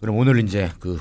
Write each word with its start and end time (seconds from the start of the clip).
그럼 0.00 0.16
오늘 0.16 0.38
이제 0.42 0.70
그 0.78 0.98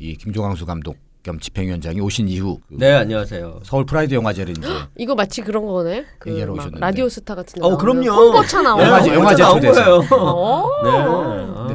이 0.00 0.16
김조광수 0.16 0.64
감독 0.64 0.96
겸 1.22 1.38
집행위원장이 1.38 2.00
오신 2.00 2.28
이후 2.28 2.60
그 2.68 2.76
네 2.76 2.92
안녕하세요. 2.92 3.60
서울 3.62 3.84
프라이드 3.84 4.14
영화제를 4.14 4.56
이제 4.56 4.66
이거 4.96 5.14
마치 5.14 5.42
그런 5.42 5.66
거네. 5.66 6.06
그 6.18 6.30
얘기하러 6.30 6.52
막 6.54 6.60
오셨는데. 6.60 6.80
라디오 6.80 7.08
스타 7.10 7.34
같은 7.34 7.60
데 7.60 7.66
어, 7.66 7.70
나오는 7.70 7.78
그럼요. 7.78 8.10
홍보차 8.10 8.62
나오고 8.62 8.82
영화제- 8.82 9.14
영화제 9.14 9.42
나온 9.42 9.54
초대해서. 9.56 9.84
거예요. 10.00 10.22
어? 10.22 10.68
네. 10.82 10.90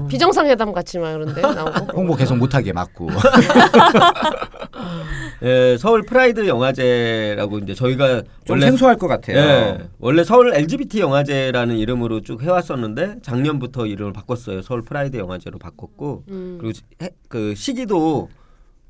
아. 0.02 0.08
비정상회담 0.08 0.74
같이 0.74 0.98
막 0.98 1.14
그런데 1.14 1.42
나오고. 1.42 1.72
홍보 1.96 2.16
계속 2.16 2.36
못하게 2.38 2.74
막고 2.74 3.08
예, 5.44 5.78
서울 5.80 6.02
프라이드 6.04 6.48
영화제라고 6.48 7.60
이제 7.60 7.76
저희가 7.76 8.22
좀 8.46 8.56
원래 8.56 8.66
생소할 8.68 8.98
것 8.98 9.08
같아요. 9.08 9.38
예, 9.38 9.78
원래 10.00 10.24
서울 10.24 10.54
LGBT 10.56 11.02
영화제라는 11.02 11.78
이름으로 11.78 12.22
쭉 12.22 12.42
해왔었는데 12.42 13.18
작년부터 13.22 13.86
이름을 13.86 14.12
바꿨어요. 14.14 14.62
서울 14.64 14.82
프라이드 14.82 15.18
영화제로 15.18 15.60
바꿨고 15.60 16.24
음. 16.30 16.58
그리고 16.60 16.78
해- 17.04 17.10
그 17.30 17.54
시기도 17.56 18.30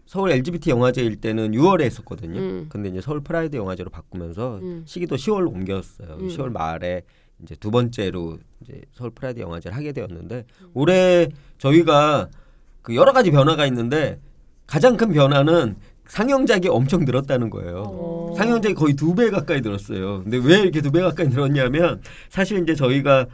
서울 0.05 0.31
LGBT 0.31 0.69
영화제일 0.69 1.15
때는 1.17 1.51
6월에 1.51 1.81
했었거든요. 1.81 2.39
음. 2.39 2.65
근데 2.69 2.89
이제 2.89 3.01
서울 3.01 3.21
프라이드 3.21 3.55
영화제로 3.55 3.89
바꾸면서 3.89 4.59
음. 4.61 4.83
시기도 4.85 5.15
10월로 5.15 5.49
옮겼어요. 5.51 6.17
음. 6.19 6.27
10월 6.27 6.51
말에 6.51 7.01
이제 7.43 7.55
두 7.55 7.71
번째로 7.71 8.37
이제 8.61 8.81
서울 8.93 9.09
프라이드 9.11 9.39
영화제를 9.39 9.75
하게 9.75 9.91
되었는데 9.91 10.45
올해 10.73 11.27
저희가 11.57 12.29
그 12.81 12.95
여러 12.95 13.11
가지 13.13 13.31
변화가 13.31 13.65
있는데 13.67 14.19
가장 14.67 14.95
큰 14.95 15.11
변화는 15.11 15.75
상영작이 16.07 16.67
엄청 16.69 17.03
늘었다는 17.03 17.49
거예요. 17.49 17.83
어. 17.87 18.33
상영작이 18.37 18.75
거의 18.75 18.93
두 18.93 19.15
배 19.15 19.31
가까이 19.31 19.61
늘었어요. 19.61 20.21
근데 20.23 20.37
왜 20.37 20.59
이렇게 20.61 20.81
두 20.81 20.91
배 20.91 21.01
가까이 21.01 21.27
늘었냐면 21.27 22.01
사실 22.29 22.61
이제 22.61 22.75
저희가 22.75 23.25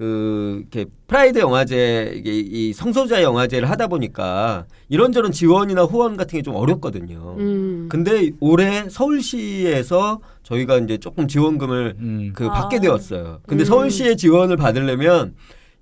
그 0.00 0.60
이렇게 0.60 0.86
프라이드 1.08 1.38
영화제 1.40 2.14
이게 2.16 2.30
이 2.40 2.72
성소자 2.72 3.22
영화제를 3.22 3.68
하다 3.68 3.88
보니까 3.88 4.64
이런저런 4.88 5.30
지원이나 5.30 5.82
후원 5.82 6.16
같은 6.16 6.38
게 6.38 6.42
좀 6.42 6.54
어렵거든요. 6.54 7.36
음. 7.38 7.86
근데 7.90 8.30
올해 8.40 8.88
서울시에서 8.88 10.20
저희가 10.42 10.78
이제 10.78 10.96
조금 10.96 11.28
지원금을 11.28 11.96
음. 11.98 12.32
그 12.34 12.46
아. 12.46 12.50
받게 12.52 12.80
되었어요. 12.80 13.40
근데 13.46 13.62
음. 13.62 13.66
서울시의 13.66 14.16
지원을 14.16 14.56
받으려면 14.56 15.34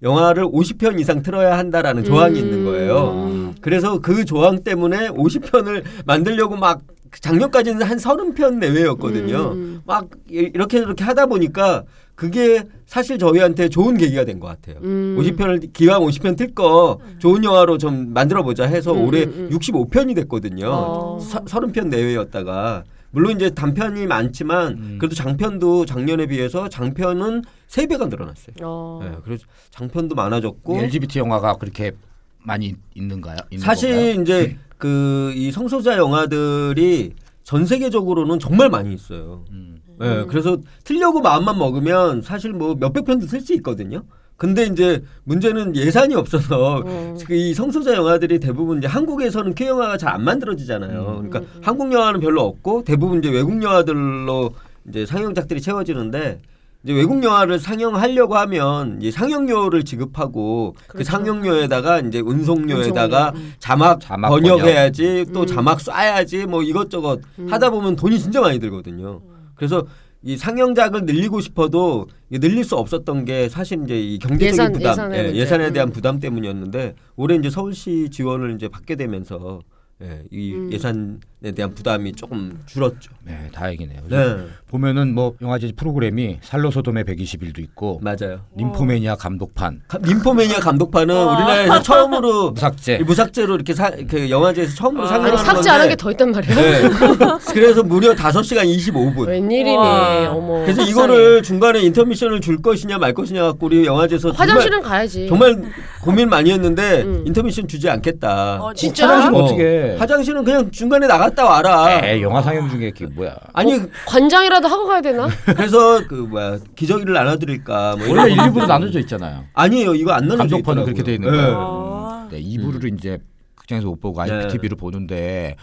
영화를 0.03 0.45
50편 0.47 0.99
이상 0.99 1.23
틀어야 1.23 1.57
한다라는 1.57 2.03
조항이 2.03 2.41
음. 2.41 2.45
있는 2.45 2.65
거예요. 2.65 3.13
음. 3.13 3.55
그래서 3.61 4.01
그 4.01 4.25
조항 4.25 4.65
때문에 4.65 5.11
50편을 5.11 5.85
만들려고 6.07 6.57
막 6.57 6.81
작년까지는 7.21 7.83
한 7.83 7.99
30편 7.99 8.57
내외였거든요. 8.57 9.53
음. 9.53 9.81
막 9.87 10.09
이- 10.29 10.51
이렇게 10.53 10.79
이렇게 10.79 11.05
하다 11.05 11.27
보니까 11.27 11.85
그게 12.19 12.65
사실 12.87 13.17
저희한테 13.17 13.69
좋은 13.69 13.97
계기가 13.97 14.25
된 14.25 14.41
것 14.41 14.49
같아요. 14.49 14.77
음. 14.83 15.17
50편을 15.21 15.73
기왕 15.73 16.03
50편 16.03 16.37
틀 16.37 16.53
거 16.53 16.99
좋은 17.21 17.45
영화로 17.45 17.79
좀 17.79 18.13
만들어 18.13 18.43
보자 18.43 18.65
해서 18.65 18.93
음, 18.93 19.07
올해 19.07 19.23
음, 19.25 19.49
음. 19.53 19.57
65편이 19.57 20.17
됐거든요. 20.17 20.69
어. 20.69 21.19
서, 21.21 21.39
30편 21.45 21.87
내외였다가 21.89 22.83
물론 23.13 23.37
이제 23.37 23.51
단편이 23.51 24.07
많지만 24.09 24.73
음. 24.73 24.97
그래도 24.99 25.15
장편도 25.15 25.87
작년에 25.87 26.27
비해서 26.27 26.69
장편은 26.69 27.43
세배가 27.69 28.07
늘어났어요. 28.07 28.55
어. 28.63 29.01
네, 29.03 29.17
그래서 29.25 29.45
장편도 29.71 30.17
많아졌고 30.17 30.77
LGBT 30.77 31.21
영화가 31.21 31.55
그렇게 31.55 31.93
많이 32.41 32.75
있는가요? 32.97 33.37
있는 33.51 33.65
사실 33.65 33.91
건가요? 34.17 34.23
이제 34.23 34.57
그 34.77 35.33
이 35.37 35.53
성소자 35.53 35.97
영화들이 35.99 37.13
전 37.45 37.65
세계적으로는 37.65 38.39
정말 38.41 38.69
많이 38.71 38.93
있어요. 38.93 39.45
음. 39.53 39.78
예, 40.01 40.07
음. 40.07 40.27
그래서 40.29 40.59
틀려고 40.85 41.21
마음만 41.21 41.59
먹으면 41.59 42.23
사실 42.23 42.53
뭐 42.53 42.75
몇백 42.79 43.05
편도 43.05 43.27
쓸 43.27 43.41
수 43.41 43.53
있거든요. 43.55 44.03
근데 44.37 44.67
이제 44.67 45.03
문제는 45.25 45.75
예산이 45.75 46.15
없어서 46.15 46.83
음. 46.87 47.19
그이 47.27 47.55
성소자 47.55 47.95
영화들이 47.95 48.39
대부분 48.39 48.78
이제 48.78 48.87
한국에서는 48.87 49.55
그 49.55 49.67
영화가 49.67 49.97
잘 49.97 50.09
안 50.15 50.22
만들어지잖아요. 50.22 51.00
음. 51.00 51.28
그러니까 51.28 51.41
음. 51.41 51.61
한국 51.62 51.93
영화는 51.93 52.21
별로 52.21 52.43
없고 52.43 52.84
대부분 52.84 53.19
이제 53.19 53.31
외국 53.31 53.61
영화들로 53.62 54.50
이제 54.89 55.05
상영작들이 55.06 55.61
채워지는데 55.61 56.41
이제 56.84 56.93
외국 56.93 57.22
영화를 57.25 57.59
상영하려고 57.59 58.37
하면 58.37 58.99
이제 59.01 59.11
상영료를 59.11 59.84
지급하고 59.84 60.77
그 60.87 60.93
그렇죠. 60.95 61.11
상영료에다가 61.11 61.99
이제 62.01 62.21
운송료에다가 62.21 63.33
운송료. 63.34 63.45
음. 63.45 63.55
자막, 63.59 64.01
자막 64.01 64.28
번역해야지 64.28 65.27
또 65.34 65.41
음. 65.41 65.47
자막 65.47 65.78
쏴야지 65.78 66.47
뭐 66.47 66.62
이것저것 66.62 67.21
음. 67.41 67.49
하다 67.53 67.71
보면 67.71 67.97
돈이 67.97 68.21
진짜 68.21 68.41
많이 68.41 68.61
들거든요. 68.61 69.21
그래서 69.59 69.87
이 70.23 70.37
상영작을 70.37 71.05
늘리고 71.05 71.41
싶어도 71.41 72.09
늘릴 72.31 72.65
수 72.65 72.77
없었던 72.77 73.25
게 73.25 73.49
사실 73.49 73.83
이제 73.85 74.01
이 74.01 74.19
경제적인 74.19 74.51
예산, 74.51 74.73
부담, 74.73 75.15
예. 75.15 75.35
예산에 75.35 75.73
대한 75.73 75.89
음. 75.89 75.93
부담 75.93 76.19
때문이었는데 76.19 76.95
올해 77.17 77.37
이제 77.37 77.51
서울시 77.51 78.09
지원을 78.11 78.55
이제 78.55 78.69
받게 78.69 78.97
되면서 78.97 79.61
예, 80.03 80.25
이 80.31 80.55
음. 80.55 80.73
예산 80.73 81.21
에 81.44 81.53
대한 81.53 81.72
부담이 81.72 82.15
조금 82.15 82.59
줄었죠. 82.66 83.12
네, 83.22 83.49
다행이네요. 83.54 84.00
네, 84.09 84.38
보면은 84.69 85.15
뭐 85.15 85.34
영화제 85.41 85.71
프로그램이 85.76 86.38
살로 86.43 86.72
소돔의 86.72 87.04
120일도 87.04 87.60
있고 87.60 88.00
맞아요. 88.03 88.41
림포메니아 88.56 89.15
감독판, 89.15 89.82
가- 89.87 89.98
림포메니아 90.03 90.59
감독판은 90.59 91.15
와. 91.15 91.37
우리나라에서 91.37 91.82
처음으로 91.82 92.50
무삭제. 92.59 92.97
이 93.00 93.04
무삭제로 93.04 93.54
이렇게 93.54 93.72
사, 93.72 93.88
그 94.09 94.28
영화제에서 94.28 94.75
처음으로 94.75 95.04
아. 95.04 95.06
상영하는 95.06 95.37
아니 95.37 95.44
삭제 95.47 95.54
건데 95.54 95.71
안한 95.71 95.88
게 95.91 95.94
더 95.97 96.10
있단 96.10 96.32
말이야. 96.32 96.54
네. 96.56 96.82
그래서 97.54 97.84
무려 97.84 98.15
5시간 98.15 98.65
25분. 98.77 99.28
웬일이니? 99.28 99.77
와. 99.77 100.31
어머. 100.32 100.62
그래서. 100.62 100.82
이거를 100.82 101.44
중간에 101.44 101.78
인터미션을 101.82 102.41
줄 102.41 102.60
것이냐 102.60 102.98
말 102.98 103.15
것이냐 103.15 103.44
갖고 103.44 103.66
우리 103.66 103.87
영화제에서 103.87 104.32
화장실은 104.32 104.82
가야지. 104.82 105.28
정말, 105.28 105.53
정말 105.53 105.72
고민 106.03 106.28
많이 106.31 106.50
했는데 106.50 107.03
음. 107.03 107.22
인터미션 107.28 107.69
주지 107.69 107.88
않겠다. 107.88 108.60
어, 108.65 108.75
진짜? 108.75 109.06
화장실 109.09 109.34
어. 109.34 109.44
어떻게? 109.44 109.97
화장실은 110.00 110.43
그냥 110.43 110.71
중간에 110.72 111.06
나 111.06 111.28
갔다 111.28 111.44
와라. 111.44 112.00
에 112.05 112.22
영화 112.22 112.43
상영 112.43 112.71
중에 112.71 112.91
그게 112.91 113.06
뭐야? 113.06 113.37
아니 113.53 113.81
관장이라도 114.06 114.69
하고 114.69 114.87
가야 114.87 115.00
되나? 115.00 115.28
그래서 115.44 116.06
그 116.06 116.15
뭐야 116.15 116.59
기저귀를 116.77 117.12
나눠드릴까 117.15 117.97
뭐 117.97 118.09
원래 118.09 118.33
이런 118.33 118.47
1, 118.47 118.53
2부로 118.53 118.66
나눠져 118.66 119.00
있잖아요. 119.00 119.44
아니에요 119.55 119.94
이거 119.94 120.12
안 120.12 120.22
나눠져 120.28 120.56
감독판은 120.56 120.83
있더라고요. 120.83 120.84
그렇게 120.84 121.03
돼 121.03 121.15
있는 121.15 121.31
네. 121.31 121.37
거예요. 121.37 121.59
아. 121.59 122.28
네, 122.31 122.41
2부를 122.41 122.97
이제 122.97 123.19
극장에서 123.55 123.87
못 123.87 124.00
보고 124.00 124.21
IPTV로 124.21 124.77
보는데 124.77 125.56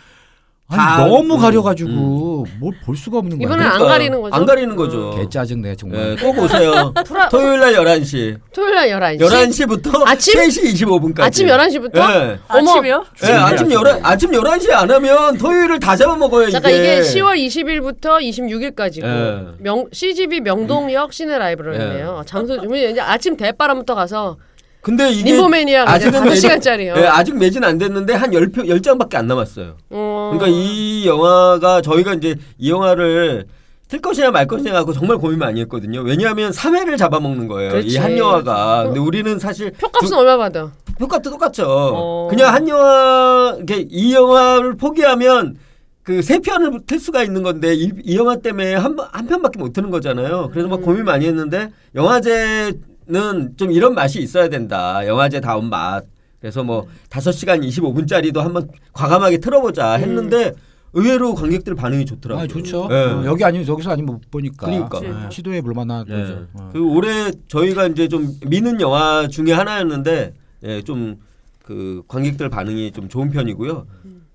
아니, 0.67 0.79
다- 0.81 1.05
너무 1.05 1.35
음, 1.35 1.39
가려가지고 1.39 2.45
뭘 2.59 2.73
볼 2.83 2.95
수가 2.95 3.19
없는 3.19 3.37
거야. 3.37 3.45
이번엔 3.47 3.65
안 3.65 3.71
그러니까 3.73 3.87
가리는 3.93 4.21
거죠? 4.21 4.35
안 4.35 4.45
가리는 4.45 4.75
거죠. 4.75 5.15
개 5.15 5.29
짜증내 5.29 5.75
정말. 5.75 6.15
네, 6.15 6.21
꼭 6.23 6.37
오세요. 6.39 6.91
토요일 7.29 7.59
날 7.59 7.73
11시. 7.73 8.37
토요일 8.51 8.75
날 8.75 8.89
11시. 8.89 9.19
11시부터 9.19 10.07
아침? 10.07 10.33
3시 10.39 10.73
25분까지. 10.73 11.21
아침 11.21 11.47
11시부터? 11.47 11.93
네. 11.93 12.39
어머. 12.49 12.71
아침이요? 12.71 13.05
네, 13.21 13.31
아침 13.33 13.71
11 13.71 13.99
아침 14.01 14.31
11시에 14.31 14.71
안 14.71 14.89
하면 14.91 15.37
토요일을 15.37 15.79
다 15.79 15.95
잡아먹어요, 15.95 16.49
잠깐 16.49 16.71
이게. 16.73 16.97
이게 16.97 17.01
10월 17.01 17.37
20일부터 17.37 18.19
26일까지고 18.21 19.05
예. 19.05 19.45
명 19.59 19.85
CGV 19.91 20.41
명동역 20.41 21.13
시내 21.13 21.37
라이브러리네요. 21.37 22.23
장소 22.25 22.59
주문 22.59 22.77
이제 22.77 22.99
아침 22.99 23.37
대바람부터 23.37 23.93
가서 23.93 24.37
근데 24.85 25.09
이게 25.11 25.31
림보매니아가 25.31 25.97
이제 25.97 26.05
아직은 26.09 26.25
매진- 26.25 26.41
시간짜리요. 26.41 26.93
네, 26.93 27.07
아직 27.07 27.35
매진 27.35 27.63
안 27.63 27.79
됐는데 27.79 28.13
한 28.13 28.29
10표 28.29 28.67
10장밖에 28.67 29.15
안 29.15 29.25
남았어요. 29.25 29.77
어. 29.89 30.31
그러니까 30.31 30.47
이 30.55 31.07
영화가 31.07 31.81
저희가 31.81 32.13
이제 32.13 32.35
이 32.59 32.69
영화를 32.69 33.45
틀 33.87 33.99
것이냐 33.99 34.29
말 34.29 34.45
것이냐 34.45 34.73
갖고 34.73 34.93
정말 34.93 35.17
고민 35.17 35.39
많이 35.39 35.59
했거든요. 35.61 36.01
왜냐하면 36.01 36.51
3회를 36.51 36.99
잡아먹는 36.99 37.47
거예요. 37.47 37.79
이 37.79 37.97
한 37.97 38.15
영화가. 38.15 38.83
근데 38.85 38.99
우리는 38.99 39.39
사실 39.39 39.71
표값은 39.71 40.13
얼마 40.13 40.37
받아? 40.37 40.71
표값도 40.99 41.31
똑같죠. 41.31 41.63
어. 41.67 42.27
그냥 42.29 42.53
한 42.53 42.67
영화 42.67 43.55
이렇게 43.57 43.87
이 43.89 44.13
영화를 44.13 44.77
포기하면 44.77 45.57
그세 46.03 46.37
편을 46.37 46.81
틀 46.85 46.99
수가 46.99 47.23
있는 47.23 47.41
건데 47.41 47.73
이, 47.73 47.89
이 48.03 48.15
영화 48.17 48.35
때문에 48.35 48.75
한, 48.75 48.95
번- 48.95 49.07
한 49.11 49.25
편밖에 49.25 49.57
못 49.57 49.73
트는 49.73 49.89
거잖아요. 49.89 50.49
그래서 50.51 50.67
막 50.69 50.77
음. 50.79 50.85
고민 50.85 51.05
많이 51.05 51.25
했는데 51.25 51.71
영화제 51.95 52.73
는좀 53.07 53.71
이런 53.71 53.93
맛이 53.93 54.21
있어야 54.21 54.49
된다. 54.49 55.05
영화제 55.07 55.39
다운 55.39 55.69
맛. 55.69 56.05
그래서 56.39 56.63
뭐 56.63 56.87
5시간 57.09 57.65
25분짜리도 57.67 58.37
한번 58.39 58.69
과감하게 58.93 59.37
틀어보자 59.39 59.93
했는데 59.93 60.53
의외로 60.93 61.33
관객들 61.33 61.75
반응이 61.75 62.05
좋더라고요. 62.05 62.43
아 62.43 62.47
좋죠. 62.47 62.87
네. 62.87 62.95
어, 62.95 63.25
여기 63.25 63.43
아니면 63.43 63.67
여기서 63.67 63.91
아니면 63.91 64.15
못 64.15 64.31
보니까. 64.31 64.65
그러니까. 64.65 64.99
네, 65.01 65.09
시도해 65.29 65.61
볼 65.61 65.73
만한 65.73 66.05
네. 66.07 66.15
거죠. 66.15 66.47
어. 66.53 66.69
그 66.71 66.81
올해 66.83 67.31
저희가 67.47 67.87
이제 67.87 68.07
좀 68.07 68.33
미는 68.45 68.79
영화 68.79 69.27
중에 69.27 69.51
하나였는데 69.51 70.33
예, 70.63 70.81
좀 70.81 71.19
그 71.65 72.03
관객들 72.07 72.47
반응이 72.49 72.91
좀 72.91 73.09
좋은 73.09 73.31
편이고요. 73.31 73.87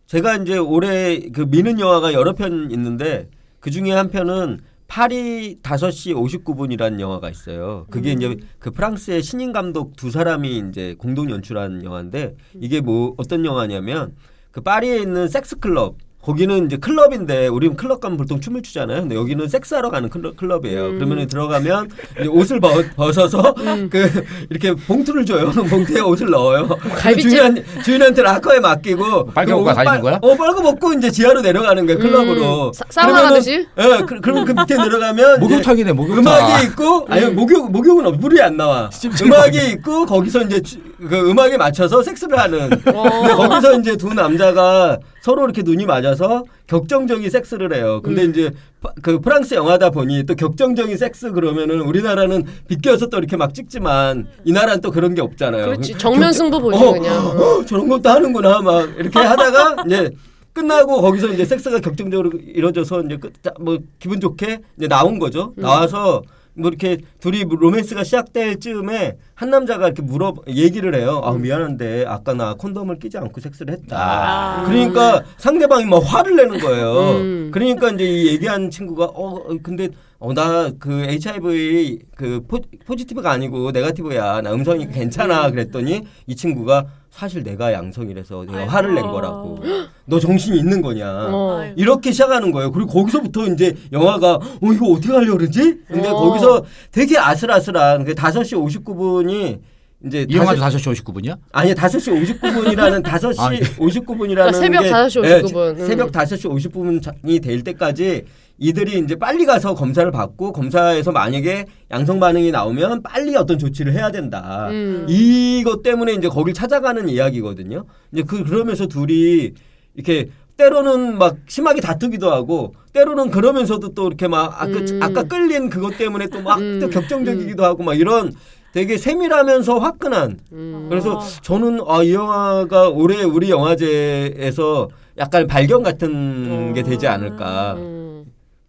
제가 0.06 0.36
이제 0.38 0.58
올해 0.58 1.20
그 1.32 1.42
미는 1.42 1.78
영화가 1.78 2.12
여러 2.12 2.32
편 2.34 2.70
있는데 2.72 3.28
그 3.60 3.70
중에 3.70 3.92
한 3.92 4.10
편은 4.10 4.58
파리 4.90 5.56
5시 5.62 6.44
59분이라는 6.44 6.98
영화가 6.98 7.30
있어요. 7.30 7.86
그게 7.90 8.10
이제 8.10 8.36
그 8.58 8.72
프랑스의 8.72 9.22
신인 9.22 9.52
감독 9.52 9.94
두 9.94 10.10
사람이 10.10 10.64
이제 10.68 10.96
공동 10.98 11.30
연출한 11.30 11.84
영화인데 11.84 12.34
이게 12.54 12.80
뭐 12.80 13.14
어떤 13.16 13.44
영화냐면 13.44 14.16
그 14.50 14.60
파리에 14.60 14.98
있는 14.98 15.28
섹스 15.28 15.60
클럽 15.60 15.96
거기는 16.22 16.66
이제 16.66 16.76
클럽인데 16.76 17.46
우리는 17.48 17.76
클럽 17.76 17.98
가면 18.00 18.18
보통 18.18 18.40
춤을 18.42 18.60
추잖아요. 18.62 19.00
근데 19.00 19.14
여기는 19.14 19.48
섹스하러 19.48 19.88
가는 19.90 20.10
클럽, 20.10 20.36
클럽이에요. 20.36 20.86
음. 20.88 20.98
그러면 20.98 21.26
들어가면 21.26 21.88
이제 22.20 22.28
옷을 22.28 22.60
벗, 22.60 22.84
벗어서 22.94 23.54
그 23.90 24.24
이렇게 24.50 24.74
봉투를 24.74 25.24
줘요. 25.24 25.50
봉투에 25.70 26.00
옷을 26.00 26.28
넣어요. 26.28 26.68
갈비찜. 26.68 27.30
주인 27.30 27.64
주인한테 27.82 28.20
락커에 28.22 28.60
맡기고 28.60 29.26
빨개 29.32 29.52
먹고 29.52 29.64
그옷 29.64 29.74
다니는 29.76 29.92
빨- 29.92 30.00
거야? 30.02 30.18
어 30.20 30.36
빨고 30.36 30.60
먹고 30.60 30.92
이제 30.92 31.10
지하로 31.10 31.40
내려가는 31.40 31.86
거예요. 31.86 31.98
클럽으로. 31.98 32.66
음, 32.68 32.72
사- 32.74 32.84
사우나 32.90 33.22
가듯이? 33.22 33.66
예. 33.78 34.04
그, 34.06 34.20
그러면 34.20 34.44
그 34.44 34.52
밑에 34.52 34.76
내려가면 34.76 35.40
목욕탕이네 35.40 35.92
목욕탕. 35.94 36.18
음악이 36.18 36.66
있고 36.66 37.06
아니 37.08 37.26
목욕 37.30 37.72
목욕은 37.72 38.04
없 38.06 38.16
물이 38.16 38.42
안 38.42 38.58
나와. 38.58 38.90
음악이 39.22 39.58
있고 39.72 40.04
거기서 40.04 40.42
이제 40.42 40.60
주- 40.60 40.76
그 40.98 41.30
음악에 41.30 41.56
맞춰서 41.56 42.02
섹스를 42.02 42.38
하는. 42.38 42.68
근데 42.68 42.92
거기서 42.92 43.80
이제 43.80 43.96
두 43.96 44.12
남자가 44.12 44.98
서로 45.20 45.44
이렇게 45.44 45.62
눈이 45.62 45.86
맞아서 45.86 46.44
격정적인 46.66 47.28
섹스를 47.30 47.74
해요. 47.74 48.00
근데 48.02 48.24
음. 48.24 48.30
이제 48.30 48.50
파- 48.80 48.92
그 49.02 49.20
프랑스 49.20 49.54
영화다 49.54 49.90
보니 49.90 50.24
또 50.24 50.34
격정적인 50.34 50.96
섹스 50.96 51.30
그러면은 51.32 51.80
우리나라는 51.82 52.44
비껴서 52.68 53.06
또 53.08 53.18
이렇게 53.18 53.36
막 53.36 53.52
찍지만 53.54 54.26
이 54.44 54.52
나라는 54.52 54.80
또 54.80 54.90
그런 54.90 55.14
게 55.14 55.20
없잖아요. 55.20 55.64
그렇지 55.66 55.92
그 55.92 55.98
정면 55.98 56.32
승부 56.32 56.58
보지 56.60 56.82
어, 56.82 56.92
그냥. 56.92 57.26
어, 57.26 57.64
저런 57.66 57.88
것도 57.88 58.08
하는구나 58.08 58.60
막 58.62 58.88
이렇게 58.98 59.18
하다가 59.18 59.84
이제 59.86 60.10
끝나고 60.52 61.00
거기서 61.00 61.28
이제 61.28 61.44
섹스가 61.44 61.78
격정적으로 61.80 62.30
이루어져서 62.38 63.02
이제 63.02 63.16
끝, 63.18 63.32
자, 63.42 63.52
뭐 63.60 63.78
기분 63.98 64.20
좋게 64.20 64.60
이제 64.78 64.88
나온 64.88 65.18
거죠. 65.18 65.52
음. 65.58 65.62
나와서 65.62 66.22
뭐 66.60 66.68
이렇게 66.68 66.98
둘이 67.20 67.44
로맨스가 67.48 68.04
시작될 68.04 68.60
즈음에 68.60 69.16
한 69.34 69.50
남자가 69.50 69.86
이렇게 69.86 70.02
물어 70.02 70.34
얘기를 70.48 70.94
해요. 70.94 71.20
아 71.24 71.32
미안한데 71.32 72.04
아까 72.06 72.34
나 72.34 72.54
콘돔을 72.54 72.98
끼지 72.98 73.18
않고 73.18 73.40
섹스를 73.40 73.74
했다. 73.74 73.96
아. 73.98 74.64
그러니까 74.66 75.24
상대방이 75.38 75.86
막 75.86 75.98
화를 75.98 76.36
내는 76.36 76.58
거예요. 76.58 76.92
음. 77.20 77.50
그러니까 77.52 77.90
이제 77.90 78.04
이 78.04 78.26
얘기한 78.28 78.70
친구가 78.70 79.04
어 79.06 79.34
어, 79.36 79.56
근데 79.62 79.88
어 80.18 80.32
나 80.34 80.70
그 80.78 81.02
HIV 81.08 81.98
그 82.14 82.42
포, 82.46 82.58
포지티브가 82.86 83.30
아니고 83.30 83.70
네가티브야 83.70 84.42
나 84.42 84.52
음성이 84.52 84.86
괜찮아 84.88 85.50
그랬더니 85.50 86.02
이 86.26 86.36
친구가 86.36 86.84
사실 87.10 87.42
내가 87.42 87.72
양성이라서 87.72 88.44
내가 88.46 88.66
화를 88.68 88.94
낸 88.94 89.04
거라고 89.06 89.58
너 90.06 90.18
정신이 90.20 90.58
있는 90.58 90.80
거냐 90.80 91.28
어. 91.30 91.72
이렇게 91.76 92.12
시작하는 92.12 92.50
거예요 92.52 92.70
그리고 92.72 92.90
거기서부터 92.92 93.46
이제 93.48 93.76
영화가 93.92 94.34
어 94.36 94.72
이거 94.72 94.86
어떻게 94.92 95.12
하려고 95.12 95.38
그러지 95.38 95.80
근데 95.88 96.08
어. 96.08 96.14
거기서 96.14 96.64
되게 96.92 97.18
아슬아슬한 97.18 98.04
그 98.04 98.14
5시 98.14 98.84
59분이 98.84 99.58
이제 100.06 100.24
이 100.30 100.34
영화도 100.36 100.60
다섯- 100.60 100.78
5시 100.78 101.04
59분이야? 101.04 101.36
아니 101.52 101.74
5시 101.74 102.40
59분이라는 102.40 103.02
5시 103.02 103.38
아, 103.38 103.54
예. 103.54 103.58
59분이라는 103.60 104.28
그러니까 104.34 104.52
새벽 104.52 104.82
5시 104.84 105.42
59분. 105.44 105.78
음. 105.78 105.86
새벽 105.86 106.12
5시 106.12 106.48
50분이 106.72 107.42
될 107.42 107.62
때까지 107.62 108.24
이들이 108.60 108.98
이제 108.98 109.16
빨리 109.16 109.46
가서 109.46 109.74
검사를 109.74 110.08
받고 110.10 110.52
검사에서 110.52 111.10
만약에 111.12 111.64
양성 111.90 112.20
반응이 112.20 112.50
나오면 112.50 113.02
빨리 113.02 113.34
어떤 113.34 113.58
조치를 113.58 113.94
해야 113.94 114.10
된다. 114.10 114.68
음. 114.68 115.06
이것 115.08 115.82
때문에 115.82 116.12
이제 116.12 116.28
거길 116.28 116.52
찾아가는 116.52 117.08
이야기거든요. 117.08 117.86
이제 118.12 118.22
그 118.22 118.44
그러면서 118.44 118.86
둘이 118.86 119.52
이렇게 119.94 120.28
때로는 120.58 121.16
막 121.16 121.38
심하게 121.48 121.80
다투기도 121.80 122.30
하고 122.30 122.74
때로는 122.92 123.30
그러면서도 123.30 123.94
또 123.94 124.08
이렇게 124.08 124.28
막 124.28 124.62
아까, 124.62 124.78
음. 124.78 125.00
아까 125.02 125.22
끌린 125.22 125.70
그것 125.70 125.96
때문에 125.96 126.26
또 126.26 126.42
막또 126.42 126.62
음. 126.62 126.90
격정적이기도 126.90 127.64
하고 127.64 127.82
막 127.82 127.98
이런 127.98 128.34
되게 128.74 128.98
세밀하면서 128.98 129.78
화끈한 129.78 130.38
음. 130.52 130.86
그래서 130.90 131.18
저는 131.40 131.80
아, 131.88 132.02
이 132.02 132.12
영화가 132.12 132.90
올해 132.90 133.22
우리 133.22 133.48
영화제에서 133.48 134.90
약간 135.16 135.46
발견 135.46 135.82
같은 135.82 136.74
게 136.74 136.82
되지 136.82 137.06
않을까. 137.06 137.78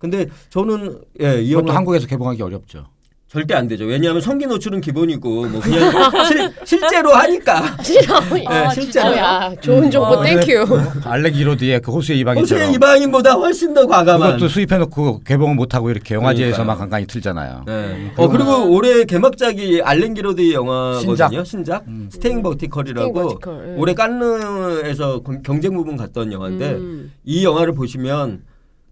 음. 0.01 0.09
근데 0.09 0.27
저는 0.49 0.99
예, 1.21 1.41
이 1.41 1.53
영화 1.53 1.75
한국에서 1.75 2.07
개봉하기 2.07 2.41
어렵죠. 2.41 2.85
절대 3.27 3.53
안 3.53 3.65
되죠. 3.65 3.85
왜냐하면 3.85 4.21
성기 4.21 4.45
노출은 4.45 4.81
기본이고 4.81 5.47
뭐 5.47 5.61
그냥 5.61 5.89
실, 6.27 6.51
실제로 6.65 7.11
하니까. 7.13 7.77
싫어. 7.81 8.19
네, 8.35 8.45
실제로. 8.73 9.07
어, 9.07 9.15
야, 9.15 9.55
좋은 9.61 9.89
정보 9.89 10.15
어, 10.17 10.21
네. 10.21 10.35
thank 10.37 10.53
you. 10.53 10.65
알랭 11.05 11.37
기로디의 11.37 11.79
그 11.79 11.91
호수의 11.93 12.19
이방인처럼 12.19 12.61
호수의 12.63 12.75
이방인보다 12.75 13.31
훨씬 13.35 13.73
더 13.73 13.87
과감한. 13.87 14.31
그것도 14.33 14.49
수입해놓고 14.49 15.21
개봉을 15.23 15.55
못하고 15.55 15.89
이렇게 15.89 16.15
영화제에서만. 16.15 16.77
간간히 16.77 17.05
틀잖아요. 17.07 17.63
네. 17.67 18.11
어 18.17 18.27
그리고 18.27 18.69
올해 18.69 19.05
개막작이 19.05 19.81
알렌 19.81 20.13
기로드의 20.13 20.51
영화거든요. 20.51 21.15
신작. 21.15 21.45
신작. 21.45 21.83
음. 21.87 22.09
스테잉 22.11 22.43
버티컬이라고 22.43 23.13
버티컬, 23.13 23.69
예. 23.69 23.73
올해 23.77 23.93
깐느에서 23.93 25.21
경- 25.21 25.41
경쟁 25.41 25.73
부분 25.77 25.95
갔던 25.95 26.33
영화인데 26.33 26.71
음. 26.71 27.13
이 27.23 27.45
영화를 27.45 27.71
보시면 27.75 28.41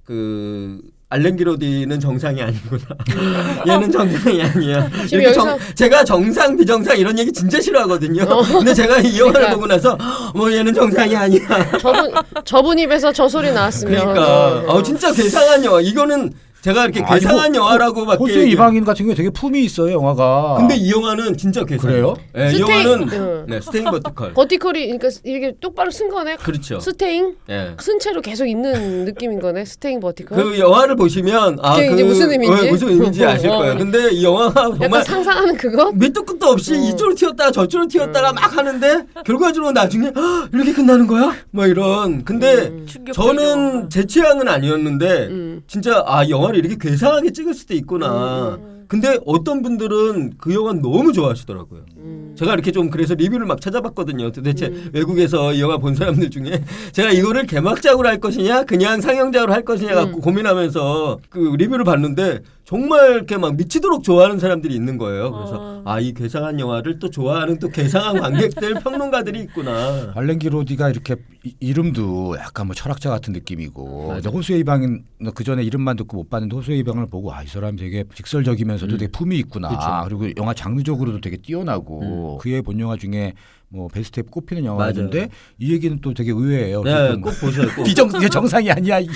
그 0.06 0.80
알렌 1.12 1.36
기로디는 1.38 2.00
정상이 2.00 2.40
아니구나. 2.44 2.84
얘는 3.68 3.92
정상이 3.92 4.44
아니야. 4.44 4.88
지금 5.08 5.24
여기서- 5.24 5.34
정, 5.34 5.58
제가 5.74 6.04
정상 6.04 6.56
비정상 6.56 6.98
이런 7.00 7.18
얘기 7.18 7.32
진짜 7.32 7.60
싫어하거든요. 7.60 8.24
어. 8.24 8.44
근데 8.44 8.74
제가 8.76 9.00
이 9.00 9.18
영화를 9.20 9.32
그러니까. 9.34 9.56
보고 9.56 9.66
나서 9.68 9.98
뭐 10.36 10.52
얘는 10.54 10.72
정상이 10.74 11.16
아니야. 11.16 11.78
저분 11.80 12.12
저분 12.46 12.78
입에서 12.80 13.12
저 13.12 13.28
소리 13.28 13.52
나왔으면. 13.52 14.00
그러니까 14.00 14.72
어, 14.72 14.76
어, 14.78 14.84
진짜 14.84 15.12
괴상한 15.12 15.66
영화. 15.66 15.82
이거는 15.82 16.32
제가 16.62 16.84
이렇게 16.84 17.02
아니, 17.04 17.22
괴상한 17.22 17.52
호- 17.54 17.60
영화라고밖에 17.60 18.18
호수의 18.20 18.42
얘기- 18.44 18.52
이방인 18.52 18.84
같은 18.84 19.06
경우에 19.06 19.16
되게 19.16 19.30
품이 19.30 19.64
있어요 19.64 19.94
영화가. 19.94 20.56
근데 20.58 20.76
이 20.76 20.92
영화는 20.92 21.38
진짜 21.38 21.64
괴상. 21.64 21.90
그래요? 21.90 22.16
네, 22.34 22.52
이 22.52 22.56
stay- 22.56 22.60
영화는 22.86 23.10
응. 23.14 23.46
네, 23.48 23.62
Staying 23.62 23.86
Vertical. 23.92 24.34
vertical이 24.36 24.86
그러니까 24.98 25.08
이렇게 25.24 25.56
똑바로 25.62 25.90
선 25.90 26.10
거네. 26.10 26.36
그렇죠. 26.36 26.80
staying 26.82 27.36
예. 27.50 27.76
선 27.80 27.98
채로 28.00 28.22
계속 28.22 28.46
있는 28.46 29.06
느낌인 29.06 29.40
거네. 29.40 29.64
Staying 29.64 30.02
Vertical. 30.02 30.38
그 30.44 30.60
영화를 30.60 30.98
보시면 30.98 31.60
아, 31.62 31.76
그게 31.76 31.88
그 31.88 31.94
이제 31.94 32.04
무슨 32.04 32.32
의미인지? 32.32 32.68
어, 32.68 32.72
무슨 32.72 32.90
의미인지 32.90 33.26
아실 33.26 33.50
어, 33.50 33.54
어. 33.54 33.58
거예요. 33.60 33.78
근데 33.78 34.10
이 34.12 34.24
영화가 34.26 34.62
약간 34.62 34.80
정말 34.80 35.04
상상하는 35.06 35.56
그거? 35.56 35.92
밑도 35.94 36.26
끝도 36.26 36.48
없이 36.48 36.74
어. 36.74 36.78
이쪽으로 36.78 37.16
튀었다가 37.16 37.52
저쪽으로 37.52 37.88
튀었다가 37.88 38.34
막 38.34 38.58
하는데 38.58 39.06
결과적으로 39.26 39.72
나중에 39.72 40.12
"헉, 40.14 40.50
이렇게 40.54 40.74
끝나는 40.74 41.08
거야? 41.08 41.34
뭐 41.52 41.66
이런. 41.66 42.26
근데 42.26 42.68
음. 42.68 42.86
저는 43.14 43.90
제 43.90 44.06
취향은 44.06 44.48
아니었는데 44.50 45.28
음. 45.28 45.62
진짜 45.66 46.04
아 46.06 46.28
영화 46.28 46.49
를 46.52 46.60
이렇게 46.60 46.90
괴상하게 46.90 47.32
찍을 47.32 47.54
수도 47.54 47.74
있구나. 47.74 48.60
근데 48.90 49.20
어떤 49.26 49.62
분들은 49.62 50.34
그 50.40 50.52
영화 50.56 50.74
너무 50.74 51.14
좋아하시더라고요. 51.14 51.86
음. 51.98 52.34
제가 52.36 52.54
이렇게 52.54 52.72
좀 52.72 52.90
그래서 52.90 53.14
리뷰를 53.14 53.46
막 53.46 53.62
찾아봤거든요. 53.62 54.32
도대체 54.32 54.74
외국에서 54.94 55.54
이 55.54 55.62
영화 55.62 55.78
본 55.78 55.94
사람들 55.94 56.32
중에 56.32 56.64
제가 56.92 57.12
이거를 57.12 57.46
개막작으로 57.46 58.08
할 58.08 58.20
것이냐, 58.20 58.64
그냥 58.64 59.00
상영작으로 59.00 59.54
할 59.54 59.64
것이냐 59.64 59.94
갖고 59.94 60.18
음. 60.18 60.22
고민하면서 60.22 61.20
그 61.30 61.56
리뷰를 61.58 61.86
봤는데 61.86 62.40
정말 62.74 63.14
이렇게 63.16 63.36
막 63.36 63.56
미치도록 63.56 64.04
좋아하는 64.04 64.38
사람들이 64.38 64.76
있는 64.76 65.00
거예요. 65.00 65.32
그래서 65.32 65.56
어. 65.60 65.82
아이 65.86 66.14
괴상한 66.14 66.60
영화를 66.60 67.00
또 67.00 67.10
좋아하는 67.10 67.58
또 67.58 67.68
괴상한 67.70 68.20
관객들 68.22 68.76
평론가들이 68.84 69.40
있구나. 69.40 70.12
알렌 70.16 70.38
기 70.38 70.50
로디가 70.50 70.92
이렇게 70.92 71.16
이- 71.44 71.56
이름도 71.60 72.36
약간 72.38 72.68
뭐 72.68 72.76
철학자 72.76 73.10
같은 73.10 73.34
느낌이고 73.34 74.14
호수의 74.24 74.60
이방인 74.60 75.04
그 75.34 75.44
전에 75.44 75.64
이름만 75.64 75.96
듣고 75.96 76.18
못 76.18 76.30
봤는데 76.30 76.56
호수의 76.58 76.78
이방을 76.80 77.10
보고 77.10 77.34
아 77.34 77.42
이 77.42 77.48
사람 77.48 77.76
되게 77.76 78.04
직설적이면서도 78.14 78.94
음. 78.94 78.98
되게 79.00 79.12
품이 79.12 79.36
있구나 79.40 79.70
그쵸. 79.70 80.18
그리고 80.20 80.36
영화 80.40 80.54
장르적으로도 80.54 81.22
되게 81.22 81.38
뛰어나고 81.38 82.38
그의 82.40 82.62
본 82.62 82.80
영화 82.80 82.98
중에 82.98 83.34
뭐 83.72 83.88
베스트에 83.88 84.24
꼽히는 84.32 84.66
영화인데 84.66 85.18
맞아요. 85.20 85.30
이 85.60 85.72
얘기는 85.74 86.00
또 86.02 86.12
되게 86.16 86.32
의외예요. 86.32 86.82
네, 86.82 87.16
꼭 87.22 87.32
보셔요. 87.40 87.68
꼭. 87.76 87.84
비정 87.84 88.10
이게 88.16 88.28
정상이 88.28 88.70
아니야. 88.72 88.98
이- 89.00 89.08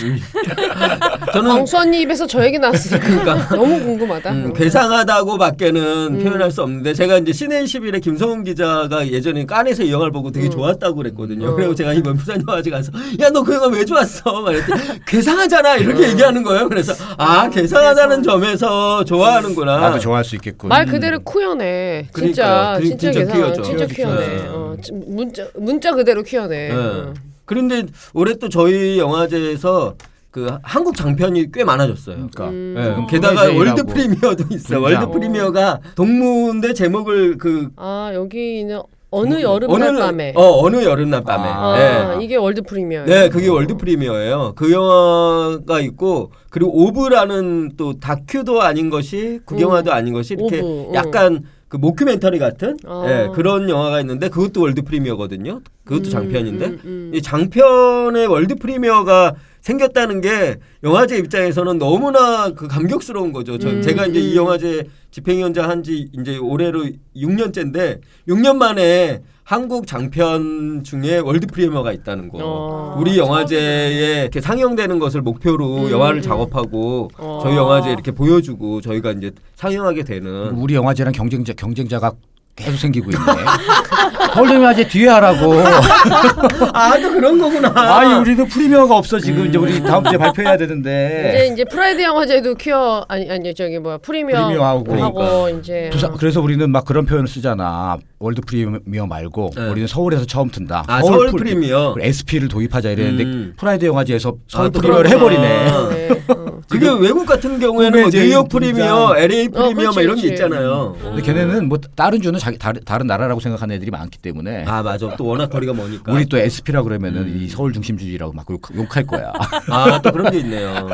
저는 1.33 1.49
광수 1.49 1.77
언니 1.79 2.01
입에서 2.01 2.27
저 2.27 2.45
얘기 2.45 2.59
나왔으니까 2.59 3.49
너무 3.55 3.79
궁금하다. 3.79 4.29
그러니까. 4.29 4.49
음, 4.49 4.53
괴상하다고밖에는 4.53 5.81
음. 6.19 6.23
표현할 6.23 6.51
수 6.51 6.61
없는데 6.61 6.93
제가 6.93 7.17
이제 7.17 7.33
씨네21의 7.33 7.99
김성훈 8.03 8.43
기자가 8.43 9.07
예전에 9.07 9.45
칸에서 9.47 9.81
이 9.81 9.91
영화를 9.91 10.11
보고 10.11 10.31
되게 10.31 10.47
음. 10.47 10.51
좋았다고 10.51 10.97
그랬거든요. 10.97 11.49
어. 11.49 11.55
그리고 11.55 11.73
제가 11.73 11.93
이번 11.93 12.15
부산 12.17 12.43
영화제 12.47 12.69
가서 12.69 12.91
야 13.21 13.29
너 13.31 13.41
그 13.43 13.55
영화 13.55 13.65
왜 13.67 13.83
좋았어? 13.83 14.41
말했더니 14.41 14.81
괴상하잖아 15.07 15.77
이렇게 15.77 16.09
얘기하는 16.09 16.43
거예요. 16.43 16.69
그래서 16.69 16.93
아 17.17 17.49
괴상하다는 17.49 18.21
점에서 18.21 19.03
좋아하는구나. 19.03 19.79
나도 19.79 19.97
좋아할 19.97 20.23
수 20.23 20.35
있겠군. 20.35 20.69
말 20.69 20.85
그대로 20.85 21.17
퀴어네. 21.23 22.09
진짜 22.13 22.77
그러니까요. 22.77 22.79
그- 22.79 22.85
진짜 22.87 23.11
진짜 23.11 23.33
퀴어죠. 23.33 23.61
진짜 23.63 23.85
퀴어죠. 23.87 23.95
퀴어네. 23.95 24.42
네. 24.43 24.49
어, 24.49 24.75
지- 24.81 24.91
문자 24.91 25.47
문자 25.55 25.93
그대로 25.93 26.23
퀴어네. 26.23 26.67
네. 26.69 26.73
어. 26.75 27.13
그런데 27.45 27.83
올해 28.13 28.33
또 28.35 28.47
저희 28.49 28.97
영화제에서 28.99 29.95
그 30.31 30.47
한국 30.63 30.95
장편이 30.95 31.51
꽤 31.51 31.63
많아졌어요. 31.63 32.15
그러니까 32.33 32.49
음. 32.49 32.75
예, 32.77 32.81
음. 33.01 33.07
게다가 33.07 33.43
premiere하고. 33.43 33.57
world 33.59 33.83
premiere도 33.85 34.43
있어요. 34.55 34.81
world 34.81 34.99
분장. 35.05 35.11
premiere가 35.11 35.79
두 35.95 36.10
편인데 36.10 36.73
제목을 36.73 37.37
그 37.37 37.69
아 37.75 38.11
여기는 38.13 38.81
어느 39.11 39.41
여름날 39.43 39.79
음. 39.81 39.87
어느 39.89 39.99
밤에. 39.99 40.33
어 40.35 40.41
어느 40.65 40.83
여름날 40.83 41.23
밤에. 41.23 41.43
아. 41.47 41.73
아, 41.75 42.17
예. 42.19 42.23
이게 42.23 42.35
world 42.35 42.63
premiere. 42.63 43.03
네, 43.05 43.29
그게 43.29 43.47
world 43.47 43.77
premiere예요. 43.77 44.53
그 44.55 44.71
영화가 44.71 45.81
있고 45.81 46.31
그리고 46.49 46.71
오브라는 46.85 47.73
또 47.77 47.99
다큐도 47.99 48.63
아닌 48.63 48.89
것이 48.89 49.39
극영화도 49.45 49.91
아닌 49.93 50.13
것이 50.13 50.33
이렇게 50.33 50.61
오브, 50.61 50.87
응. 50.89 50.95
약간 50.95 51.43
그 51.73 51.77
mockumentary 51.77 52.37
같은 52.37 52.77
어. 52.85 53.03
예, 53.07 53.29
그런 53.33 53.67
영화가 53.67 53.99
있는데 54.01 54.29
그것도 54.29 54.61
world 54.61 54.83
premiere거든요. 54.83 55.61
그것도 55.85 56.09
음, 56.09 56.11
장편인데 56.11 56.65
음, 56.67 56.79
음. 56.85 57.11
이 57.15 57.19
장편의 57.19 58.27
world 58.27 58.53
premiere가 58.53 59.33
생겼다는 59.61 60.21
게 60.21 60.57
영화제 60.83 61.17
입장에서는 61.17 61.79
너무나 61.79 62.51
그 62.51 62.67
감격스러운 62.67 63.33
거죠. 63.33 63.57
저 63.57 63.71
음, 63.71 63.81
제가 63.81 64.05
이제 64.05 64.19
음. 64.19 64.23
이 64.23 64.35
영화제 64.35 64.83
집행위원장 65.09 65.67
한지 65.67 66.09
이제 66.13 66.37
올해로 66.37 66.85
6년째인데 67.15 68.01
6년 68.27 68.57
만에 68.57 69.23
한국 69.43 69.87
장편 69.87 70.83
중에 70.83 71.17
월드 71.19 71.47
프리미어가 71.47 71.91
있다는 71.91 72.29
거. 72.29 72.37
어. 72.41 72.95
우리 72.97 73.17
영화제에 73.17 74.21
이렇게 74.21 74.39
상영되는 74.39 74.99
것을 74.99 75.21
목표로 75.21 75.85
음, 75.85 75.91
영화를 75.91 76.19
음. 76.19 76.21
작업하고 76.21 77.09
어. 77.17 77.39
저희 77.43 77.57
영화제 77.57 77.89
이렇게 77.91 78.11
보여주고 78.11 78.79
저희가 78.81 79.11
이제 79.11 79.31
상영하게 79.55 80.03
되는 80.03 80.51
우리 80.51 80.75
영화제랑 80.75 81.11
경쟁자 81.11 81.51
경쟁자가 81.53 82.13
계속 82.55 82.77
생기고 82.77 83.09
있네. 83.11 83.19
서울 84.33 84.49
영화제 84.51 84.87
뒤에 84.87 85.07
하라고. 85.09 85.53
아, 86.73 86.97
또 86.99 87.11
그런 87.11 87.37
거구나. 87.39 87.69
아니 87.75 88.13
우리도 88.13 88.45
프리미어가 88.45 88.95
없어 88.97 89.19
지금 89.19 89.41
음. 89.43 89.47
이제 89.47 89.57
우리 89.57 89.81
다음 89.83 90.03
주에 90.03 90.17
발표해야 90.17 90.55
이제 90.55 90.67
되는데. 90.67 91.49
이제 91.51 91.65
프라이드 91.65 92.01
영화제도 92.01 92.55
퀴어 92.55 93.05
아니 93.09 93.29
아니 93.29 93.53
저기 93.53 93.77
뭐야 93.79 93.97
premiere, 93.97 94.45
premiere 94.47 94.65
하고. 94.65 94.93
하고 95.01 95.13
그러니까. 95.19 95.49
이제 95.59 95.89
부산, 95.91 96.13
그래서 96.13 96.41
우리는 96.41 96.67
막 96.69 96.85
그런 96.85 97.05
표현을 97.05 97.27
쓰잖아. 97.27 97.97
world 98.23 98.39
premiere 98.41 99.05
말고 99.05 99.51
네. 99.53 99.67
우리는 99.69 99.85
서울에서 99.85 100.23
처음 100.23 100.49
튼다. 100.49 100.85
아, 100.87 101.01
서울 101.01 101.29
premiere. 101.31 101.93
SP를 101.99 102.47
도입하자 102.47 102.91
이랬는데 102.91 103.23
음. 103.25 103.53
프라이드 103.57 103.83
영화제에서 103.85 104.35
서울 104.47 104.67
아, 104.67 104.69
또 104.69 104.79
premiere를. 104.79 105.09
해버리네. 105.09 105.69
아. 105.69 105.89
네, 105.89 106.09
어. 106.29 106.53
그게 106.69 106.87
외국 106.89 107.25
같은 107.25 107.59
경우에는 107.59 107.99
뭐 108.01 108.09
뉴욕 108.09 108.47
premiere. 108.47 109.15
LA 109.17 109.49
premiere 109.49 109.73
그렇지, 109.75 109.95
막 109.97 110.01
이런 110.01 110.15
게. 110.15 110.27
있잖아요. 110.29 110.95
근데 111.01 111.21
걔네는 111.21 111.67
뭐 111.67 111.77
다른 111.97 112.21
주는 112.21 112.39
자기 112.39 112.57
다른, 112.57 112.79
다른 112.85 113.07
나라라고 113.07 113.41
생각하는 113.41 113.75
애들이 113.75 113.91
많기 113.91 114.17
때문에 114.19 114.63
아 114.67 114.81
맞아. 114.81 115.13
또 115.17 115.25
워낙 115.25 115.49
거리가 115.49 115.73
머니까. 115.73 116.13
우리 116.13 116.25
또 116.25 116.37
SP라 116.37 116.81
그러면은 116.83 117.23
음. 117.23 117.39
이 117.43 117.49
서울 117.49 117.73
중심주의라고 117.73 118.31
막 118.31 118.45
욕, 118.49 118.61
욕할 118.73 119.05
거야. 119.05 119.33
아 119.69 119.99
또 120.01 120.11
그런 120.13 120.31
게 120.31 120.39
있네요. 120.39 120.87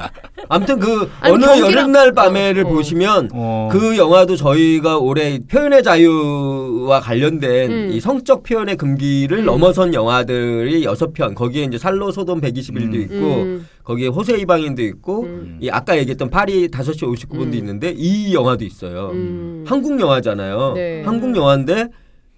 아무튼 0.50 0.80
그 0.80 1.12
아니, 1.22 1.36
어느 1.36 1.46
경기랑- 1.46 1.60
여름날 1.74 2.12
밤에를 2.14 2.66
어, 2.66 2.70
어. 2.70 2.72
보시면 2.74 3.30
어. 3.34 3.70
그 3.72 3.96
영화도 3.98 4.36
저희가 4.36 4.98
올해 4.98 5.40
표현의 5.48 5.84
자유와 5.84 7.00
관련 7.02 7.19
된 7.40 7.72
음. 7.72 7.90
이 7.92 8.00
성적 8.00 8.44
표현의 8.44 8.76
금기를 8.76 9.40
음. 9.40 9.46
넘어선 9.46 9.94
영화들이 9.94 10.84
여섯 10.84 11.14
편 11.14 11.36
거기에 11.36 11.64
이제 11.64 11.78
살로 11.78 12.12
소돔 12.12 12.42
121도 12.42 12.94
음. 12.94 13.02
있고 13.02 13.16
음. 13.16 13.68
거기에 13.84 14.08
호세 14.08 14.38
이방인도 14.38 14.82
있고 14.84 15.24
음. 15.24 15.58
이 15.62 15.70
아까 15.70 15.98
얘기했던 15.98 16.30
파리 16.30 16.68
5시 16.68 17.04
59분도 17.04 17.54
음. 17.54 17.54
있는데 17.54 17.94
이 17.96 18.34
영화도 18.34 18.66
있어요. 18.66 19.10
음. 19.14 19.64
한국 19.68 20.00
영화잖아요. 20.00 20.74
네. 20.76 21.04
한국 21.04 21.36
영화인데 21.36 21.88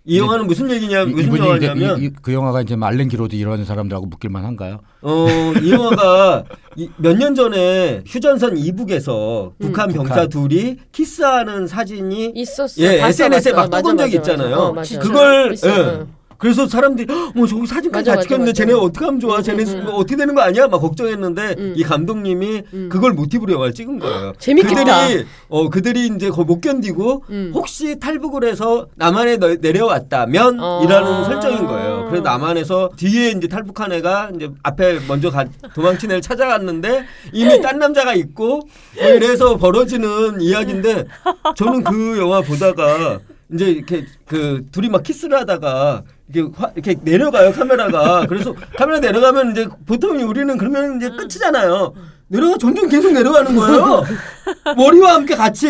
이 0.03 0.17
영화는 0.17 0.47
무슨 0.47 0.69
얘기냐 0.71 1.03
이- 1.03 1.05
무슨 1.07 1.37
영화냐면 1.37 2.01
이, 2.01 2.05
이, 2.05 2.09
그 2.21 2.33
영화가 2.33 2.61
이제 2.61 2.75
말렌 2.75 3.07
기로드 3.07 3.35
이런 3.35 3.63
사람들하고 3.63 4.07
묶일만 4.07 4.43
한가요? 4.45 4.79
어, 5.01 5.27
이 5.61 5.71
영화가 5.71 6.43
몇 6.97 7.17
년 7.17 7.35
전에 7.35 8.01
휴전선 8.07 8.57
이북에서 8.57 9.53
북한 9.59 9.89
병사 9.93 10.27
북한. 10.27 10.29
둘이 10.29 10.77
키스하는 10.91 11.67
사진이 11.67 12.31
있었어. 12.35 12.81
예, 12.81 12.97
봤어, 12.99 13.09
SNS에 13.25 13.51
봤어. 13.51 13.61
막 13.63 13.69
맞아, 13.69 13.81
떠돈 13.83 13.97
적이 13.97 14.17
맞아, 14.17 14.31
맞아. 14.31 14.33
있잖아요. 14.43 14.55
어, 14.59 14.73
맞아. 14.73 14.99
그걸 14.99 15.53
있어. 15.53 15.69
예. 15.69 16.05
어. 16.41 16.43
그래서 16.43 16.67
사람들이 16.67 17.07
"헉, 17.13 17.31
뭐 17.35 17.45
저기 17.45 17.67
사진까지 17.67 18.09
맞아, 18.09 18.15
다 18.15 18.21
찍혔는데. 18.23 18.53
쟤네 18.53 18.73
어떻게 18.73 19.05
하면 19.05 19.19
좋아? 19.19 19.37
음, 19.37 19.43
쟤네 19.43 19.63
음, 19.63 19.83
뭐 19.85 19.93
어떻게 19.95 20.15
되는 20.15 20.33
거 20.33 20.41
아니야? 20.41 20.67
막 20.67 20.79
걱정했는데 20.79 21.55
음. 21.57 21.73
이 21.77 21.83
감독님이 21.83 22.63
음. 22.73 22.89
그걸 22.91 23.13
모티브로 23.13 23.53
영화를 23.53 23.73
찍은 23.73 23.99
거예요. 23.99 24.33
재밌겠다. 24.39 25.07
그들이 25.07 25.25
어 25.49 25.69
그들이 25.69 26.07
이제 26.15 26.29
못 26.29 26.59
견디고 26.61 27.23
음. 27.29 27.51
혹시 27.53 27.99
탈북을 27.99 28.43
해서 28.43 28.87
남한에 28.95 29.37
너- 29.37 29.55
내려왔다면 29.55 30.57
어. 30.59 30.81
이라는 30.83 31.25
설정인 31.25 31.67
거예요. 31.67 32.05
그래서 32.09 32.23
남한에서 32.23 32.89
뒤에 32.95 33.31
이제 33.31 33.47
탈북한 33.47 33.91
애가 33.91 34.31
이제 34.35 34.49
앞에 34.63 34.99
먼저 35.07 35.29
가, 35.29 35.45
도망친 35.75 36.09
애를 36.09 36.21
찾아갔는데 36.21 37.05
이미 37.33 37.61
딴 37.61 37.77
남자가 37.77 38.13
있고 38.15 38.61
뭐 38.99 39.07
이래서 39.09 39.57
벌어지는 39.57 40.41
이야기인데 40.41 41.05
저는 41.55 41.83
그 41.83 42.17
영화 42.19 42.41
보다가 42.41 43.19
이제 43.53 43.65
이렇게 43.69 44.05
그 44.25 44.65
둘이 44.71 44.89
막 44.89 45.03
키스를 45.03 45.37
하다가 45.39 46.03
이렇게 46.33 46.51
화, 46.57 46.71
이렇게 46.75 46.95
내려가요 47.01 47.51
카메라가 47.51 48.25
그래서 48.27 48.53
카메라 48.77 48.99
내려가면 48.99 49.51
이제 49.51 49.67
보통 49.85 50.17
우리는 50.27 50.57
그러면 50.57 50.97
이제 50.97 51.09
끝이잖아요. 51.09 51.93
내려가 52.27 52.57
점점 52.57 52.87
계속 52.87 53.11
내려가는 53.11 53.53
거예요. 53.57 54.03
머리와 54.77 55.15
함께 55.15 55.35
같이. 55.35 55.67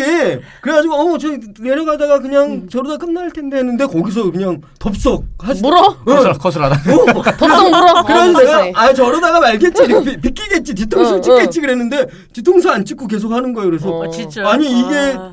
그래가지고 0.60 0.94
어머 0.94 1.18
저 1.18 1.28
내려가다가 1.58 2.20
그냥 2.20 2.68
저러다 2.68 2.98
끝날 2.98 3.32
텐데 3.32 3.56
했는데 3.56 3.84
거기서 3.84 4.30
그냥 4.30 4.60
덥석 4.78 5.24
하시. 5.40 5.60
물어? 5.60 5.96
컷을 6.04 6.32
컷을 6.34 6.62
하다. 6.62 6.76
어. 6.92 7.22
덥석 7.36 7.68
물어? 7.68 8.02
그래서 8.06 8.22
어, 8.22 8.26
내가 8.28 8.38
세상에. 8.38 8.72
아 8.76 8.94
저러다가 8.94 9.40
말겠지 9.40 9.82
비- 10.04 10.20
비키겠지 10.20 10.74
뒤통수 10.74 11.14
어, 11.16 11.20
찍겠지 11.20 11.60
그랬는데 11.60 12.06
뒤통수 12.32 12.70
안 12.70 12.84
찍고 12.84 13.08
계속 13.08 13.32
하는 13.32 13.52
거예요. 13.54 13.68
그래서 13.68 13.90
어. 13.90 14.04
아, 14.04 14.10
진짜. 14.10 14.48
아니 14.48 14.66
이게 14.70 14.94
아, 15.18 15.32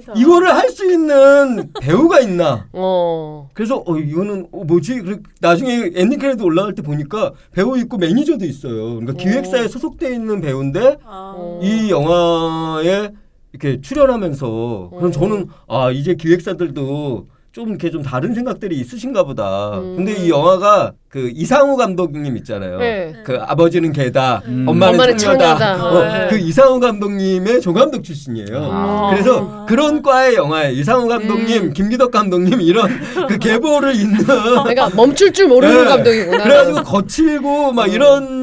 싫다. 0.00 0.14
이거를 0.16 0.54
할 0.54 0.70
수 0.70 0.90
있는 0.90 1.70
배우가 1.80 2.20
있나? 2.20 2.66
어. 2.72 3.50
그래서 3.52 3.82
어 3.86 3.98
이거는 3.98 4.48
어, 4.52 4.64
뭐지? 4.64 5.00
그래, 5.00 5.18
나중에 5.40 5.90
ending 5.94 6.18
credit 6.18 6.40
올라갈 6.42 6.74
때 6.74 6.80
보니까 6.82 7.32
배우 7.52 7.76
있고 7.78 7.98
매니저도 7.98 8.44
있어요. 8.46 8.94
그러니까 8.94 9.12
기획사에 9.14 9.68
소속돼 9.68 10.14
있는 10.14 10.40
배우인데 10.40 10.96
아. 11.04 11.34
어. 11.36 11.60
이 11.62 11.90
영화에 11.90 13.10
이렇게 13.52 13.80
출연하면서 13.82 14.88
그럼 14.90 15.04
음. 15.04 15.12
저는 15.12 15.48
아 15.68 15.90
이제 15.90 16.14
기획사들도 16.14 17.26
좀 17.52 17.68
이렇게 17.68 17.90
좀 17.90 18.02
다른 18.02 18.32
생각들이 18.32 18.78
있으신가 18.80 19.24
보다. 19.24 19.78
음. 19.78 19.96
근데 19.96 20.14
이 20.14 20.30
영화가 20.30 20.92
그 21.10 21.30
이상우 21.34 21.76
감독님 21.76 22.38
있잖아요. 22.38 22.78
네. 22.78 23.12
그 23.26 23.36
아버지는 23.38 23.92
개다, 23.92 24.40
음. 24.46 24.64
엄마는, 24.66 24.94
엄마는 24.94 25.18
창녀다. 25.18 25.58
창녀다. 25.58 25.86
어, 25.86 26.02
네. 26.02 26.28
그 26.30 26.38
이상우 26.38 26.80
감독님의 26.80 27.60
조감독 27.60 28.04
출신이에요. 28.04 28.70
아. 28.72 29.10
그래서 29.10 29.66
그런 29.68 30.00
과의 30.00 30.36
영화에 30.36 30.72
이상우 30.72 31.08
감독님, 31.08 31.64
음. 31.64 31.72
김기덕 31.74 32.10
감독님 32.10 32.62
이런 32.62 32.88
그 33.28 33.36
계보를 33.36 33.96
잇는 33.96 34.24
그러니까 34.24 34.88
멈출 34.96 35.30
줄 35.34 35.48
모르는 35.48 35.84
네. 35.84 35.90
감독이구나. 35.90 36.44
그래가지고 36.44 36.82
거칠고 36.84 37.72
막 37.72 37.84
음. 37.84 37.92
이런 37.92 38.41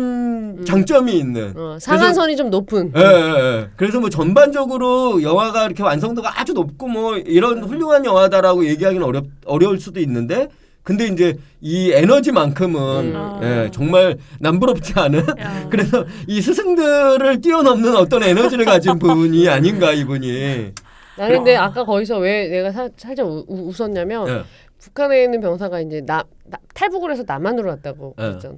장점이 0.66 1.14
있는. 1.18 1.54
어, 1.56 1.78
상한선이 1.80 2.36
좀 2.36 2.50
높은. 2.50 2.92
예, 2.96 3.02
예, 3.02 3.06
예. 3.06 3.68
그래서 3.76 4.00
뭐 4.00 4.10
전반적으로 4.10 5.22
영화가 5.22 5.66
이렇게 5.66 5.84
완성도가 5.84 6.40
아주 6.40 6.54
높고 6.54 6.88
뭐 6.88 7.18
이런 7.18 7.64
훌륭한 7.64 8.06
영화다라고 8.06 8.66
얘기하기는 8.66 9.06
어렵 9.06 9.26
어려울 9.46 9.80
수도 9.80 10.00
있는데 10.00 10.48
근데 10.84 11.06
이제 11.08 11.38
이 11.62 11.92
에너지만큼은 11.92 13.16
음. 13.16 13.40
예, 13.44 13.70
정말 13.72 14.18
남부럽지 14.40 14.94
않은 14.96 15.20
야. 15.40 15.68
그래서 15.70 16.06
이 16.28 16.42
스승들을 16.42 17.42
뛰어넘는 17.42 17.96
어떤 17.96 18.24
에너지를 18.24 18.66
가진 18.66 18.98
분이 18.98 19.48
아닌가 19.50 19.92
이분이 19.92 20.74
나는 21.18 21.36
근데 21.36 21.56
아까 21.56 21.84
거기서 21.84 22.18
왜 22.20 22.48
내가 22.48 22.72
사- 22.72 22.90
살짝 22.98 23.28
우, 23.28 23.46
우- 23.48 23.70
웃었냐면 23.70 24.28
예. 24.30 24.44
북한에 24.80 25.24
있는 25.26 25.42
병사가 25.42 25.82
이제 25.82 26.02
나, 26.06 26.24
나 26.46 26.58
탈북을 26.74 27.12
해서 27.12 27.24
남한으로 27.28 27.68
왔다고 27.70 28.16
예. 28.18 28.24
그랬잖아. 28.24 28.56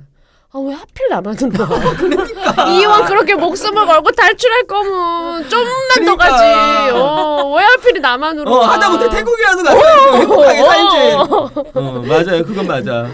아 0.54 0.60
왜 0.60 0.74
하필 0.74 1.08
남한으로 1.10 1.64
와? 1.64 2.68
이왕 2.76 3.06
그렇게 3.06 3.36
목숨을 3.36 3.86
걸고 3.86 4.12
탈출할 4.12 4.64
거면 4.68 5.50
좀만 5.50 5.72
더 6.06 6.16
그러니까. 6.18 6.18
가지. 6.18 6.92
어, 6.92 7.54
왜 7.56 7.64
하필 7.64 8.02
남한으로 8.02 8.52
어, 8.52 8.58
와? 8.58 8.74
하다못해 8.74 9.10
태국이라도 9.10 9.64
가서 9.64 10.18
행복하게 10.18 10.60
어. 10.60 10.66
살지. 10.66 10.98
어, 11.74 12.04
맞아요. 12.06 12.44
그건 12.44 12.68
맞아. 12.68 13.08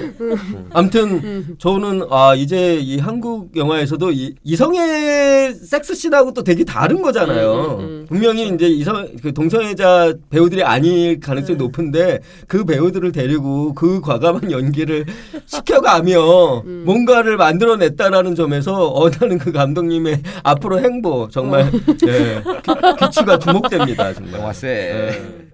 아무튼 0.74 1.56
저는 1.60 2.08
아 2.10 2.34
이제 2.36 2.76
이 2.76 2.98
한국 2.98 3.56
영화에서도 3.56 4.12
이, 4.12 4.34
이성의 4.44 5.54
섹스 5.54 5.94
씬하고 5.94 6.34
또 6.34 6.44
되게 6.44 6.64
다른 6.64 7.04
거잖아요. 7.04 7.54
음, 7.54 7.60
음, 7.60 7.80
음. 7.80 8.06
분명히 8.10 8.48
이제 8.48 8.68
이성 8.68 9.08
그 9.22 9.32
동성애자 9.32 10.14
배우들이 10.32 10.64
아닐 10.64 11.20
가능성이 11.20 11.58
높은데 11.58 12.20
그 12.48 12.66
배우들을 12.66 13.12
데리고 13.12 13.76
그 13.76 14.02
과감한 14.02 14.52
연기를 14.52 15.06
시켜가며 15.46 16.64
음. 16.66 16.84
뭔가를 16.86 17.27
만들어냈다라는 17.36 18.36
점에서 18.36 18.88
어 18.88 19.10
나는 19.10 19.38
그 19.38 19.52
감독님의 19.52 20.22
앞으로 20.44 20.80
행보 20.80 21.28
정말 21.30 21.70
예, 22.08 22.42
기- 22.62 23.06
기치가 23.06 23.38
주목됩니다 23.38 24.14
정말. 24.14 24.40
영화 24.40 24.54
세. 24.54 24.68
예. 24.70 25.48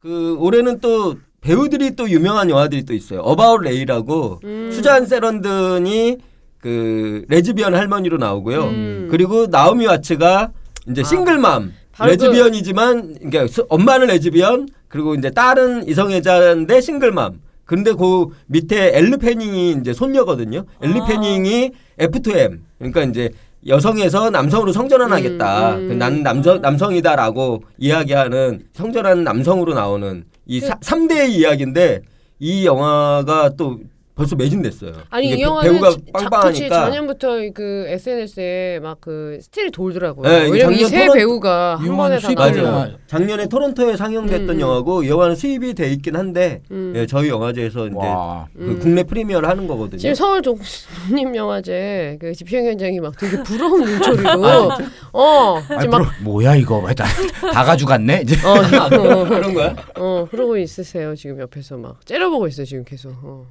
그 0.00 0.36
올해는 0.38 0.80
또 0.80 1.16
배우들이 1.40 1.94
또 1.96 2.08
유명한 2.08 2.48
영화들이 2.50 2.84
또 2.84 2.94
있어요. 2.94 3.20
About 3.20 3.60
Ray라고 3.62 4.40
음. 4.44 4.70
수잔 4.72 5.06
서랜든이 5.06 6.18
그 6.58 7.24
레즈비언 7.28 7.74
할머니로 7.74 8.16
나오고요. 8.16 8.62
음. 8.64 9.08
그리고 9.10 9.46
나오미 9.46 9.86
와츠가 9.86 10.52
이제 10.90 11.02
아, 11.02 11.04
싱글맘 11.04 11.72
바로 11.92 12.10
레즈비언이지만 12.10 13.14
그러니까 13.18 13.46
수- 13.46 13.66
엄마는 13.68 14.06
레즈비언 14.08 14.68
그리고 14.94 15.16
이제 15.16 15.28
딸은 15.28 15.88
이성애자인데 15.88 16.80
싱글맘. 16.80 17.40
근데 17.64 17.92
그 17.94 18.28
밑에 18.46 18.96
엘리 18.96 19.16
패닝이 19.16 19.72
이제 19.80 19.92
손녀거든요. 19.92 20.66
엘리 20.80 21.00
아. 21.00 21.04
패닝이 21.06 21.72
F2M. 21.98 22.60
그러니까 22.78 23.02
이제 23.02 23.30
여성에서 23.66 24.30
남성으로 24.30 24.70
성전환하겠다. 24.72 25.74
음, 25.74 25.88
그 25.88 25.92
음. 25.94 25.98
나는 25.98 26.22
남성 26.22 26.60
남성이다라고 26.60 27.64
이야기하는 27.78 28.66
성전한 28.72 29.24
남성으로 29.24 29.74
나오는 29.74 30.26
이 30.46 30.60
그- 30.60 30.68
사, 30.68 30.74
3대의 30.76 31.30
이야기인데 31.30 32.02
이 32.38 32.64
영화가 32.64 33.54
또 33.56 33.80
벌써 34.14 34.36
매진됐어요. 34.36 34.92
아니 35.10 35.30
이 35.30 35.40
영화는 35.42 35.72
배우가 35.72 35.90
자- 35.90 35.96
빵빵하니까 36.12 36.68
작년부터 36.84 37.28
그 37.52 37.84
SNS에 37.88 38.78
막 38.80 38.94
그 39.00 39.38
스틸이 39.42 39.70
돌더라고요. 39.72 40.26
네, 40.28 40.48
왜냐면 40.48 40.78
이세 40.78 41.08
배우가 41.12 41.76
한이 41.76 41.94
번에 41.94 42.18
다. 42.18 42.32
맞아요. 42.34 42.92
작년에 43.08 43.48
토론토에 43.48 43.96
상영됐던 43.96 44.48
음, 44.48 44.54
음. 44.56 44.60
영화고 44.60 45.02
이 45.02 45.08
영화는 45.10 45.34
수입이 45.34 45.74
돼 45.74 45.90
있긴 45.90 46.16
한데 46.16 46.62
음. 46.70 46.92
예, 46.96 47.06
저희 47.06 47.28
영화제에서 47.28 47.88
이제 47.88 47.96
와. 47.96 48.46
그 48.56 48.62
음. 48.62 48.78
국내 48.80 49.02
프리미어를 49.02 49.48
하는 49.48 49.66
거거든요. 49.66 49.98
지금 49.98 50.14
서울 50.14 50.40
독립 50.42 51.34
영화제 51.34 52.16
그 52.20 52.32
집행 52.32 52.64
현장이 52.66 53.00
막 53.00 53.14
되게 53.18 53.42
부러운 53.42 53.82
눈초리로 53.84 54.70
어 55.12 55.56
아니, 55.68 55.80
지금 55.82 55.90
막 55.90 56.12
뭐야 56.22 56.54
이거 56.54 56.78
왜 56.78 56.94
다, 56.94 57.04
다 57.52 57.64
가져갔네 57.64 58.22
이제. 58.22 58.36
어, 58.46 58.52
어, 58.52 59.24
그런 59.28 59.52
거야? 59.54 59.74
어 59.96 60.26
그러고 60.30 60.56
있으세요 60.56 61.14
지금 61.16 61.40
옆에서 61.40 61.76
막 61.76 62.06
째려보고 62.06 62.46
있어요 62.46 62.64
지금 62.64 62.84
계속. 62.84 63.10
어. 63.22 63.44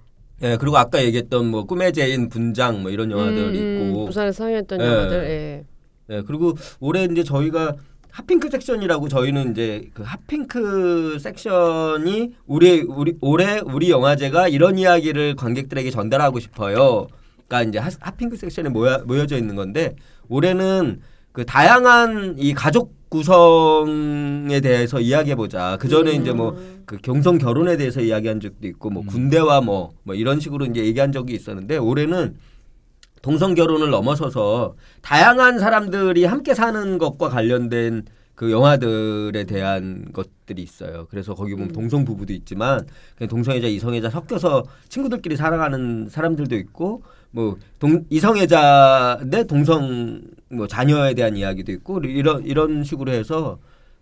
예, 0.43 0.57
그리고 0.57 0.77
아까 0.77 1.01
얘기했던 1.03 1.47
뭐 1.47 1.63
꿈의 1.65 1.93
제인 1.93 2.27
분장 2.29 2.81
뭐 2.81 2.91
이런 2.91 3.09
영화들이 3.09 3.59
음, 3.59 3.81
음, 3.81 3.89
있고 3.89 4.05
부산에서 4.05 4.43
상영했던 4.43 4.81
예. 4.81 4.85
영화들. 4.85 5.23
예. 5.29 5.65
예, 6.15 6.21
그리고 6.27 6.53
올해 6.81 7.05
이제 7.05 7.23
저희가 7.23 7.75
hot 8.11 8.28
pink 8.28 8.49
section이라고 8.49 9.07
저희는 9.07 9.51
이제 9.51 9.89
그 9.93 10.03
hot 10.03 10.52
pink 10.52 11.17
section이 11.19 12.33
우리 12.45 12.81
우리 12.81 13.15
올해 13.21 13.59
우리 13.63 13.89
영화제가 13.89 14.49
이런 14.49 14.77
이야기를 14.77 15.35
관객들에게 15.35 15.89
전달하고 15.89 16.39
싶어요. 16.39 17.07
그러니까 17.47 17.69
이제 17.69 17.79
hot- 17.79 17.93
hot 18.01 18.16
pink 18.16 18.35
section에 18.35 18.69
모여, 18.69 19.01
모여져 19.05 19.37
있는 19.37 19.55
건데 19.55 19.95
올해는 20.27 20.99
그 21.31 21.45
다양한 21.45 22.35
이 22.37 22.53
가족 22.53 22.93
구성에 23.13 24.59
대해서 24.61 24.99
이야기해 24.99 25.35
보자. 25.35 25.77
그 25.79 25.87
전에 25.87 26.13
이제 26.13 26.31
뭐 26.33 26.55
그 26.85 26.97
경성 26.97 27.37
결혼에 27.37 27.77
대해서 27.77 28.01
이야기한 28.01 28.41
적도 28.41 28.67
있고 28.67 28.89
뭐 28.89 29.03
군대와 29.05 29.61
뭐 29.61 29.93
뭐 30.03 30.15
이런 30.15 30.39
식으로 30.41 30.65
이제 30.65 30.83
얘기한 30.83 31.11
적이 31.13 31.33
있었는데 31.35 31.77
올해는 31.77 32.35
동성 33.21 33.53
결혼을 33.53 33.89
넘어서서 33.89 34.75
다양한 35.01 35.59
사람들이 35.59 36.25
함께 36.25 36.53
사는 36.53 36.97
것과 36.97 37.29
관련된 37.29 38.03
그 38.35 38.51
영화들에 38.51 39.45
대한 39.45 40.05
것들이 40.11 40.61
있어요. 40.61 41.07
그래서 41.09 41.35
거기 41.35 41.53
보면 41.53 41.71
동성 41.71 42.03
부부도 42.03 42.33
있지만 42.33 42.85
그냥 43.15 43.29
동성애자 43.29 43.67
이성애자 43.67 44.09
섞여서 44.09 44.63
친구들끼리 44.89 45.37
살아가는 45.37 46.09
사람들도 46.09 46.55
있고 46.55 47.03
뭐 47.33 47.57
동, 47.79 48.05
이성애자인데 48.09 49.45
동성 49.47 50.21
뭐 50.49 50.67
자녀에 50.67 51.15
대한 51.15 51.35
이야기도 51.35 51.71
있고 51.73 51.99
이런 51.99 52.45
이런 52.45 52.83
식으로 52.83 53.11
해서 53.11 53.57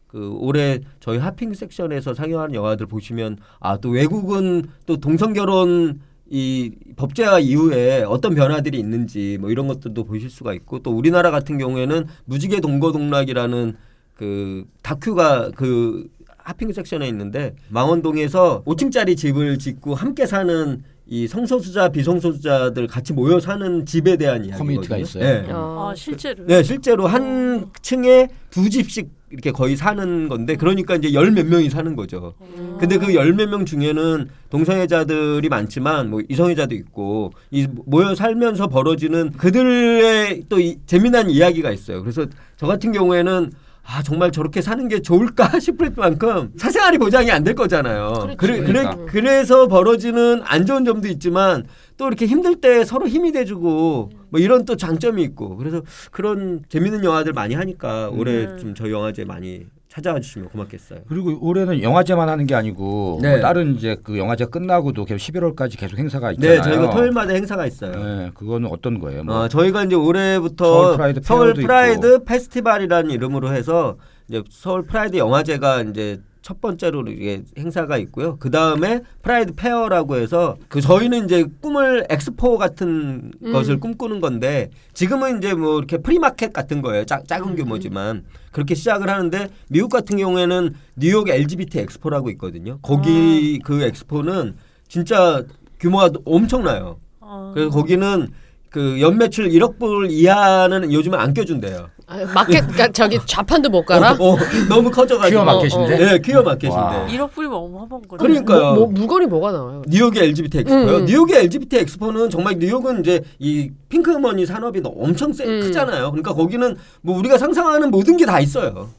그 0.08 0.36
올해 0.40 0.80
저희 1.00 1.18
하핑 1.18 1.54
섹션에서 1.54 2.14
상영하는 2.14 2.54
영화들 2.54 2.86
보시면 2.86 3.38
아 3.62 3.78
또 3.78 3.90
외국은 3.90 4.64
또 4.86 4.98
동성 4.98 5.32
결혼 5.34 6.02
이 6.30 6.72
법제화 6.98 7.40
이후에 7.40 8.04
어떤 8.04 8.36
변화들이 8.36 8.78
있는지 8.78 9.38
뭐 9.40 9.50
이런 9.50 9.68
것들도 9.68 10.04
보실 10.04 10.30
수가 10.30 10.54
있고 10.54 10.80
또 10.80 10.92
우리나라 10.92 11.32
같은 11.32 11.58
경우에는 11.58 12.08
무지개 12.26 12.60
동거동락이라는 12.60 13.76
그 14.16 14.66
다큐가 14.84 15.52
그 15.56 16.10
하핑 16.38 16.72
섹션에 16.74 17.08
있는데 17.08 17.56
망원동에서 17.70 18.64
5층짜리 18.66 19.16
집을 19.16 19.58
짓고 19.60 19.96
함께 19.96 20.26
사는 20.26 20.84
이 21.12 21.28
성소수자 21.28 21.90
비성소수자들 21.90 22.88
같이 22.88 23.12
모여 23.12 23.38
사는 23.42 23.86
집에 23.86 24.16
대한 24.16 24.46
이야기거든요. 24.46 24.58
커뮤니티가 24.58 24.98
있어요? 24.98 25.24
네. 25.26 25.46
어. 25.52 25.90
아 25.92 25.94
실제로. 25.96 26.46
네, 26.46 26.64
실제로 26.64 27.06
한 27.06 27.70
층에 27.82 28.30
두 28.50 28.70
집씩 28.70 29.10
이렇게 29.30 29.52
거의 29.52 29.76
사는 29.76 30.30
건데 30.30 30.56
그러니까 30.56 30.96
이제 30.96 31.12
열 31.14 31.32
몇 31.32 31.46
명이 31.48 31.70
사는 31.70 31.98
거죠. 31.98 32.34
근데 32.80 32.98
그 32.98 33.14
열 33.14 33.34
몇 33.34 33.50
명 33.50 33.66
중에는 33.66 34.30
동성애자들이 34.50 35.50
많지만 35.50 36.10
뭐 36.10 36.22
이성애자도 36.30 36.76
있고 36.76 37.32
이 37.52 37.68
모여 37.86 38.16
살면서 38.16 38.68
벌어지는 38.70 39.32
그들의 39.34 40.44
또 40.48 40.60
이 40.62 40.78
재미난 40.86 41.30
이야기가 41.30 41.72
있어요. 41.72 42.00
그래서 42.02 42.26
저 42.56 42.68
같은 42.68 42.94
경우에는 42.94 43.52
아 43.84 44.02
정말 44.04 44.32
저렇게 44.32 44.62
사는 44.62 44.88
게 44.88 45.02
좋을까 45.02 45.60
싶을 45.60 45.92
만큼 45.96 46.52
사생활이 46.58 46.98
보장이 46.98 47.32
안 47.32 47.44
될 47.44 47.56
거잖아요. 47.56 48.14
그렇지. 48.14 48.38
그래, 48.38 48.58
그래, 48.60 48.66
그러니까. 48.68 49.06
그래서 49.06 49.68
벌어지는 49.68 50.42
안 50.46 50.66
좋은 50.66 50.86
점도 50.86 51.08
있지만 51.08 51.66
또 51.98 52.08
이렇게 52.08 52.26
힘들 52.28 52.62
때 52.62 52.86
서로 52.86 53.08
힘이 53.08 53.32
돼주고 53.32 54.12
뭐 54.30 54.40
이런 54.40 54.66
또 54.66 54.76
장점이 54.78 55.22
있고 55.24 55.58
그래서 55.58 55.82
그런 56.12 56.62
재밌는 56.70 57.04
영화들 57.04 57.34
많이 57.34 57.56
하니까 57.56 58.10
올해 58.10 58.46
음. 58.46 58.58
좀 58.60 58.76
저희 58.76 58.92
영화제 58.92 59.26
많이 59.26 59.66
찾아와 59.92 60.22
주시면 60.22 60.48
고맙겠어요. 60.50 61.02
그리고 61.10 61.38
올해는 61.42 61.82
영화제만 61.84 62.30
하는 62.30 62.46
게 62.46 62.56
아니고 62.56 63.20
네. 63.22 63.32
뭐 63.32 63.40
다른 63.42 63.76
이제 63.76 63.98
그 64.02 64.18
영화제 64.18 64.46
끝나고도 64.46 65.04
계속 65.04 65.18
11월까지 65.18 65.78
계속 65.78 65.98
행사가 65.98 66.32
있잖아요. 66.32 66.58
네, 66.58 66.64
저희가 66.64 66.90
토요일마다 66.92 67.34
행사가 67.34 67.66
있어요. 67.66 67.92
네, 67.92 68.32
그거는 68.34 68.70
어떤 68.72 69.00
거예요? 69.00 69.26
뭐 69.26 69.36
어, 69.36 69.48
저희가 69.50 69.84
이제 69.84 69.96
올해부터 69.96 70.66
서울 70.66 70.96
프라이드 70.96 71.20
서울 71.24 71.54
프라이드 71.56 72.24
페스티벌이라는 72.24 73.12
이름으로 73.12 73.54
해서 73.54 73.98
이제 74.30 74.42
서울 74.50 74.84
프라이드 74.84 75.18
영화제가 75.18 75.82
이제 75.82 76.22
첫 76.42 76.60
번째로 76.60 77.04
이게 77.08 77.44
행사가 77.58 77.98
있고요. 77.98 78.38
그 78.38 78.50
다음에 78.50 79.02
Pride 79.22 79.54
Fair라고 79.54 80.16
해서 80.16 80.58
그 80.70 80.82
저희는 80.82 81.26
이제 81.26 81.46
꿈을 81.62 82.06
엑스포 82.10 82.58
같은 82.58 83.32
음. 83.44 83.54
것을 83.54 83.80
꿈꾸는 83.80 84.22
건데 84.22 84.72
지금은 84.94 85.38
이제 85.38 85.54
뭐 85.54 85.78
이렇게 85.78 85.98
free 85.98 86.19
market 86.19 86.52
같은 86.52 86.82
거예요. 86.82 87.06
작, 87.06 87.28
작은 87.28 87.56
규모지만 87.56 88.24
그렇게 88.52 88.74
시작을 88.74 89.10
하는데 89.10 89.50
미국 89.70 89.90
같은 89.90 90.18
경우에는 90.18 90.74
뉴욕 90.96 91.30
LGBT 91.30 91.80
엑스포라고 91.80 92.32
있거든요. 92.32 92.80
거기 92.82 93.60
그 93.64 93.84
엑스포는 93.84 94.56
진짜 94.88 95.44
규모가 95.80 96.10
엄청나요. 96.26 97.00
어. 97.20 97.52
그래서 97.54 97.70
거기는 97.70 98.30
그 98.72 99.02
연매출 99.02 99.50
1억 99.50 99.78
불 99.78 100.10
이하는 100.10 100.92
요즘은 100.94 101.20
안 101.20 101.34
껴준대요. 101.34 101.90
아, 102.08 102.18
마켓 102.34 102.62
그러니까 102.62 102.88
저기 102.90 103.20
좌판도 103.26 103.70
못 103.70 103.86
가라. 103.86 104.14
어, 104.14 104.34
어, 104.34 104.38
너무 104.70 104.90
커져가지고. 104.90 105.30
퀴어 105.30 105.44
마켓인데? 105.44 105.98
네, 105.98 106.20
퀴어 106.20 106.38
와. 106.38 106.44
마켓인데. 106.44 107.18
1억 107.18 107.32
불이면 107.32 107.58
어마어마한 107.58 108.02
거네. 108.08 108.18
그러니까요. 108.18 108.60
뭐, 108.62 108.74
뭐 108.76 108.88
물건이 108.88 109.26
뭐가 109.26 109.52
나와요? 109.52 109.82
뉴욕의 109.88 110.24
LGBT 110.24 110.60
엑스포요. 110.60 110.98
음. 111.00 111.06
뉴욕의 111.06 111.38
LGBT 111.44 111.78
엑스포는 111.80 112.30
정말 112.30 112.56
뉴욕은 112.60 113.02
이제 113.02 113.22
이 113.40 113.70
핑크머니 113.90 114.46
산업이 114.46 114.82
엄청 114.86 115.34
세, 115.34 115.44
음. 115.46 115.60
크잖아요. 115.62 116.12
그러니까 116.12 116.34
거기는 116.34 116.78
뭐 117.02 117.18
우리가 117.18 117.38
상상하는 117.38 117.92
모든 117.92 118.16
게 118.18 118.26
다 118.26 118.40
있어요. 118.40 118.90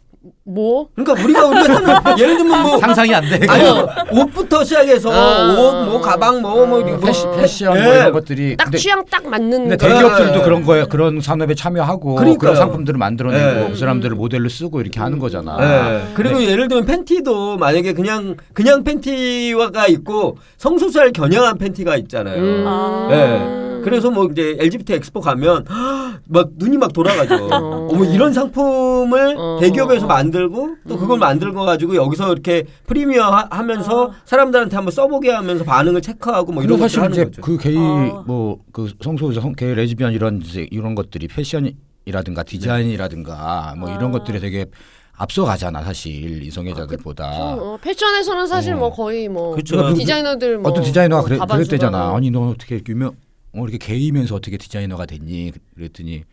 뭐? 0.45 0.89
그러니까 0.95 1.25
우리가 1.25 1.47
우리가 1.47 1.65
쓰는 1.65 1.95
예를 2.19 2.37
들면 2.39 2.63
뭐 2.63 2.79
상상이 2.79 3.15
안 3.15 3.23
돼. 3.29 3.47
아니 3.49 3.65
옷부터 4.11 4.65
시작해서 4.65 5.11
아. 5.13 5.53
옷, 5.53 5.85
뭐 5.87 6.01
가방, 6.01 6.41
뭐뭐 6.43 6.81
아. 6.81 6.99
패시, 6.99 7.27
뭐, 7.27 7.37
패션 7.37 7.77
예. 7.77 7.83
뭐 7.83 7.95
이런 7.95 8.13
것들이 8.13 8.57
딱 8.57 8.65
근데, 8.65 8.79
취향 8.79 9.05
딱 9.11 9.27
맞는 9.27 9.69
근데 9.69 9.77
거. 9.77 9.89
대기업들도 9.89 10.39
예. 10.39 10.43
그런 10.43 10.65
거에 10.65 10.85
그런 10.85 11.21
산업에 11.21 11.55
참여하고 11.55 12.15
그러니까요. 12.17 12.39
그런 12.39 12.57
상품들을 12.57 12.99
만들어내고 12.99 13.61
예. 13.65 13.69
그 13.71 13.77
사람들을 13.77 14.17
모델로 14.17 14.49
쓰고 14.49 14.81
이렇게 14.81 15.01
하는 15.01 15.19
거잖아. 15.19 15.57
네. 15.59 16.13
그리고 16.15 16.43
예를 16.43 16.69
들면 16.69 16.87
팬티도 16.87 17.59
만약에 17.59 17.93
그냥 17.93 18.37
그냥 18.53 18.85
팬티가 18.85 19.87
있고 19.89 20.39
성소수자를 20.59 21.13
겨냥한 21.13 21.59
팬티가 21.59 21.97
있잖아요. 21.97 22.41
음. 22.43 22.65
아. 22.67 23.62
네. 23.83 23.85
그래서 23.85 24.11
뭐 24.11 24.27
이제 24.31 24.57
LGBT 24.61 24.95
엑스포 24.95 25.21
가면 25.21 25.65
막 26.29 26.51
눈이 26.57 26.79
막 26.79 26.93
돌아가죠. 26.93 27.35
어. 27.53 27.89
어머 27.91 28.05
이런 28.05 28.33
상품을 28.33 29.35
어. 29.37 29.59
대기업에서 29.61 30.07
만들고 30.07 30.77
또 30.89 30.97
그걸 30.99 31.19
만들고 31.19 31.65
가지고 31.65 31.97
여기서 31.97 32.33
이렇게 32.33 32.65
프리미어 32.87 33.25
하- 33.25 33.49
하면서 33.51 34.05
어. 34.05 34.13
사람들한테 34.25 34.77
한번 34.77 34.93
써보게 34.93 35.31
하면서 35.31 35.65
반응을 35.65 36.01
체크하고 36.03 36.53
뭐 36.53 36.63
이런 36.63 36.79
것들 36.79 36.89
사실 36.89 37.01
하는 37.01 37.13
이제 37.13 37.25
거죠. 37.25 37.43
그 37.43 37.59
게이 37.59 37.77
어. 37.77 38.25
뭐그 38.27 38.93
성소수자 39.03 39.41
성 39.41 39.53
게이 39.55 39.75
레즈비언 39.75 40.13
이런 40.13 40.41
이런 40.71 40.95
것들이 40.95 41.29
패션이라든가 41.29 42.43
디자인이라든가 42.45 43.75
뭐 43.79 43.89
이런 43.91 44.07
아. 44.07 44.19
것들이 44.19 44.41
되게 44.41 44.67
앞서가잖아 45.15 45.83
사실 45.83 46.43
이성애자들보다. 46.43 47.31
어, 47.55 47.79
패션에서는 47.83 48.47
사실 48.47 48.73
어. 48.75 48.77
뭐 48.79 48.91
거의 48.91 49.29
뭐 49.29 49.55
그쵸. 49.55 49.93
디자이너들 49.95 50.59
뭐 50.59 50.71
어떤 50.71 50.83
디자이너가 50.83 51.21
뭐 51.21 51.29
그래, 51.29 51.39
그랬대잖아. 51.39 52.15
아니 52.17 52.31
너 52.31 52.49
어떻게 52.49 52.77
이렇게 52.77 52.93
유명 52.93 53.13
어 53.55 53.63
이렇게 53.65 53.79
게이면서 53.79 54.35
어떻게 54.35 54.57
디자이너가 54.57 55.07
됐니? 55.07 55.53
그랬더니 55.75 56.25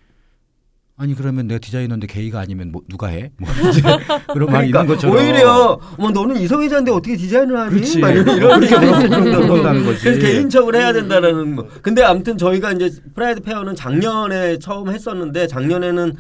아니 1.02 1.16
그러면 1.16 1.48
내가 1.48 1.60
디자이너인데 1.60 2.08
게이가 2.08 2.40
아니면 2.42 2.72
뭐 2.74 2.82
누가 2.90 3.08
해? 3.08 3.32
뭐 3.38 3.50
이제 3.72 3.82
그런 4.34 4.52
말이 4.52 4.68
있는 4.68 4.86
것처럼 4.86 5.16
오히려 5.16 5.80
어머 5.98 6.12
너는 6.12 6.42
이성애자인데 6.42 6.92
어떻게 6.92 7.16
디자인을 7.16 7.58
하니? 7.58 7.70
그렇지. 7.72 8.00
막 8.00 8.10
이런, 8.12 8.38
이런. 8.38 8.60
물어본다는 8.60 9.86
거지. 9.86 10.04
그래서 10.04 10.20
개인적으로 10.20 10.78
해야 10.78 10.92
된다라는 10.92 11.56
뭐. 11.56 11.70
근데 11.82 12.04
아무튼 12.04 12.38
저희가 12.38 12.74
이제 12.74 12.92
Pride 13.16 13.42
Fair는 13.42 13.76
작년에 13.76 14.60
처음 14.60 14.90
했었는데 14.90 15.48
작년에는 15.48 16.16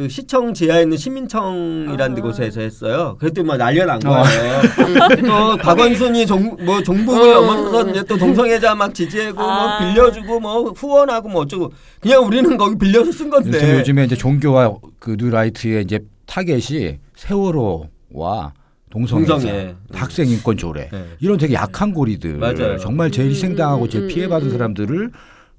그그 0.00 0.08
시청 0.08 0.54
지하에 0.54 0.82
있는 0.82 0.96
시민청이라는 0.96 2.18
아. 2.18 2.22
곳에서 2.22 2.62
했어요. 2.62 3.16
그랬더니 3.20 3.46
막 3.46 3.58
난리가 3.58 3.84
난 3.84 4.00
거예요. 4.00 4.62
또 5.26 5.56
박원순이 5.58 6.26
종, 6.26 6.56
뭐 6.64 6.82
종북을 6.82 7.20
어. 7.20 7.40
넘어서서 7.42 7.90
이제 7.90 8.02
또 8.04 8.16
동성애자 8.16 8.74
막 8.74 8.94
지지하고 8.94 9.42
아. 9.42 9.80
뭐 9.80 9.92
빌려주고 9.92 10.40
뭐 10.40 10.70
후원하고 10.70 11.28
뭐 11.28 11.42
어쩌고 11.42 11.72
그냥 12.00 12.24
우리는 12.24 12.56
거기 12.56 12.78
빌려서 12.78 13.12
쓴 13.12 13.28
건데. 13.28 13.58
요즘 13.58 13.78
요즘에 13.78 14.04
이제 14.04 14.16
종교와 14.16 14.74
그 14.98 15.16
뉴라이트의 15.18 15.84
이제 15.84 16.00
타겟이 16.26 16.98
세월호와 17.16 18.54
동성애자, 18.88 19.32
동성애. 19.34 19.74
학생 19.92 20.28
인권 20.28 20.56
조례 20.56 20.88
네. 20.90 21.04
이런 21.20 21.36
되게 21.36 21.54
약한 21.54 21.92
고리들 21.92 22.38
맞아요. 22.38 22.78
정말 22.78 23.10
제일 23.10 23.28
음, 23.28 23.30
희생당하고 23.32 23.84
음, 23.84 23.88
제일 23.90 24.04
음, 24.04 24.08
피해받은 24.08 24.46
음. 24.48 24.50
사람들을 24.50 25.10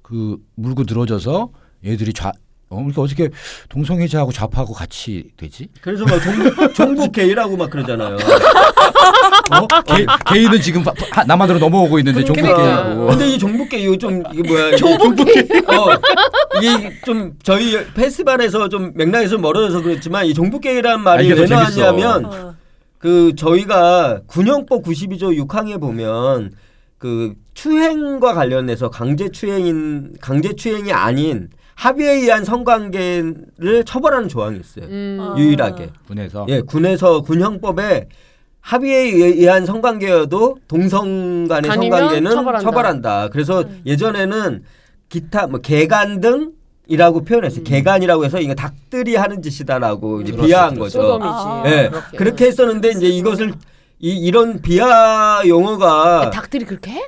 그 0.02 0.36
물고 0.56 0.82
늘어져서 0.86 1.50
얘들이 1.84 2.12
좌 2.12 2.32
어, 2.72 2.76
그러니까 2.76 3.02
어떻게 3.02 3.28
동성애자하고 3.68 4.32
좌파하고 4.32 4.72
같이 4.72 5.24
되지? 5.36 5.68
그래서 5.82 6.04
막 6.06 6.18
종북, 6.22 6.72
종북 6.74 7.12
게이라고 7.12 7.56
막 7.58 7.68
그러잖아요. 7.68 8.16
어? 8.16 9.66
게, 9.94 10.06
게이는 10.32 10.60
지금 10.62 10.82
바- 10.82 10.92
하- 11.10 11.24
남한으로 11.24 11.58
넘어오고 11.58 11.98
있는데 11.98 12.24
종북 12.24 12.42
그러니까. 12.42 12.84
게이고. 12.84 13.06
근데 13.06 13.28
이 13.28 13.38
종북 13.38 13.68
게이 13.68 13.98
좀 13.98 14.22
이게 14.32 14.48
뭐야? 14.48 14.76
종북 14.76 15.16
게이. 15.26 15.60
어. 15.66 16.00
이게 16.62 17.00
좀 17.04 17.34
저희 17.42 17.76
페스티벌에서 17.92 18.68
좀 18.70 18.92
맥락에서 18.94 19.36
멀어져서 19.36 19.82
그렇지만 19.82 20.24
이 20.24 20.32
종북 20.32 20.62
게이라는 20.62 21.00
말이 21.02 21.30
아, 21.30 21.34
왜. 21.36 21.46
나왔냐면 21.46 22.24
어. 22.24 22.54
그 22.98 23.34
저희가 23.36 24.20
군형법 24.26 24.82
92조 24.84 25.46
6항에 25.46 25.78
보면 25.78 26.52
그 26.96 27.34
추행과 27.52 28.32
관련해서 28.32 28.88
강제 28.88 29.28
추행인 29.28 30.12
강제 30.20 30.54
추행이 30.54 30.92
아닌 30.92 31.48
합의에 31.82 32.12
의한 32.12 32.44
성관계를 32.44 33.84
처벌하는 33.84 34.28
조항이 34.28 34.60
있어요. 34.60 34.84
음. 34.84 35.18
어. 35.20 35.34
유일하게. 35.36 35.90
군에서 36.06 36.46
예, 36.48 36.60
군에서 36.60 37.22
군형법에 37.22 38.06
합의에 38.60 38.98
의한 39.00 39.66
성관계여도 39.66 40.58
동성 40.68 41.48
간의 41.48 41.72
성관계는 41.72 42.30
처벌한다. 42.30 42.60
처벌한다. 42.60 43.28
그래서 43.30 43.64
예전에는 43.84 44.62
기타 45.08 45.48
뭐 45.48 45.58
개간 45.60 46.20
등이라고 46.20 47.24
표현했어요. 47.24 47.64
개간이라고 47.64 48.26
해서 48.26 48.40
이거 48.40 48.54
닭들이 48.54 49.16
하는 49.16 49.42
짓이다라고 49.42 50.20
이제 50.20 50.30
그렇죠, 50.30 50.46
비하한 50.46 50.74
그렇죠. 50.74 50.98
거죠. 51.00 51.02
소돔이지. 51.02 51.28
아. 51.34 51.62
예. 51.66 51.88
그렇게. 51.88 52.16
그렇게 52.16 52.46
했었는데 52.46 52.90
이제 52.90 53.06
이것을 53.08 53.54
이 53.98 54.10
이런 54.24 54.62
비하 54.62 55.42
용어가 55.48 56.26
아, 56.26 56.30
닭들이 56.30 56.64
그렇게 56.64 56.92
해? 56.92 57.02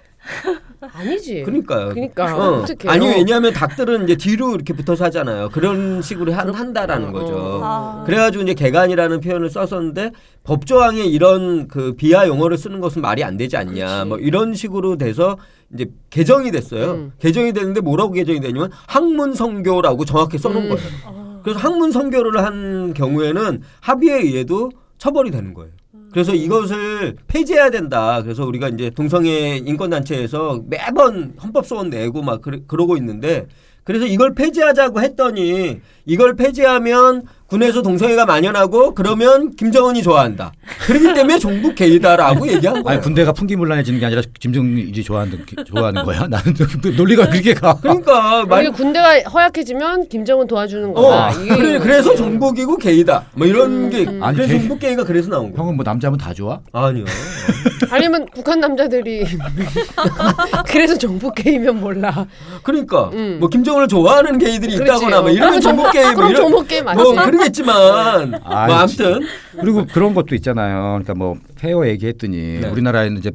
아니지. 0.92 1.42
그러니까요. 1.42 1.88
그러니까 1.90 2.36
어. 2.36 2.64
아니 2.86 3.06
왜냐하면 3.06 3.52
닭들은 3.52 4.04
이제 4.04 4.16
뒤로 4.16 4.54
이렇게 4.54 4.72
붙어서 4.72 5.04
하잖아요. 5.06 5.50
그런 5.50 6.02
식으로 6.02 6.32
한, 6.32 6.52
한다라는 6.52 7.12
거죠. 7.12 7.60
아. 7.62 8.02
그래가지고 8.06 8.44
이제 8.44 8.54
개간이라는 8.54 9.20
표현을 9.20 9.50
썼었는데 9.50 10.12
법조항에 10.44 11.02
이런 11.04 11.68
그 11.68 11.94
비하 11.94 12.26
용어를 12.26 12.58
쓰는 12.58 12.80
것은 12.80 13.02
말이 13.02 13.24
안 13.24 13.36
되지 13.36 13.56
않냐. 13.56 13.86
그렇지. 13.86 14.08
뭐 14.08 14.18
이런 14.18 14.54
식으로 14.54 14.96
돼서 14.96 15.38
이제 15.72 15.86
개정이 16.10 16.50
됐어요. 16.50 16.92
음. 16.92 17.12
개정이 17.18 17.52
됐는데 17.52 17.80
뭐라고 17.80 18.12
개정이 18.12 18.40
되냐면 18.40 18.70
학문성교라고 18.86 20.04
정확히 20.04 20.38
써놓은 20.38 20.64
음. 20.64 20.68
거예요. 20.70 20.88
어. 21.06 21.40
그래서 21.42 21.60
학문성교를 21.60 22.42
한 22.44 22.94
경우에는 22.94 23.62
합의에 23.80 24.16
의해도 24.16 24.70
처벌이 24.98 25.30
되는 25.30 25.52
거예요. 25.54 25.72
그래서 26.14 26.32
이것을 26.32 27.16
폐지해야 27.26 27.70
된다. 27.70 28.22
그래서 28.22 28.46
우리가 28.46 28.68
이제 28.68 28.88
동성애 28.88 29.56
인권단체에서 29.56 30.62
매번 30.68 31.34
헌법소원 31.42 31.90
내고 31.90 32.22
막 32.22 32.40
그러, 32.40 32.58
그러고 32.68 32.96
있는데 32.96 33.48
그래서 33.82 34.06
이걸 34.06 34.32
폐지하자고 34.32 35.00
했더니 35.00 35.80
이걸 36.06 36.36
폐지하면 36.36 37.24
군에서 37.46 37.82
동성애가 37.82 38.24
만연하고 38.24 38.94
그러면 38.94 39.54
김정은이 39.54 40.02
좋아한다. 40.02 40.52
그렇기 40.86 41.12
때문에 41.14 41.38
종북 41.38 41.74
게이다라고 41.74 42.48
얘기한 42.52 42.82
거예요. 42.82 42.88
아니 42.88 43.00
군대가 43.00 43.32
풍기문란해지는 43.32 44.00
게 44.00 44.06
아니라 44.06 44.22
김정일이 44.40 45.04
좋아하는 45.04 45.44
좋아하는 45.66 46.04
거야? 46.04 46.26
나는 46.26 46.54
논리가 46.96 47.28
그렇게 47.28 47.52
가. 47.54 47.74
그러니까 47.80 48.44
말, 48.46 48.46
만약 48.46 48.70
군대가 48.72 49.20
허약해지면 49.30 50.08
김정은 50.08 50.46
도와주는 50.46 50.96
어. 50.96 51.30
이게 51.42 51.54
그래, 51.56 51.78
그래서 51.78 52.14
종북이고 52.16 52.78
게이다. 52.78 53.24
뭐 53.34 53.46
이런 53.46 53.90
게 53.90 54.06
아니, 54.20 54.36
그래서 54.36 54.52
게- 54.54 54.58
종북 54.60 54.78
게이가 54.80 55.04
그래서 55.04 55.28
나온 55.28 55.44
거예요. 55.52 55.58
형은 55.58 55.76
뭐 55.76 55.84
남자면 55.84 56.18
다 56.18 56.32
좋아? 56.32 56.58
아니요. 56.72 57.04
아니면 57.90 58.26
북한 58.34 58.58
남자들이 58.58 59.24
그래서 60.66 60.96
정부 60.96 61.30
게이면 61.32 61.80
몰라. 61.80 62.26
그러니까 62.62 63.10
음. 63.12 63.36
뭐 63.38 63.48
김정은을 63.48 63.86
좋아하는 63.88 64.38
게이들이 64.38 64.76
그렇지. 64.78 64.82
있다거나 65.04 65.20
뭐 65.20 65.30
이런 65.30 65.40
그러면 65.50 65.60
종북 65.60 65.92
게이 65.92 66.04
뭐 66.04 66.14
그럼 66.14 66.30
이런 66.30 66.42
종북 66.42 66.68
게이 66.68 66.82
맞지. 66.82 67.02
뭐 67.02 67.12
그러겠지만 67.36 68.34
아이, 68.44 68.66
뭐 68.68 68.76
아무튼 68.76 69.20
그리고 69.60 69.86
그런 69.86 70.14
것도 70.14 70.34
있잖아요. 70.34 71.00
그러니까 71.02 71.14
뭐 71.14 71.36
페어 71.56 71.86
얘기했더니 71.86 72.60
네. 72.60 72.68
우리나라에는 72.68 73.18
이제 73.18 73.30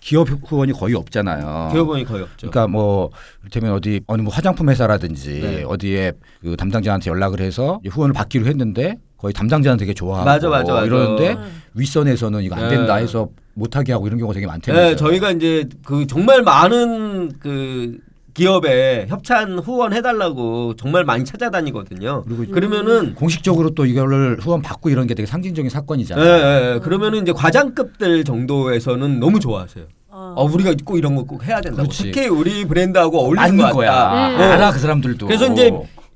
기업 0.00 0.28
후원이 0.30 0.72
거의 0.72 0.94
없잖아요. 0.94 1.70
기업원이 1.72 2.04
거의 2.04 2.22
없죠. 2.22 2.50
그러니까 2.50 2.68
뭐 2.68 3.10
이를테면 3.42 3.72
어디 3.72 4.00
어느 4.06 4.22
뭐 4.22 4.32
화장품 4.32 4.70
회사라든지 4.70 5.40
네. 5.40 5.64
어디에 5.66 6.12
그 6.40 6.56
담당자한테 6.56 7.10
연락을 7.10 7.40
해서 7.40 7.80
후원을 7.88 8.12
받기로 8.14 8.46
했는데 8.46 8.96
거의 9.16 9.34
담당자는 9.34 9.76
되게 9.78 9.92
좋아하고 9.94 10.24
맞아, 10.24 10.48
맞아, 10.48 10.72
맞아. 10.72 10.86
이러는데 10.86 11.32
음. 11.32 11.62
윗선에서는 11.74 12.42
이거 12.42 12.54
안 12.54 12.68
네. 12.68 12.76
된다 12.76 12.94
해서 12.94 13.28
못하게 13.54 13.92
하고 13.92 14.06
이런 14.06 14.18
경우가 14.18 14.34
되게 14.34 14.46
많다면서요. 14.46 14.90
네, 14.90 14.96
저희가 14.96 15.32
이제 15.32 15.68
그 15.84 16.06
정말 16.06 16.42
많은 16.42 17.32
그 17.40 17.98
기업에 18.38 19.06
협찬 19.08 19.58
후원 19.58 19.92
해달라고 19.92 20.74
정말 20.76 21.04
많이 21.04 21.24
찾아다니거든요. 21.24 22.24
그리고 22.24 22.52
그러면은 22.52 23.14
공식적으로 23.16 23.70
또 23.74 23.84
이거를 23.84 24.38
후원 24.40 24.62
받고 24.62 24.90
이런 24.90 25.06
게 25.08 25.14
되게 25.14 25.26
상징적인 25.26 25.66
예, 25.66 25.70
사건이잖아요. 25.70 26.24
예, 26.24 26.74
예. 26.74 26.78
그러면은 26.78 27.22
이제 27.22 27.32
과장급들 27.32 28.22
정도에서는 28.24 29.18
너무 29.18 29.40
좋아하세요. 29.40 29.84
어. 30.10 30.34
어, 30.36 30.44
우리가 30.44 30.72
꼭 30.84 30.98
이런 30.98 31.16
거 31.16 31.24
꼭 31.24 31.44
해야 31.46 31.60
된다고. 31.60 31.82
그렇지. 31.82 32.04
특히 32.04 32.28
우리 32.28 32.64
브랜드하고 32.64 33.18
어울리는 33.20 33.56
맞는 33.56 33.58
것 33.72 33.72
거야. 33.76 33.90
같다. 33.92 34.28
음. 34.30 34.40
알아 34.40 34.72
그 34.72 34.78
사람들도. 34.78 35.26
그래서 35.26 35.52
이제 35.52 35.70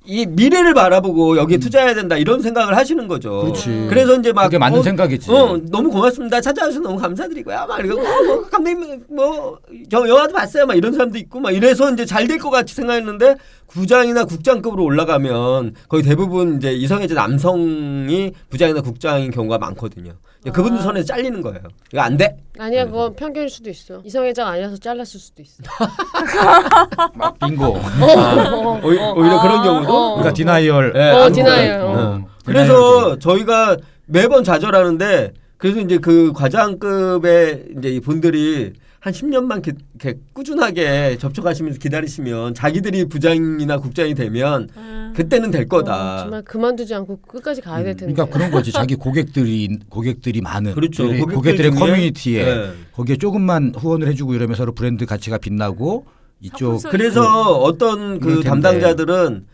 이 0.04 0.26
미래를 0.26 0.74
바라보고 0.74 1.36
여기에 1.36 1.58
투자해야 1.58 1.94
된다 1.94 2.16
이런 2.16 2.42
생각을 2.42 2.76
하시는 2.76 3.06
거죠. 3.06 3.42
그렇지. 3.42 3.86
그래서 3.88 4.16
이제 4.16 4.32
막 4.32 4.44
그게 4.44 4.58
맞는 4.58 4.80
어, 4.80 4.82
생각이지. 4.82 5.30
어, 5.30 5.58
너무 5.70 5.90
고맙습니다. 5.90 6.40
찾아주셔서 6.40 6.80
너무 6.80 6.98
감사드리고요. 6.98 7.66
막 7.68 7.78
이러고 7.84 8.00
어, 8.02 8.22
뭐, 8.24 8.42
감독님 8.48 9.04
뭐저 9.10 10.08
영화도 10.08 10.32
봤어요. 10.34 10.66
막 10.66 10.74
이런 10.74 10.92
사람도 10.92 11.18
있고 11.18 11.40
막 11.40 11.52
이래서 11.52 11.90
이제 11.92 12.04
잘 12.04 12.26
될 12.26 12.38
것 12.38 12.50
같이 12.50 12.74
생각했는데 12.74 13.36
구장이나 13.66 14.24
국장급으로 14.24 14.84
올라가면 14.84 15.74
거의 15.88 16.02
대부분 16.02 16.56
이제 16.56 16.72
이성애자 16.72 17.14
남성이 17.14 18.32
부장이나 18.50 18.80
국장인 18.80 19.30
경우가 19.30 19.58
많거든요. 19.58 20.12
이제 20.42 20.50
그분들 20.50 20.80
아. 20.80 20.82
선에서 20.82 21.06
잘리는 21.06 21.40
거예요. 21.40 21.60
이거 21.92 22.02
안 22.02 22.16
돼. 22.16 22.36
아니야 22.58 22.84
그건 22.84 23.14
편견일 23.14 23.48
수도 23.48 23.70
있어. 23.70 24.00
이성애자가 24.04 24.50
아니라서 24.50 24.76
잘랐을 24.76 25.20
수도 25.20 25.40
있어. 25.42 25.62
막 27.14 27.38
빙고. 27.38 27.64
어, 27.64 27.78
어, 27.78 28.80
오히- 28.82 28.98
어. 28.98 29.12
오히려 29.14 29.40
그런 29.40 29.60
아, 29.60 29.62
경우도 29.62 29.92
어, 29.92 29.96
어. 29.96 30.14
그러니까 30.16 30.34
denial. 30.34 30.92
예, 30.96 31.10
어, 31.10 31.22
안 31.24 31.32
denial, 31.32 31.78
보여요. 31.80 31.92
어. 31.96 32.00
어. 32.00 32.26
그래서 32.44 33.18
저희가 33.20 33.76
매번 34.06 34.42
좌절하는데 34.42 35.32
그래서 35.58 35.78
이제 35.80 35.98
그 35.98 36.32
과장급의 36.32 37.66
이제 37.78 37.88
이 37.88 38.00
분들이 38.00 38.72
한 39.02 39.12
10년만 39.12 39.62
기, 39.62 39.72
이렇게 40.00 40.20
꾸준하게 40.32 41.16
접촉하시면서 41.18 41.80
기다리시면 41.80 42.54
자기들이 42.54 43.06
부장이나 43.06 43.78
국장이 43.78 44.14
되면 44.14 44.68
음. 44.76 45.12
그때는 45.16 45.50
될 45.50 45.62
어, 45.62 45.66
거다. 45.66 46.18
정말 46.18 46.42
그만두지 46.42 46.94
않고 46.94 47.16
끝까지 47.22 47.62
가야 47.62 47.82
될 47.82 47.96
텐데. 47.96 48.14
그러니까 48.14 48.32
그런 48.32 48.52
거지. 48.52 48.70
자기 48.70 48.94
고객들이 48.94 49.76
고객들이 49.88 50.40
많은 50.40 50.74
그렇죠. 50.74 51.02
고객- 51.08 51.18
고객들 51.18 51.34
고객들의 51.34 51.70
중에, 51.72 51.80
커뮤니티에 51.80 52.44
네. 52.44 52.70
거기에 52.92 53.16
조금만 53.16 53.72
후원을 53.76 54.06
해주고 54.06 54.34
이러면 54.34 54.54
서로 54.54 54.72
브랜드 54.72 55.04
가치가 55.04 55.36
빛나고 55.36 56.06
이쪽 56.40 56.80
그래서 56.88 57.56
어떤 57.58 58.20
그 58.20 58.26
그럴 58.26 58.34
텐데. 58.36 58.48
담당자들은 58.50 59.46
자- 59.48 59.51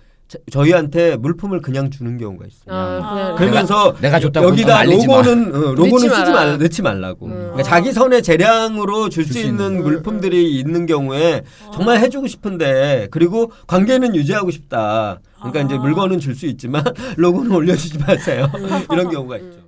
저희한테 0.50 1.16
물품을 1.16 1.60
그냥 1.62 1.90
주는 1.90 2.18
경우가 2.18 2.44
있어요. 2.46 2.64
아, 2.66 3.34
그냥 3.34 3.36
그러면서 3.36 3.94
내가 4.00 4.20
줬다고 4.20 4.48
여기다. 4.48 4.84
로고는 4.84 5.54
어, 5.54 5.58
로고는 5.74 6.08
쓰지. 6.10 6.30
말 6.32 6.58
넣지 6.58 6.82
말라고. 6.82 7.26
음. 7.26 7.32
그러니까 7.32 7.62
자기 7.62 7.92
선의 7.92 8.22
재량으로 8.22 9.08
줄수 9.08 9.32
줄수 9.32 9.46
있는 9.48 9.66
있는. 9.72 9.82
물품들이 9.82 10.58
있는 10.58 10.86
경우에 10.86 11.42
정말 11.72 11.98
해주고 12.00 12.26
싶은데 12.26 13.08
그리고 13.10 13.50
관계는 13.66 14.14
유지하고 14.14 14.50
싶다. 14.50 15.20
그러니까 15.38 15.60
아. 15.60 15.62
이제 15.62 15.76
물건은 15.78 16.18
줄 16.20 16.34
수 16.34 16.46
있지만 16.46 16.82
로고는 17.16 17.50
올려주지 17.50 17.98
마세요. 17.98 18.48
이런 18.92 19.10
경우가 19.10 19.36
있죠. 19.38 19.58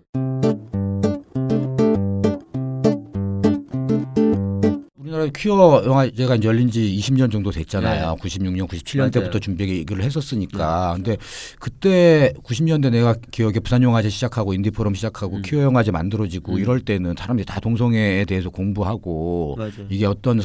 우리나라 5.20 5.30
퀴어 5.34 5.82
영화제가 5.84 6.42
열린 6.42 6.70
지 6.70 6.80
20년 6.98 7.30
정도 7.30 7.50
됐잖아요. 7.50 8.16
96년, 8.20 8.66
97년 8.66 8.98
맞아요. 8.98 9.10
때부터 9.10 9.38
준비를 9.38 10.02
했었으니까. 10.02 10.94
근데 10.96 11.16
그때 11.58 12.32
90년대 12.42 12.90
내가 12.90 13.14
기억에 13.30 13.60
부산 13.60 13.82
영화제 13.82 14.08
시작하고 14.08 14.54
인디 14.54 14.70
포럼 14.70 14.94
시작하고 14.94 15.36
음. 15.36 15.42
퀴어 15.44 15.62
영화제 15.62 15.90
만들어지고 15.90 16.54
음. 16.54 16.58
이럴 16.58 16.80
때는 16.80 17.14
사람들이 17.18 17.44
다 17.44 17.60
동성애에 17.60 18.24
대해서 18.24 18.50
공부하고 18.50 19.56
맞아요. 19.58 19.70
이게 19.90 20.06
어떤 20.06 20.40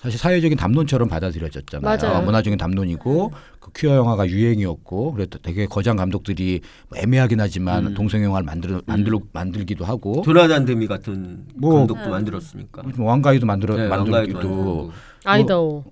사실 0.00 0.18
사회적인 0.18 0.56
담론처럼 0.56 1.08
받아들여졌잖아요. 1.08 1.84
맞아요. 1.98 2.22
문화적인 2.24 2.58
담론이고 2.58 3.32
그 3.60 3.70
퀴어 3.76 3.96
영화가 3.96 4.28
유행이었고 4.28 5.12
그래도 5.12 5.38
되게 5.38 5.66
거장 5.66 5.96
감독들이 5.96 6.60
뭐 6.88 6.98
애매하긴 6.98 7.38
하지만 7.38 7.88
음. 7.88 7.94
동성 7.94 8.22
영화를 8.22 8.46
만들어 8.46 8.80
만들 8.86 9.12
만들기도 9.32 9.84
하고 9.84 10.22
조나단 10.22 10.64
드미 10.64 10.86
같은 10.86 11.44
뭐- 11.54 11.74
감독도 11.80 12.04
네. 12.04 12.08
만들었으니까. 12.08 12.82
뭐 12.96 13.08
왕가이도 13.10 13.44
만들어 13.44 13.76
네, 13.76 13.88
만들기도. 13.88 14.90
아이다오. 15.24 15.84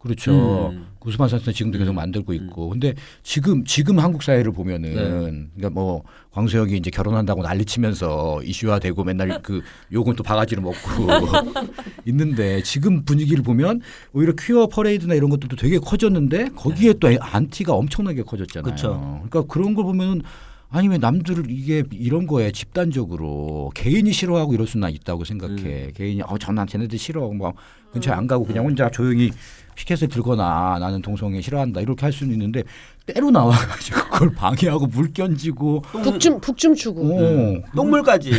그렇죠. 0.00 0.70
음. 0.72 0.86
구스만 0.98 1.28
선수는 1.28 1.52
지금도 1.52 1.78
계속 1.78 1.92
만들고 1.92 2.32
있고. 2.32 2.70
근데 2.70 2.94
지금 3.22 3.64
지금 3.64 3.98
한국 3.98 4.22
사회를 4.22 4.50
보면은 4.50 5.50
그러니까 5.54 5.70
뭐 5.70 6.02
광수혁이 6.32 6.76
이제 6.76 6.90
결혼한다고 6.90 7.42
난리치면서 7.42 8.42
이슈화되고 8.42 9.04
맨날 9.04 9.42
그 9.42 9.60
욕은 9.92 10.16
또 10.16 10.22
바가지로 10.22 10.62
먹고 10.62 10.76
있는데 12.06 12.62
지금 12.62 13.04
분위기를 13.04 13.42
보면 13.42 13.82
오히려 14.14 14.32
퀴어 14.38 14.68
퍼레이드나 14.68 15.14
이런 15.14 15.28
것들도 15.28 15.56
되게 15.56 15.78
커졌는데 15.78 16.50
거기에 16.56 16.94
또 16.94 17.08
안티가 17.20 17.74
엄청나게 17.74 18.22
커졌잖아요. 18.22 18.74
그쵸. 18.74 19.20
그러니까 19.28 19.52
그런 19.52 19.74
걸 19.74 19.84
보면은 19.84 20.22
아니 20.70 20.88
왜 20.88 20.98
남들을 20.98 21.50
이게 21.50 21.82
이런 21.90 22.26
거에 22.26 22.52
집단적으로 22.52 23.70
개인이 23.74 24.10
싫어하고 24.12 24.54
이럴 24.54 24.66
수는 24.66 24.90
있다고 24.92 25.24
생각해. 25.24 25.90
개인이 25.94 26.22
어 26.22 26.38
전난 26.38 26.66
쟤네들 26.66 26.96
싫어 26.98 27.28
뭐 27.32 27.52
근처에 27.92 28.14
안 28.14 28.26
가고 28.26 28.44
그냥 28.44 28.64
혼자 28.64 28.88
조용히 28.88 29.32
피켓을 29.80 30.08
들거나 30.08 30.76
나는 30.78 31.00
동성애 31.00 31.40
싫어한다 31.40 31.80
이렇게 31.80 32.04
할 32.04 32.12
수는 32.12 32.32
있는데 32.34 32.62
때로 33.06 33.30
나와가지고 33.30 34.00
그걸 34.10 34.34
방해하고 34.34 34.86
물 34.86 35.12
견지고 35.12 35.80
북춤 35.80 36.40
북춤 36.40 36.74
추고. 36.74 37.00
어, 37.02 37.62
똥물까지. 37.74 38.32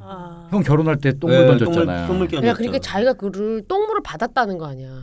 아. 0.00 0.48
형 0.50 0.62
결혼할 0.62 0.96
때 0.96 1.12
똥물 1.18 1.38
네, 1.40 1.46
던졌잖아요. 1.46 2.06
똥물, 2.06 2.28
똥물 2.28 2.46
야, 2.48 2.52
껴 2.52 2.56
그러니까 2.58 2.78
자기가 2.78 3.12
그를 3.14 3.62
똥물을 3.68 4.00
받았다는 4.02 4.56
거 4.58 4.66
아니야. 4.66 5.02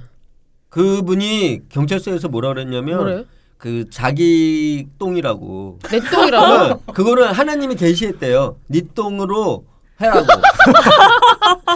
그분이 0.70 1.62
경찰서에서 1.70 2.30
뭐라 2.30 2.50
그랬냐면 2.50 2.98
뭐래요? 2.98 3.24
그 3.58 3.86
자기 3.92 4.88
똥이라고. 4.98 5.80
내 5.84 6.00
똥이라고? 6.00 6.68
네, 6.86 6.94
그거를 6.94 7.32
하나님이 7.32 7.76
계시했대요. 7.76 8.58
네 8.68 8.82
똥으로 8.96 9.66
해라고. 10.02 10.26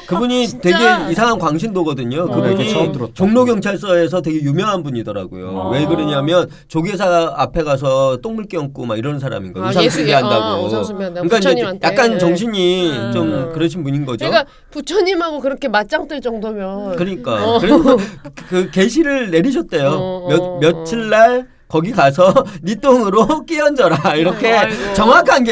그분이? 0.08 0.48
되게 0.62 0.78
이상한 1.12 1.38
광신도거든요. 1.40 2.22
어, 2.24 2.28
처음 2.28 2.42
그분이 2.58 2.92
들었죠. 2.94 3.14
종로 3.14 3.46
경찰서에서 3.46 4.22
되게 4.22 4.42
유명한 4.42 4.84
분이더라고요. 4.84 5.50
어. 5.50 5.70
왜 5.72 5.86
그러냐면 5.86 6.50
조계사 6.68 7.34
앞에 7.36 7.64
가서 7.64 8.18
똥물 8.22 8.46
끼얹고 8.46 8.86
막 8.86 8.98
이런 8.98 9.20
사람인 9.20 9.54
거예요. 9.54 9.68
아, 9.68 9.70
우상 9.70 9.84
예수- 9.84 9.98
숭배한다고. 10.00 10.66
어, 10.66 10.84
숭배한다고. 10.84 11.28
그러니까 11.28 11.38
이제 11.38 11.50
부처님한테. 11.50 11.88
약간 11.88 12.20
정신이 12.20 12.92
음. 12.92 13.12
좀 13.14 13.52
그러신 13.54 13.84
분인 13.84 14.06
거죠. 14.06 14.26
그러니까 14.26 14.50
부처님하고 14.72 15.40
그렇게 15.40 15.68
맞짱 15.68 16.08
뜰 16.08 16.22
정도면 16.22 16.96
그러니까 16.96 17.60
그래서 17.60 17.98
그 18.50 18.70
계시를 18.72 19.32
내리셨대요. 19.32 19.90
어, 19.90 20.28
몇 20.30 20.42
어, 20.42 20.60
며칠 20.60 21.10
날 21.10 21.48
거기 21.74 21.92
가서 21.92 22.32
네 22.62 22.76
똥으로 22.76 23.46
끼얹어라 23.50 24.14
이렇게 24.14 24.52
아이고. 24.54 24.94
정확한. 24.94 25.44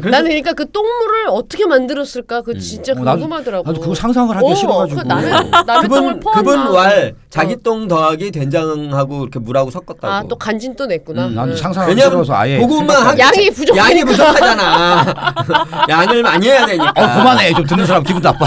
그래서 0.00 0.08
나는 0.10 0.30
그러니까 0.30 0.52
그 0.52 0.68
똥물을 0.68 1.28
어떻게 1.28 1.64
만들었을까 1.64 2.42
그 2.42 2.50
음. 2.52 2.58
진짜 2.58 2.92
어, 2.92 2.96
나도- 2.96 3.20
궁금하더라고. 3.20 3.64
나도 3.70 3.80
그거 3.80 3.94
상상을 3.94 4.34
하기 4.36 4.50
어, 4.50 4.54
싫어가지고. 4.56 5.00
그 5.02 5.06
남의 5.06 5.30
남의 5.30 5.88
똥을 5.88 5.88
그분 5.88 6.20
퍼왔나? 6.20 6.42
그분 6.42 6.74
왈 6.74 7.14
자기 7.30 7.52
어. 7.52 7.56
똥 7.62 7.86
더하기 7.86 8.32
된장하고 8.32 9.22
이렇게 9.22 9.38
물하고 9.38 9.70
섞었다고. 9.70 10.08
아또 10.08 10.34
간진 10.36 10.74
또 10.74 10.86
냈구나. 10.86 11.26
음, 11.28 11.34
나는 11.36 11.54
네. 11.54 11.60
상상하기 11.60 11.90
왜냐면 11.94 12.10
싫어서 12.24 12.34
아예 12.34 12.58
생각- 12.58 13.06
하기 13.06 13.20
양이 13.20 13.50
부족하니까. 13.50 13.90
양이 13.90 14.04
부족하잖아. 14.04 15.04
양을 15.88 16.22
많이 16.24 16.48
해야 16.48 16.66
되니까. 16.66 16.88
어 16.88 16.92
그만해 16.94 17.52
좀 17.54 17.64
듣는 17.64 17.86
사람 17.86 18.02
기분 18.02 18.20
나빠. 18.20 18.44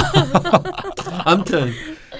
아무튼 1.23 1.71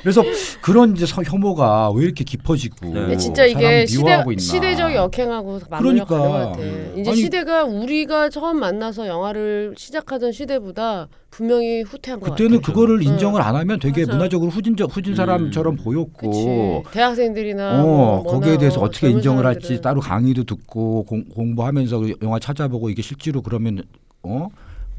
그래서 0.04 0.22
그런 0.62 0.96
이제 0.96 1.06
서- 1.06 1.24
혐오가 1.24 1.90
왜 1.92 2.04
이렇게 2.04 2.26
깊어지고 2.26 2.94
네. 2.94 3.16
진짜 3.18 3.46
이게 3.46 3.86
시대. 3.86 4.38
시대적 4.38 4.94
역행하고 4.94 5.62
맞물려 5.70 6.06
그러니까. 6.06 6.18
가는 6.18 6.30
것 6.32 6.52
같아. 6.52 6.60
음. 6.62 6.94
이제 6.98 7.10
아니- 7.12 7.22
시대가 7.22 7.64
우리가 7.64 8.30
처음 8.30 8.60
만나서 8.60 9.08
영화를 9.08 9.74
시작하던 9.78 10.34
시대보다 10.34 11.08
분명히 11.30 11.82
후퇴한 11.84 12.20
것 12.20 12.26
같아. 12.26 12.36
그때는 12.36 12.62
그거를 12.62 12.98
응. 12.98 13.14
인정을 13.14 13.42
안 13.42 13.56
하면 13.56 13.80
되게 13.80 14.02
맞아. 14.02 14.14
문화적으로 14.18 14.52
후진적 14.52 14.96
후진 14.96 15.16
사람처럼 15.16 15.78
보였고 15.78 16.84
그치. 16.84 16.94
대학생들이나 16.94 17.82
어, 17.82 17.86
뭐 17.88 18.24
거기에 18.24 18.58
대해서 18.58 18.82
어, 18.82 18.84
어떻게 18.84 19.10
인정을 19.10 19.46
할지 19.46 19.62
사람들은. 19.68 19.82
따로 19.82 20.02
강의도 20.02 20.44
듣고 20.44 21.04
공, 21.06 21.24
공부하면서 21.30 22.00
그 22.00 22.14
영화 22.22 22.38
찾아보고 22.40 22.90
이게 22.90 23.02
실제로 23.02 23.42
그러면 23.42 23.82
어? 24.22 24.50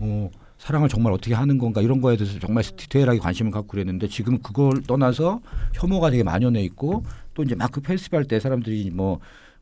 어 0.00 0.30
사랑을 0.64 0.88
정말 0.88 1.12
어떻게 1.12 1.35
하는 1.35 1.59
건가 1.59 1.83
이런 1.83 2.00
거에 2.00 2.16
대해서 2.16 2.38
정말 2.38 2.64
디테일하게 2.64 3.18
관심을 3.18 3.53
갖고 3.53 3.68
그랬는데 3.68 4.09
지금 4.09 4.38
그걸 4.38 4.81
떠나서 4.83 5.42
혐오가 5.74 6.11
되게 6.11 6.22
만연해 6.22 6.62
있고 6.62 7.05
또 7.35 7.42
이제 7.42 7.55
막 7.55 7.70
그 7.70 7.83
페스티벌 7.83 8.24
때 8.24 8.40
사람들이 8.40 8.90
뭐 8.94 9.18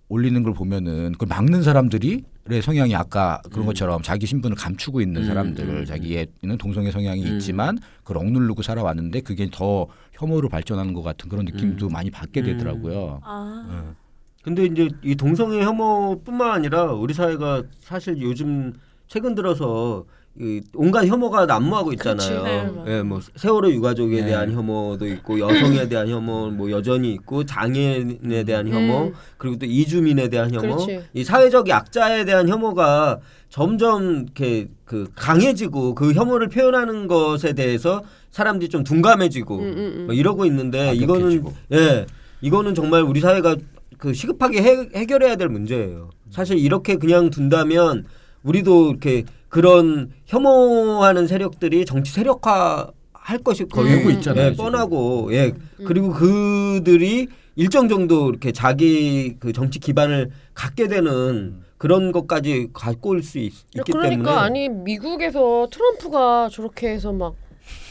올리는 0.08 0.40
걸 0.44 0.54
보면은 0.54 1.12
그걸 1.12 1.26
막는 1.28 1.62
사람들이 1.62 2.22
의 2.46 2.62
성향이 2.62 2.94
아까 2.94 3.40
그런 3.50 3.64
음. 3.64 3.66
것처럼 3.66 4.02
자기 4.02 4.26
신분을 4.26 4.56
감추고 4.56 5.00
있는 5.00 5.22
음, 5.22 5.26
사람들 5.26 5.68
음, 5.68 5.84
자기에는 5.84 6.58
동성애 6.58 6.90
성향이 6.90 7.24
음. 7.24 7.34
있지만 7.34 7.78
그걸 8.04 8.18
억누르고 8.18 8.62
살아왔는데 8.62 9.20
그게 9.22 9.48
더 9.50 9.86
혐오로 10.12 10.48
발전하는 10.48 10.92
것 10.92 11.02
같은 11.02 11.28
그런 11.28 11.44
느낌도 11.46 11.86
음. 11.86 11.92
많이 11.92 12.10
받게 12.10 12.40
음. 12.40 12.44
되더라고요. 12.44 13.20
아. 13.24 13.66
음. 13.70 13.96
근데 14.42 14.66
이제 14.66 14.88
이 15.02 15.14
동성애 15.14 15.62
혐오뿐만 15.62 16.50
아니라 16.50 16.92
우리 16.92 17.14
사회가 17.14 17.62
사실 17.80 18.20
요즘 18.20 18.72
최근 19.06 19.34
들어서 19.34 20.04
이 20.40 20.62
온갖 20.74 21.06
혐오가 21.06 21.44
난무하고 21.44 21.92
있잖아요. 21.92 22.42
그치. 22.42 22.84
네. 22.86 22.96
예, 22.98 23.02
뭐 23.02 23.20
세월호 23.36 23.70
유가족에 23.70 24.22
네. 24.22 24.26
대한 24.28 24.50
혐오도 24.50 25.06
있고 25.06 25.38
여성에 25.38 25.88
대한 25.88 26.08
혐오 26.08 26.50
뭐 26.50 26.70
여전히 26.70 27.12
있고 27.12 27.44
장애인에 27.44 28.44
대한 28.44 28.66
혐오 28.66 29.08
음. 29.08 29.12
그리고 29.36 29.58
또 29.58 29.66
이주민에 29.66 30.28
대한 30.28 30.50
혐오 30.50 30.76
그렇지. 30.76 31.00
이 31.12 31.22
사회적 31.22 31.68
약자에 31.68 32.24
대한 32.24 32.48
혐오가 32.48 33.18
점점 33.50 34.22
이렇게 34.22 34.68
그 34.86 35.10
강해지고 35.14 35.94
그 35.94 36.14
혐오를 36.14 36.48
표현하는 36.48 37.08
것에 37.08 37.52
대해서 37.52 38.02
사람들이 38.30 38.70
좀 38.70 38.84
둔감해지고 38.84 39.58
음, 39.58 39.64
음, 39.64 39.76
음. 39.76 40.06
뭐 40.06 40.14
이러고 40.14 40.46
있는데 40.46 40.94
이거는 40.94 41.42
가격해지고. 41.42 41.52
예 41.74 42.06
이거는 42.40 42.74
정말 42.74 43.02
우리 43.02 43.20
사회가 43.20 43.56
그 43.98 44.14
시급하게 44.14 44.62
해, 44.62 44.88
해결해야 44.94 45.36
될 45.36 45.50
문제예요. 45.50 46.08
사실 46.30 46.56
이렇게 46.56 46.96
그냥 46.96 47.28
둔다면 47.28 48.06
우리도 48.42 48.90
이렇게 48.90 49.24
그런 49.52 50.10
혐오하는 50.24 51.26
세력들이 51.26 51.84
정치 51.84 52.10
세력화 52.10 52.90
할 53.12 53.38
것이 53.38 53.66
거의 53.66 53.96
되고 53.98 54.08
있잖아요, 54.08 54.52
예. 54.52 54.56
뻔하고 54.56 55.28
예 55.34 55.52
음. 55.78 55.84
그리고 55.84 56.10
그들이 56.10 57.28
일정 57.56 57.86
정도 57.86 58.30
이렇게 58.30 58.50
자기 58.50 59.36
그 59.38 59.52
정치 59.52 59.78
기반을 59.78 60.30
갖게 60.54 60.88
되는 60.88 61.56
그런 61.76 62.12
것까지 62.12 62.68
갖고 62.72 63.10
올 63.10 63.22
수 63.22 63.38
있기 63.38 63.82
그러니까 63.92 64.08
때문에 64.08 64.30
아니 64.30 64.68
미국에서 64.70 65.68
트럼프가 65.70 66.48
저렇게 66.50 66.88
해서 66.88 67.12
막 67.12 67.34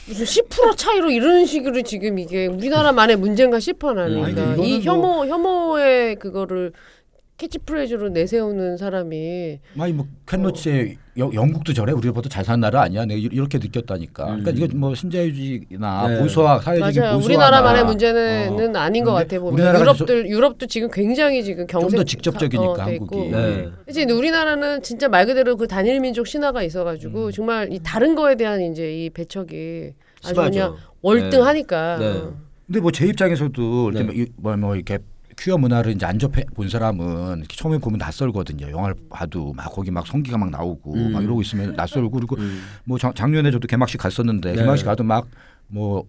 무슨 0.08 0.26
10% 0.26 0.76
차이로 0.76 1.12
이런 1.12 1.46
식으로 1.46 1.84
지금 1.84 2.18
이게 2.18 2.48
우리나라만의 2.48 3.18
문제인가 3.18 3.60
싶어 3.60 3.94
나는. 3.94 4.16
음. 4.18 4.22
그러니까 4.22 4.52
아니, 4.54 4.64
이 4.68 4.78
이거는 4.78 5.04
혐오 5.04 5.26
혐오의 5.28 6.16
그거를 6.16 6.74
캐치프레이즈로 7.42 8.10
내세우는 8.10 8.78
사람이 8.78 9.60
아니 9.80 9.94
뭐 9.94 10.06
켄 10.28 10.51
로치의 10.51 10.98
여- 11.18 11.32
영국도 11.34 11.74
저래 11.74 11.92
우리보다 11.92 12.30
잘 12.30 12.46
사는 12.46 12.60
나라 12.60 12.82
아니야 12.84 13.04
내가 13.06 13.18
이- 13.20 13.30
이렇게 13.32 13.58
느꼈다니까 13.58 14.26
음. 14.36 14.44
그러니까 14.44 14.52
이거 14.66 14.78
뭐 14.78 14.94
신자유주의나 14.94 16.08
네. 16.08 16.20
보수화 16.20 16.60
사회적인 16.60 17.02
맞아요. 17.02 17.16
보수화 17.16 17.26
우리나라만의 17.26 17.86
문제는 17.86 18.76
아닌 18.76 19.04
것 19.04 19.14
같아 19.14 19.40
보면 19.40 19.80
유럽들 19.80 20.30
유럽도 20.30 20.68
지금 20.68 20.90
굉장히 20.92 21.44
지금 21.44 21.66
경색 21.66 21.90
좀더 21.90 22.04
직접적이니까, 22.04 22.76
사- 22.76 22.84
어. 22.84 22.86
한국이. 22.86 23.30
네. 23.32 23.70
그치 23.88 24.02
근데 24.02 24.14
우리나라는 24.14 24.84
진짜 24.84 25.10
말 25.10 25.26
그대로 25.26 25.58
그 25.58 25.68
단일 25.68 26.00
민족 26.00 26.28
신화가 26.28 26.62
있어가지고 26.64 27.26
음. 27.28 27.32
정말 27.32 27.74
이 27.74 27.80
다른 27.84 28.14
거에 28.16 28.36
대한 28.36 28.62
이제 28.62 29.04
이 29.04 29.10
배척이 29.10 29.94
아주 30.24 30.36
그냥 30.36 30.52
심하죠. 30.54 30.78
월등하니까. 31.02 31.98
네. 31.98 32.22
근데 32.68 32.80
뭐 32.80 32.92
제 32.92 33.08
입장에서도 33.08 33.90
이렇게 33.92 34.00
네. 34.00 34.04
뭐 34.06 34.14
이- 34.24 34.28
뭐, 34.38 34.56
뭐 34.58 34.76
이렇게 34.76 35.00
퀴어 35.42 35.58
문화를 35.58 35.94
이제 35.94 36.06
안 36.06 36.20
접해 36.20 36.46
본 36.54 36.70
사람은 36.70 37.40
이렇게 37.40 37.56
처음에 37.56 37.80
보면 37.80 37.98
낯설거든요. 37.98 38.70
영화를 38.70 38.96
봐도 39.10 39.54
막 39.54 39.74
거기 39.74 39.90
막 39.90 40.06
성기가 40.06 40.38
막 40.38 40.52
나오고 40.52 40.94
음. 40.94 41.12
막 41.14 41.24
이러고 41.24 41.42
있으면 41.42 41.74
낯설고 41.76 42.12
그리고 42.12 42.36
음. 42.38 42.62
뭐 42.84 43.00
작, 43.00 43.16
작년에 43.16 43.50
저도 43.50 43.68
개막식 43.68 44.00
갔었는데 44.00 44.52
네. 44.52 44.56
개막식 44.58 44.86
가도 44.86 45.04
막 45.04 45.28
뭐 45.72 46.06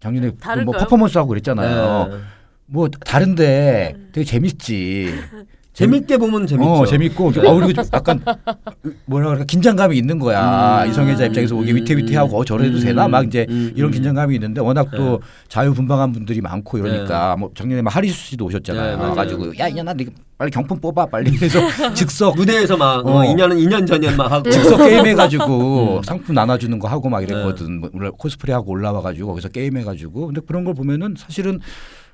작년에 0.00 0.30
다를까요? 0.36 0.78
퍼포먼스 0.78 1.18
하고 1.18 1.28
그랬잖아요. 1.28 2.08
네. 2.08 2.18
뭐 2.66 2.88
다른데 2.88 4.10
되게 4.12 4.24
재밌지. 4.24 5.12
재밌게 5.74 6.18
보면 6.18 6.46
재밌죠. 6.46 6.70
어, 6.70 6.86
재밌고 6.86 7.28
어 7.28 7.54
그리고 7.54 7.72
좀 7.72 7.84
약간 7.92 8.20
뭐라 9.06 9.26
그럴까 9.26 9.44
긴장감이 9.44 9.98
있는 9.98 10.20
거야 10.20 10.84
음. 10.84 10.90
이성애자 10.90 11.26
입장에서 11.26 11.60
이게 11.62 11.72
음. 11.72 11.76
위태위태하고 11.76 12.38
어 12.38 12.44
저래도 12.44 12.78
음. 12.78 12.82
되나 12.82 13.08
막 13.08 13.26
이제 13.26 13.44
음. 13.50 13.72
이런 13.74 13.90
음. 13.90 13.92
긴장감이 13.92 14.34
있는데 14.36 14.60
워낙 14.60 14.88
또 14.96 15.18
네. 15.18 15.18
자유분방한 15.48 16.12
분들이 16.12 16.40
많고 16.40 16.78
이러니까 16.78 17.36
뭐 17.36 17.50
작년에 17.54 17.82
막 17.82 17.94
하리수 17.94 18.14
씨도 18.14 18.44
오셨잖아요. 18.46 18.96
네. 18.96 19.02
와가지고 19.02 19.58
야야나 19.58 19.94
빨리 20.38 20.50
경품 20.50 20.80
뽑아 20.80 21.06
빨리 21.06 21.36
해서 21.36 21.58
즉석 21.94 22.36
무대에서 22.36 22.76
막 22.76 23.04
어. 23.04 23.10
어. 23.10 23.22
2년은 23.22 23.56
2년 23.66 23.84
전년 23.86 24.16
막 24.16 24.30
하고 24.30 24.48
즉석 24.48 24.78
게임 24.78 25.04
해가지고 25.06 25.98
음. 25.98 26.02
상품 26.04 26.36
나눠주는 26.36 26.78
거 26.78 26.86
하고 26.86 27.08
막 27.08 27.22
이랬거든. 27.22 27.80
뭐 27.80 27.90
물론 27.92 28.12
코스프레 28.12 28.52
하고 28.52 28.70
올라와가지고 28.70 29.26
거기서 29.28 29.48
게임 29.48 29.76
해가지고 29.76 30.26
근데 30.26 30.40
그런 30.46 30.62
걸 30.64 30.74
보면은 30.74 31.14
사실은 31.16 31.58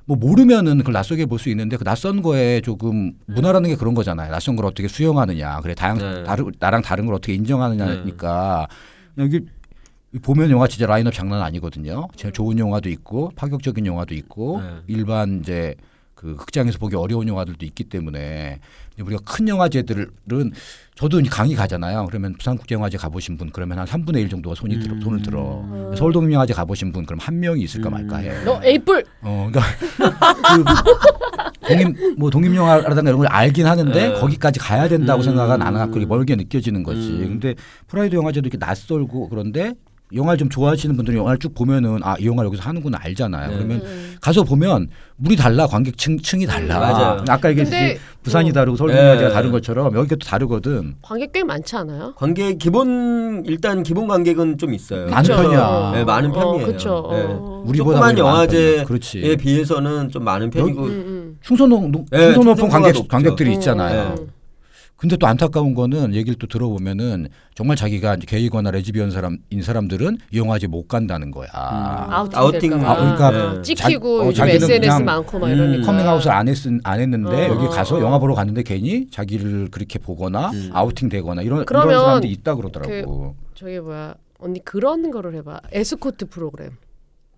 뭐 0.07 0.17
모르면은 0.17 0.79
그걸 0.79 0.93
낯설게 0.95 1.27
볼 1.27 1.39
수 1.39 1.49
있는데 1.51 1.77
그 1.77 1.85
낯선 1.85 2.23
거에 2.23 2.61
조금 2.61 3.13
문화라는 3.27 3.71
게 3.71 3.77
그런 3.77 3.95
거잖아요. 3.95 4.31
낯선 4.31 4.57
걸 4.57 4.67
어떻게 4.67 4.89
수용하느냐. 4.89 5.61
그래 5.61 5.75
다양 5.75 5.99
네. 5.99 6.23
다르 6.25 6.45
나랑 6.59 6.83
다른 6.83 7.07
걸 7.07 7.15
어떻게 7.15 7.33
인정하느냐니까 7.35 8.67
여기 9.19 9.41
보면 10.23 10.51
영화 10.51 10.67
진짜 10.67 10.87
라인업 10.87 11.15
장난 11.15 11.41
아니거든요. 11.43 12.09
제일 12.17 12.33
좋은 12.33 12.59
영화도 12.59 12.89
있고 12.91 13.31
파격적인 13.37 13.87
영화도 13.87 14.15
있고 14.15 14.61
네. 14.61 14.69
일반 14.89 15.41
이제 15.41 15.77
그 16.21 16.37
극장에서 16.37 16.79
보기 16.79 16.97
어려운 16.97 17.27
영화들도 17.29 17.65
있기 17.65 17.85
때문에 17.85 18.61
우리가 19.01 19.23
큰 19.25 19.49
영화제들은 19.49 20.53
저도 20.95 21.23
강의 21.31 21.57
가잖아요. 21.57 22.05
그러면 22.11 22.35
부산국제영화제 22.35 22.99
가보신 22.99 23.39
분 23.39 23.49
그러면 23.51 23.79
한 23.79 23.87
3분의 23.87 24.19
1 24.19 24.29
정도가 24.29 24.55
손이 24.55 24.81
들어, 24.81 24.95
음. 24.97 25.01
손을 25.01 25.23
들어. 25.23 25.95
서울동명화제 25.97 26.53
가보신 26.53 26.93
분 26.93 27.07
그럼 27.07 27.21
한 27.21 27.41
명이 27.41 27.63
있을까 27.63 27.89
음. 27.89 27.93
말까 27.93 28.19
해. 28.19 28.45
너 28.45 28.61
에이플 28.63 29.03
어, 29.23 29.51
그러니까 29.51 29.63
그 31.65 31.75
독립 31.75 32.19
뭐 32.19 32.29
독립 32.29 32.55
영화라든가 32.55 33.09
이런 33.09 33.17
걸 33.17 33.27
알긴 33.29 33.65
하는데 33.65 34.09
네. 34.09 34.21
거기까지 34.21 34.61
가야 34.61 34.89
된다고 34.89 35.23
음. 35.23 35.25
생각은 35.25 35.63
안 35.63 35.75
하고 35.75 36.01
멀게 36.01 36.37
느껴지는 36.37 36.83
거지. 36.83 37.01
음. 37.01 37.29
근데 37.41 37.55
프라이드 37.87 38.15
영화제도 38.15 38.47
이렇게 38.47 38.59
낯설고 38.59 39.31
그런데 39.31 39.73
영화를 40.15 40.39
좀 40.39 40.49
좋아하시는 40.49 40.97
분들이 40.97 41.17
영화를 41.17 41.39
쭉 41.39 41.55
보면은 41.55 42.01
아 42.03 42.17
이 42.21 42.27
영화 42.27 42.45
여기서 42.45 42.63
하는구나 42.63 42.99
알잖아요. 43.01 43.49
네. 43.51 43.57
그러면 43.57 43.81
음. 43.85 44.17
가서 44.21 44.43
보면 44.43 44.89
물이 45.17 45.37
달라 45.37 45.67
관객층 45.67 46.19
층이 46.19 46.45
달라. 46.47 46.77
음, 46.77 46.81
맞아요. 46.81 47.25
아까 47.29 47.49
얘기했듯이 47.51 47.99
부산이 48.23 48.51
어. 48.51 48.53
다르고 48.53 48.77
서울동명화제가 48.77 49.29
네. 49.29 49.35
다른 49.35 49.51
것처럼 49.53 49.95
여기가 49.95 50.17
또 50.17 50.27
다르거든. 50.27 50.95
관객 51.01 51.33
꽤 51.33 51.43
많지 51.45 51.77
않아요? 51.77 52.13
관객 52.17 52.59
기본 52.59 53.45
일단 53.47 53.83
기본 53.83 54.07
관객은 54.09 54.59
좀 54.59 54.75
있어요. 54.75 55.07
많은 55.07 55.23
그쵸? 55.23 55.37
편이야. 55.37 55.61
어. 55.67 55.93
네, 55.95 56.05
많은 56.05 56.31
어, 56.31 56.33
편이에요. 56.33 56.67
네. 57.11 57.25
어. 57.29 57.63
우리보다 57.67 57.97
조그만 57.97 57.97
우리 57.97 58.01
많은 58.01 58.19
영화제에. 58.19 58.85
비해서는 59.37 60.11
좀 60.11 60.25
많은 60.25 60.51
편이고 60.51 60.83
음, 60.83 60.89
음. 60.91 61.37
충소농 61.41 61.93
높- 61.93 62.07
네, 62.11 62.33
충소 62.35 62.41
높은 62.51 62.57
충소가 62.57 62.69
관객 62.83 62.93
높죠. 62.99 63.09
관객들이 63.09 63.51
음. 63.51 63.55
있잖아요. 63.55 64.15
네. 65.01 65.09
근데 65.09 65.17
또 65.17 65.27
안타까운 65.27 65.75
거는 65.75 66.15
얘기를 66.15 66.37
또 66.39 66.47
들어보면은 66.47 67.29
정말 67.55 67.77
자기가 67.77 68.17
이제 68.17 68.27
게이거나 68.27 68.71
레즈비언 68.71 69.11
사람인 69.11 69.63
사람들은 69.63 70.19
이 70.31 70.39
영화제 70.39 70.67
못 70.67 70.89
간다는 70.89 71.31
거야. 71.31 71.49
아우팅, 71.53 72.39
아우팅. 72.39 72.85
아, 72.85 72.97
그러니까 72.97 73.53
어, 73.53 73.63
찍히고 73.63 74.19
자- 74.19 74.23
어, 74.25 74.27
요즘 74.27 74.35
자기는 74.37 74.57
SNS 74.57 74.81
그냥, 74.81 75.05
많고 75.07 75.39
막 75.39 75.47
음, 75.47 75.53
이러니까 75.55 75.87
커밍아웃을 75.87 76.31
안, 76.31 76.49
했, 76.49 76.57
안 76.85 77.01
했는데 77.01 77.49
어, 77.49 77.55
여기 77.55 77.67
어, 77.67 77.69
가서 77.71 77.97
어. 77.97 78.01
영화 78.01 78.19
보러 78.19 78.35
갔는데 78.35 78.63
괜히 78.63 79.09
자기를 79.11 79.69
그렇게 79.71 79.99
보거나 79.99 80.51
음. 80.51 80.71
아우팅 80.73 81.09
되거나 81.09 81.41
이런, 81.43 81.65
이런 81.69 81.89
사람들이 81.99 82.31
있다 82.33 82.55
그러더라고. 82.57 83.35
저기 83.55 83.79
뭐야 83.81 84.15
언니 84.39 84.63
그런 84.65 85.11
거를 85.11 85.35
해봐 85.37 85.61
에스코트 85.73 86.27
프로그램 86.27 86.73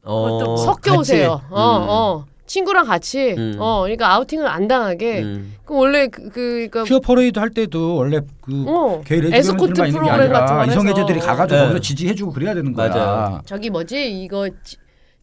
어, 0.05 0.57
섞여 0.57 0.96
같이. 0.96 0.98
오세요. 0.98 1.40
어, 1.51 1.77
음. 1.77 1.87
어. 1.88 2.25
친구랑 2.53 2.85
같이 2.85 3.35
음. 3.38 3.57
어 3.59 3.81
그러니까 3.81 4.12
아우팅을 4.12 4.47
안 4.47 4.69
당하게 4.69 5.23
음. 5.23 5.55
그 5.65 5.75
원래 5.75 6.09
그, 6.09 6.25
그 6.29 6.69
그러니까 6.71 6.85
퀴어 6.85 7.01
퍼레이드 7.01 7.38
할 7.38 7.49
때도 7.49 7.97
원래 7.97 8.21
그 8.43 8.65
어, 8.69 9.01
게이 9.07 9.21
에스코트 9.33 9.81
레즈비언들만 9.81 9.87
있는 9.88 10.03
게 10.03 10.11
프로그램 10.11 10.33
같은 10.33 10.55
거 10.55 10.61
아니라 10.61 10.62
해서. 10.65 10.81
이성애자들이 10.83 11.21
가가지고 11.21 11.57
네. 11.57 11.62
거기서 11.69 11.81
지지해주고 11.81 12.33
그래야 12.33 12.53
되는 12.53 12.75
거야. 12.75 12.88
맞아요. 12.91 13.41
저기 13.47 13.71
뭐지 13.71 14.23
이거 14.23 14.51
지- 14.62 14.77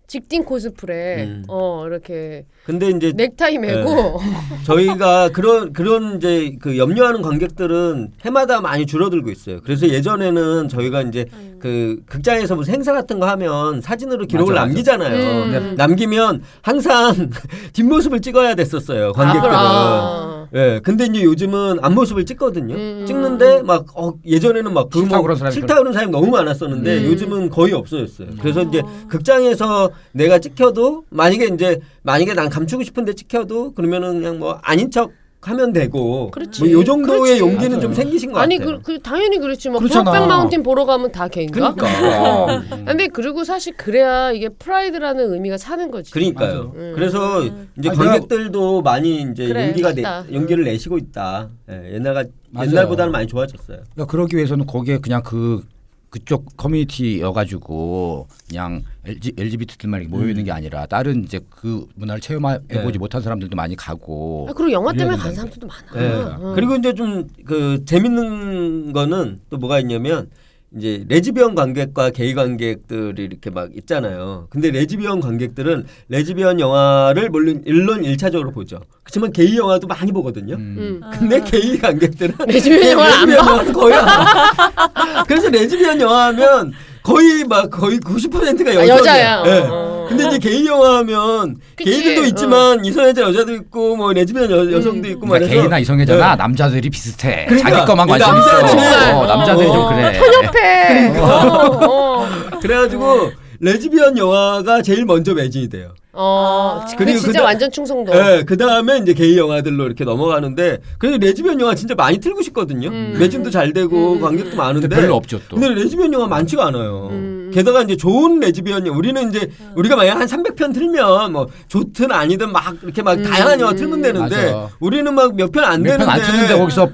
직딩 0.10 0.43
코스프레 0.43 1.24
음. 1.24 1.43
어 1.48 1.86
이렇게 1.86 2.43
근데 2.65 2.89
이제 2.89 3.13
넥타이 3.15 3.60
메고 3.60 4.19
저희가 4.65 5.30
그런 5.30 5.72
그런 5.72 6.17
이제 6.17 6.56
그 6.60 6.80
염려하는 6.80 7.22
관객들은 7.22 8.13
해마다 8.26 8.60
많이 8.60 8.88
줄어들고 8.88 9.30
있어요. 9.30 9.62
그래서 9.62 9.88
예전에는 9.88 10.67
저희가 10.67 11.04
이제 11.04 11.26
그 11.60 12.02
극장에서 12.08 12.56
무슨 12.56 12.74
행사 12.74 12.91
같은 12.91 13.19
거 13.19 13.28
하면 13.28 13.82
사진으로 13.82 14.26
기록을 14.26 14.56
맞아, 14.56 14.62
맞아. 14.65 14.67
남기잖아요. 14.67 15.43
음. 15.43 15.52
근데 15.52 15.76
남기면 15.76 16.41
항상 16.63 17.30
뒷모습을 17.74 18.22
찍어야 18.22 18.56
됐었어요. 18.56 19.12
관객들은. 19.13 19.54
아, 19.56 20.48
예, 20.56 20.80
근데 20.84 21.06
이제 21.06 21.24
요즘은 21.24 21.80
앞모습을 21.82 22.26
찍거든요. 22.26 22.76
음. 22.76 23.06
찍는데 23.06 23.62
막 23.62 23.86
어, 23.96 24.14
예전에는 24.26 24.74
막 24.74 24.90
그거 24.90 25.02
싫다고 25.02 25.16
뭐 25.16 25.22
그런 25.24 25.38
사람이 25.38 25.54
싫다 25.54 25.78
그런 25.78 25.94
사람이 25.94 26.12
너무 26.12 26.28
많았었는데 26.28 26.98
음. 27.00 27.06
요즘은 27.06 27.50
거의 27.50 27.74
없어졌어요. 27.74 28.30
그래서 28.42 28.64
이제 28.64 28.82
극장에서 29.08 29.92
내가 30.12 30.40
찍혀도 30.40 31.06
만약에 31.10 31.46
이제 31.54 31.80
만약에 32.04 32.34
난 32.34 32.50
감추고 32.50 32.84
싶은데 32.84 33.14
찍혀도 33.14 33.74
그러면은 33.74 34.20
그냥 34.22 34.40
뭐 34.40 34.60
아닌 34.62 34.90
척 34.90 35.12
하면 35.41 35.71
되고 35.71 36.32
그렇지. 36.32 36.63
뭐요 36.63 36.84
정도의 36.84 37.19
그렇지. 37.19 37.39
용기는 37.39 37.69
맞아요. 37.69 37.82
좀 37.82 37.93
생기신 37.93 38.34
것 38.34 38.39
아니 38.39 38.58
같아요. 38.58 38.78
그, 38.78 38.93
그 38.93 38.99
당연히 38.99 39.38
그렇지 39.38 39.69
뭐 39.69 39.80
그렇잖아. 39.80 40.28
마운틴 40.28 40.63
보러 40.63 40.86
가면 40.86 41.12
다 41.13 41.28
개인가? 41.30 41.73
그러니까. 41.73 41.86
어. 42.56 42.62
근데 42.86 43.08
그리고 43.08 43.43
사실 43.45 43.73
그래야 43.78 44.32
이게 44.32 44.49
프라이드라는 44.49 45.32
의미가 45.34 45.58
사는 45.58 45.89
거지. 45.91 46.12
그러니까요. 46.12 46.73
음. 46.75 46.91
그래서 46.93 47.43
이제 47.78 47.89
아니, 47.89 47.97
관객들도 47.97 48.82
많이 48.82 49.21
이제 49.21 49.47
그래, 49.47 49.67
용기가 49.67 49.93
내. 49.93 50.04
용기를 50.34 50.65
내시고 50.65 50.97
있다. 50.97 51.49
예, 51.71 51.93
옛날가 51.95 52.25
맞아요. 52.52 52.69
옛날보다는 52.71 53.12
많이 53.13 53.25
좋아졌어요. 53.28 53.78
그러니까 53.93 54.06
그러기 54.12 54.36
위해서는 54.36 54.65
거기에 54.65 54.97
그냥 54.97 55.21
그 55.23 55.63
그쪽 56.10 56.58
커뮤니티여가지고 56.58 58.28
그냥 58.48 58.84
LG, 59.06 59.34
LGBT들만 59.38 60.02
이렇게 60.02 60.15
모여 60.15 60.28
있는 60.30 60.43
게 60.43 60.52
아니라 60.52 60.86
다른 60.86 61.24
이제 61.24 61.39
그 61.50 61.88
문화를 61.95 62.19
체험해 62.22 62.60
보지 62.67 62.93
네. 62.93 62.98
못한 62.98 63.22
사람들도 63.22 63.56
많이 63.56 63.76
가고 63.76 64.48
아, 64.50 64.54
그리고 64.54 64.72
영화 64.72 64.91
때문에 64.91 65.15
된다는 65.15 65.36
사람들도 65.36 65.67
많아. 65.67 66.04
예. 66.04 66.10
어. 66.12 66.54
그리고 66.56 66.76
이제 66.76 66.93
좀 66.93 67.28
그 67.45 67.84
재밌는 67.86 68.93
거는 68.93 69.41
또 69.50 69.58
뭐가 69.58 69.80
있냐면 69.80 70.30
이제 70.78 71.04
레즈비언 71.10 71.56
관객과 71.56 72.12
게이 72.12 72.36
관객들이 72.36 73.24
이렇게 73.24 73.50
막 73.50 73.70
있잖아요. 73.76 74.48
근데 74.52 74.70
레즈비언 74.70 75.20
관객들은 75.20 75.86
레즈비언 76.10 76.60
영화를 76.60 77.30
물론 77.30 77.64
일론 77.66 78.04
일차적으로 78.04 78.52
보죠. 78.52 78.80
그렇지만 79.04 79.32
게이 79.32 79.58
영화도 79.58 79.88
많이 79.88 80.12
보거든요. 80.12 80.56
음. 80.56 81.02
근데 81.18 81.42
게이 81.42 81.80
관객들은 81.80 82.36
레즈비언 82.48 82.92
영화를. 82.92 83.34
영화는 83.36 83.74
거의 83.74 83.96
안 83.96 84.06
봐. 84.06 85.24
그래서 85.28 85.50
레즈비언 85.50 86.00
영화하면 86.02 86.72
거의 87.02 87.44
막 87.46 87.70
거의 87.72 87.98
90%가 88.00 88.70
아, 88.70 88.74
여성이야. 88.76 88.98
여자야. 88.98 89.44
예. 89.48 89.60
어. 89.68 89.99
근데 90.10 90.28
이제 90.28 90.38
게이 90.39 90.65
영화 90.65 90.98
하면 90.98 91.58
그치. 91.76 91.91
게이들도 91.91 92.26
있지만 92.26 92.84
이성애자 92.84 93.22
여자도 93.22 93.54
있고 93.54 93.95
뭐 93.95 94.12
레즈비언 94.12 94.50
여, 94.52 94.72
여성도 94.72 95.08
있고 95.10 95.22
그러니까 95.22 95.28
말해서 95.45 95.54
게이나 95.62 95.80
이성애자나 95.80 96.32
네. 96.32 96.36
남자들이 96.36 96.89
비슷해. 96.89 97.45
그러니까, 97.48 97.69
자기 97.72 97.86
것만 97.86 98.08
관심 98.08 98.28
남자들이 98.34 98.82
있어. 98.82 99.19
어, 99.19 99.26
남자들이 99.28 99.67
어, 99.67 99.74
좀 99.74 99.89
그래. 99.95 100.19
편협해. 100.19 101.12
그러니까. 101.13 101.48
어, 101.48 101.89
어. 102.24 102.28
그래가지고 102.62 103.32
레즈비언 103.62 104.17
영화가 104.17 104.82
제일 104.82 105.06
먼저 105.06 105.34
매진이 105.34 105.69
돼요. 105.69 105.93
어, 106.12 106.84
그 106.89 106.95
그리고 107.06 107.19
진짜 107.19 107.39
그다- 107.39 107.43
완전 107.45 107.72
충성도. 107.72 108.12
네, 108.12 108.43
그 108.43 108.58
다음에 108.58 108.98
이제 108.98 109.13
게이 109.13 109.38
영화들로 109.38 109.86
이렇게 109.86 110.04
넘어가는데 110.04 110.80
그래서 110.98 111.17
레즈비언 111.17 111.60
영화 111.62 111.76
진짜 111.76 111.93
많이 111.95 112.17
틀고 112.19 112.41
싶거든요. 112.41 112.89
음. 112.89 113.15
매진도 113.19 113.50
잘 113.52 113.72
되고 113.74 114.13
음. 114.13 114.19
관객도 114.22 114.58
많은데 114.58 114.88
근데 114.88 115.02
별로 115.02 115.15
없죠 115.15 115.39
또. 115.48 115.58
근데 115.58 115.82
레즈비언 115.82 116.12
영화 116.13 116.28
많지가 116.28 116.65
않아요. 116.67 117.10
음. 117.12 117.29
게다가 117.52 117.82
이제 117.84 117.96
좋은 117.98 118.40
레즈비언 118.40 118.86
영화 118.88 118.98
우리는 118.98 119.30
이제 119.30 119.50
우리가 119.76 119.96
만약 119.96 120.20
한 120.20 120.28
300편 120.28 120.74
틀면 120.74 121.32
뭐 121.32 121.48
좋든 121.68 122.12
아니든 122.12 122.52
막 122.52 122.76
이렇게 122.84 123.02
막 123.02 123.18
음. 123.18 123.24
다양한 123.24 123.60
영화 123.60 123.74
틀면 123.74 124.02
되는데 124.02 124.52
맞아. 124.54 124.70
우리는 124.80 125.14
막 125.14 125.34
몇 125.36 125.52
편 125.52 125.71
안 125.71 125.78
몇 125.78 125.98
되는데 126.00 126.06
편 126.06 126.17
안 126.17 126.22
트는데 126.22 126.58
거기서 126.58 126.90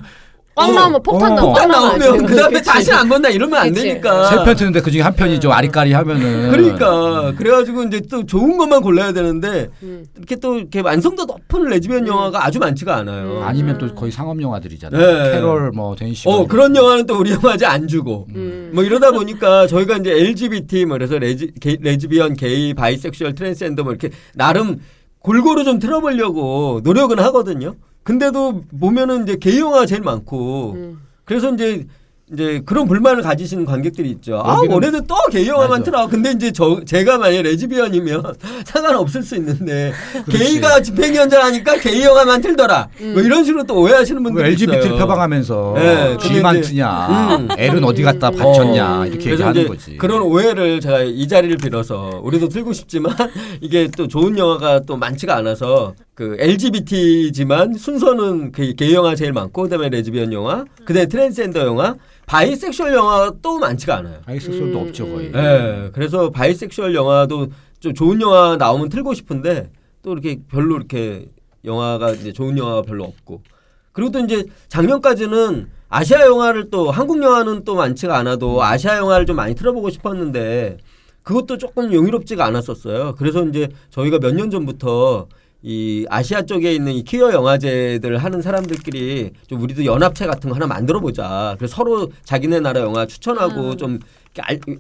꽉 0.56 0.70
어, 0.70 0.72
나오면 0.72 1.04
폭탄 1.04 1.32
어, 1.34 1.36
나오고 1.36 1.54
딱 1.54 1.68
나오면 1.68 2.26
그 2.28 2.36
다음에. 2.36 2.62
다시 2.62 2.91
안 2.94 3.10
본다 3.10 3.28
이러면 3.30 3.60
안 3.60 3.70
그치. 3.74 3.84
되니까 3.89 4.30
세 4.30 4.36
편 4.46 4.56
트는데 4.56 4.82
그 4.82 4.89
중에 4.89 5.02
한 5.02 5.13
편이 5.13 5.39
좀 5.41 5.52
아리까리 5.52 5.91
하면은 5.91 6.50
그러니까 6.56 7.34
그래가지고 7.38 7.84
이제 7.84 8.02
또 8.10 8.26
좋은 8.26 8.58
것만 8.58 8.82
골라야 8.82 9.12
되는데 9.12 9.68
음. 9.84 10.06
이렇게 10.15 10.38
또 10.38 10.58
이렇게 10.58 10.80
완성도 10.80 11.26
높은 11.26 11.65
레즈비언 11.65 12.08
영화가 12.08 12.46
아주 12.46 12.60
많지가 12.60 12.96
않아요. 12.96 13.39
음. 13.39 13.44
아니면 13.44 13.78
또 13.78 13.94
거의 13.94 14.12
상업 14.13 14.41
영화들이잖아요. 14.41 15.24
네. 15.24 15.32
캐롤 15.34 15.72
뭐 15.72 15.94
대니시. 15.95 16.28
어 16.30 16.46
그런 16.48 16.74
영화는 16.76 17.06
또 17.06 17.18
우리 17.20 17.32
영화제 17.32 17.65
안 17.65 17.88
주고 17.88 18.28
음. 18.36 18.72
뭐 18.74 18.84
이러다 18.86 19.12
보니까 19.12 19.68
저희가 19.68 19.98
이제 19.98 20.12
LGBT 20.12 20.86
뭐 20.86 20.96
그래서 20.98 21.18
레즈, 21.20 21.48
게, 21.60 21.78
레즈비언, 21.82 22.36
게이, 22.36 22.74
bisexual, 22.76 23.36
트랜스젠더 23.36 23.84
뭐 23.84 23.91
이렇게 23.91 24.10
나름 24.34 24.80
골고루 25.20 25.63
좀 25.65 25.80
틀어보려고 25.80 26.80
노력은 26.84 27.20
하거든요. 27.20 27.76
근데도 28.06 28.62
보면은 28.80 29.24
게이 29.24 29.36
영화가 29.60 29.88
제일 29.88 30.04
많고 30.04 30.74
음. 30.74 31.02
그래서 31.26 31.52
이제 31.52 31.88
이제 32.34 32.60
그런 32.66 32.88
불만을 32.88 33.22
가지시는 33.22 33.66
관객들이 33.66 34.10
있죠. 34.10 34.42
아 34.44 34.60
올해도 34.68 35.02
또 35.02 35.16
게이 35.32 35.48
영화만 35.48 35.70
맞아. 35.80 35.84
틀어. 35.84 36.08
근데 36.08 36.32
이제 36.32 36.52
저 36.52 36.82
제가 36.84 37.20
만약 37.20 37.44
레즈비언이면 37.44 38.24
상관없을 38.66 39.22
수 39.22 39.36
있는데. 39.36 39.94
게이가 40.32 40.82
집행위원장하니까 40.82 41.78
게이 41.78 42.02
영화만 42.04 42.42
틀더라. 42.42 42.88
뭐 43.14 43.22
이런 43.22 43.44
식으로 43.44 43.64
또 43.66 43.80
오해하시는 43.80 44.24
뭐 44.24 44.32
분들이 44.32 44.54
LGBT를 44.54 44.86
있어요. 44.88 45.00
표방하면서 45.00 45.74
네, 45.76 46.18
G만 46.19 46.54
근데 46.56 46.60
이제- 46.62 46.70
트냐, 46.74 47.36
음. 47.38 47.48
L은 47.60 47.84
어디 47.84 48.02
갖다 48.02 48.32
바쳤냐 48.32 49.02
어, 49.02 49.06
이렇게 49.06 49.32
얘기하는 49.32 49.68
거지. 49.68 49.98
그런 49.98 50.24
오해를 50.24 50.80
제가 50.80 51.04
이 51.04 51.28
자리를 51.28 51.56
빌어서 51.58 52.22
우리도 52.24 52.50
틀고 52.50 52.73
싶지만 52.73 53.13
이게 53.62 53.88
또 53.96 54.08
좋은 54.08 54.36
영화가 54.36 54.80
또 54.88 54.98
많지가 54.98 55.36
않아서 55.38 55.94
그 56.15 56.36
LGBT지만 56.40 57.76
순서는 57.76 58.52
그 58.52 58.73
게이 58.73 58.94
영화 58.96 59.13
제일 59.15 59.32
많고 59.32 59.63
그다음에 59.63 59.90
레즈비언 59.90 60.34
영화, 60.34 60.65
그다음에 60.86 61.08
트랜스젠더 61.08 61.60
영화, 61.65 61.96
바이섹슈얼 62.26 62.94
영화 62.94 63.32
또 63.42 63.60
많지가 63.60 63.98
않아요. 63.98 64.19
아 64.25 64.32
있어도 64.32 64.79
음, 64.80 64.88
없죠 64.88 65.06
거의. 65.08 65.28
음. 65.28 65.36
예. 65.36 65.90
그래서 65.94 66.30
바이섹슈얼 66.30 66.96
영화도 66.96 67.48
좀 67.80 67.94
좋은 67.94 68.19
영화 68.21 68.58
나오면 68.58 68.90
틀고 68.90 69.13
싶은데 69.13 69.69
또 70.02 70.13
이렇게 70.13 70.40
별로 70.50 70.76
이렇게 70.76 71.28
영화가 71.63 72.12
이제 72.12 72.32
좋은 72.32 72.58
영화가 72.58 72.82
별로 72.84 73.04
없고 73.04 73.42
그리고 73.92 74.12
또 74.12 74.19
이제 74.19 74.44
작년까지는 74.67 75.69
아시아 75.90 76.21
영화를 76.26 76.69
또 76.69 76.92
한국 76.92 77.21
영화는 77.21 77.63
또 77.63 77.76
많지가 77.76 78.17
않아도 78.17 78.62
아시아 78.63 78.98
영화를 78.98 79.26
좀 79.26 79.36
많이 79.36 79.56
틀어보고 79.56 79.90
싶었는데 79.90 80.78
그것도 81.23 81.58
조금 81.58 81.92
용이롭지가 81.94 82.44
않았었어요. 82.46 83.15
그래서 83.17 83.44
이제 83.46 83.69
저희가 83.90 84.19
몇 84.19 84.34
년 84.36 84.50
전부터 84.52 85.28
이 85.68 86.06
아시아 86.12 86.44
쪽에 86.44 86.74
있는 86.76 86.94
이 86.94 87.04
퀴어 87.04 87.32
영화제들 87.34 88.20
하는 88.20 88.40
사람들끼리 88.44 89.32
좀 89.48 89.62
우리도 89.63 89.84
연합체 89.84 90.28
같은 90.28 90.52
거 90.52 90.56
하나 90.56 90.68
만들어 90.68 91.00
보자. 91.00 91.56
그래서 91.58 91.78
서로 91.78 92.12
자기네 92.24 92.60
나라 92.60 92.82
영화 92.82 93.08
추천하고 93.08 93.72
음. 93.72 93.78
좀 93.78 94.00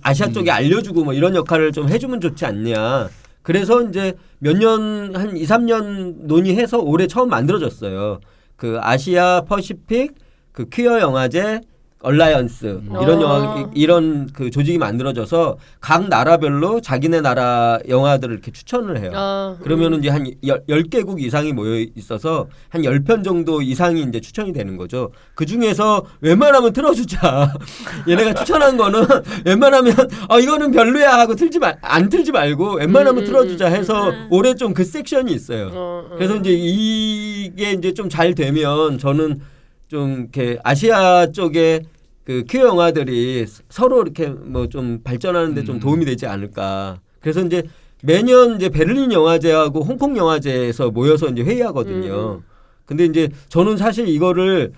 아시아 0.03 0.29
쪽에 0.29 0.51
알려주고 0.51 1.03
뭐 1.03 1.13
이런 1.13 1.33
역할을 1.33 1.71
좀 1.71 1.89
해주면 1.89 2.21
좋지 2.21 2.45
않냐. 2.45 3.09
그래서 3.41 3.81
이제 3.81 4.13
몇 4.37 4.57
년 4.59 5.15
한 5.15 5.35
2, 5.35 5.43
3년 5.43 6.27
논의해서 6.27 6.77
올해 6.77 7.07
처음 7.07 7.29
만들어졌어요. 7.29 8.19
그 8.55 8.77
아시아 8.79 9.41
Pacific 9.41 10.13
그 10.51 10.69
퀴어 10.69 10.99
영화제 10.99 11.61
alliance 12.05 12.81
이런 13.01 13.17
어. 13.17 13.21
영화 13.21 13.59
이- 13.73 13.81
이런 13.81 14.29
그 14.31 14.51
조직이 14.51 14.77
만들어져서 14.77 15.57
각 15.81 16.07
나라별로 16.07 16.79
자기네 16.79 17.21
나라 17.21 17.79
영화들을 17.89 18.31
이렇게 18.33 18.51
추천을 18.51 18.99
해요. 18.99 19.11
아, 19.15 19.57
그러면은 19.63 19.99
이제 19.99 20.09
한 20.09 20.27
열- 20.45 20.63
10개국 20.69 21.19
이상이 21.19 21.51
모여 21.51 21.83
있어서 21.95 22.47
한 22.69 22.83
10편 22.83 23.23
정도 23.23 23.61
이상이 23.63 24.03
이제 24.03 24.19
추천이 24.21 24.53
되는 24.53 24.77
거죠. 24.77 25.11
그 25.33 25.45
중에서 25.47 26.05
웬만하면 26.21 26.73
틀어 26.73 26.93
주자. 26.93 27.51
얘네가 28.07 28.35
추천한 28.35 28.77
거는 28.77 29.03
웬만하면 29.45 29.95
어 30.29 30.39
이거는 30.39 30.71
별로야 30.71 31.17
하고 31.17 31.35
틀지 31.35 31.57
말, 31.59 31.77
안 31.81 32.09
틀지 32.09 32.31
말고 32.31 32.75
웬만하면 32.75 33.23
음, 33.23 33.23
음, 33.23 33.25
틀어 33.25 33.45
주자 33.47 33.67
음, 33.67 33.73
해서 33.73 34.09
음. 34.09 34.27
올해 34.29 34.53
좀 34.53 34.75
그 34.75 34.83
섹션이 34.83 35.31
있어요. 35.31 35.67
어, 35.73 36.03
어. 36.11 36.15
그래서 36.17 36.35
이제 36.35 36.51
이게 36.51 37.71
이제 37.71 37.93
좀 37.93 38.09
잘 38.09 38.35
되면 38.35 38.97
저는 38.99 39.39
좀 39.87 40.27
이렇게 40.33 40.59
아시아 40.63 41.27
쪽에 41.31 41.81
그 42.25 42.43
퀴어 42.43 42.67
영화들이 42.67 43.45
서로 43.69 44.01
이렇게 44.01 44.27
뭐 44.27 44.67
좀 44.67 45.01
발전하는데 45.03 45.63
좀 45.63 45.75
음. 45.75 45.79
도움이 45.79 46.05
되지 46.05 46.25
않을까. 46.25 46.99
그래서 47.21 47.41
이제 47.41 47.63
매년 48.03 48.55
이제 48.55 48.69
베를린 48.69 49.11
영화제하고 49.11 49.81
홍콩 49.81 50.17
영화제에서 50.17 50.91
모여서 50.91 51.27
이제 51.29 51.43
회의하거든요. 51.43 52.41
근데 52.85 53.05
이제 53.05 53.29
저는 53.49 53.77
사실 53.77 54.07
이거를 54.07 54.73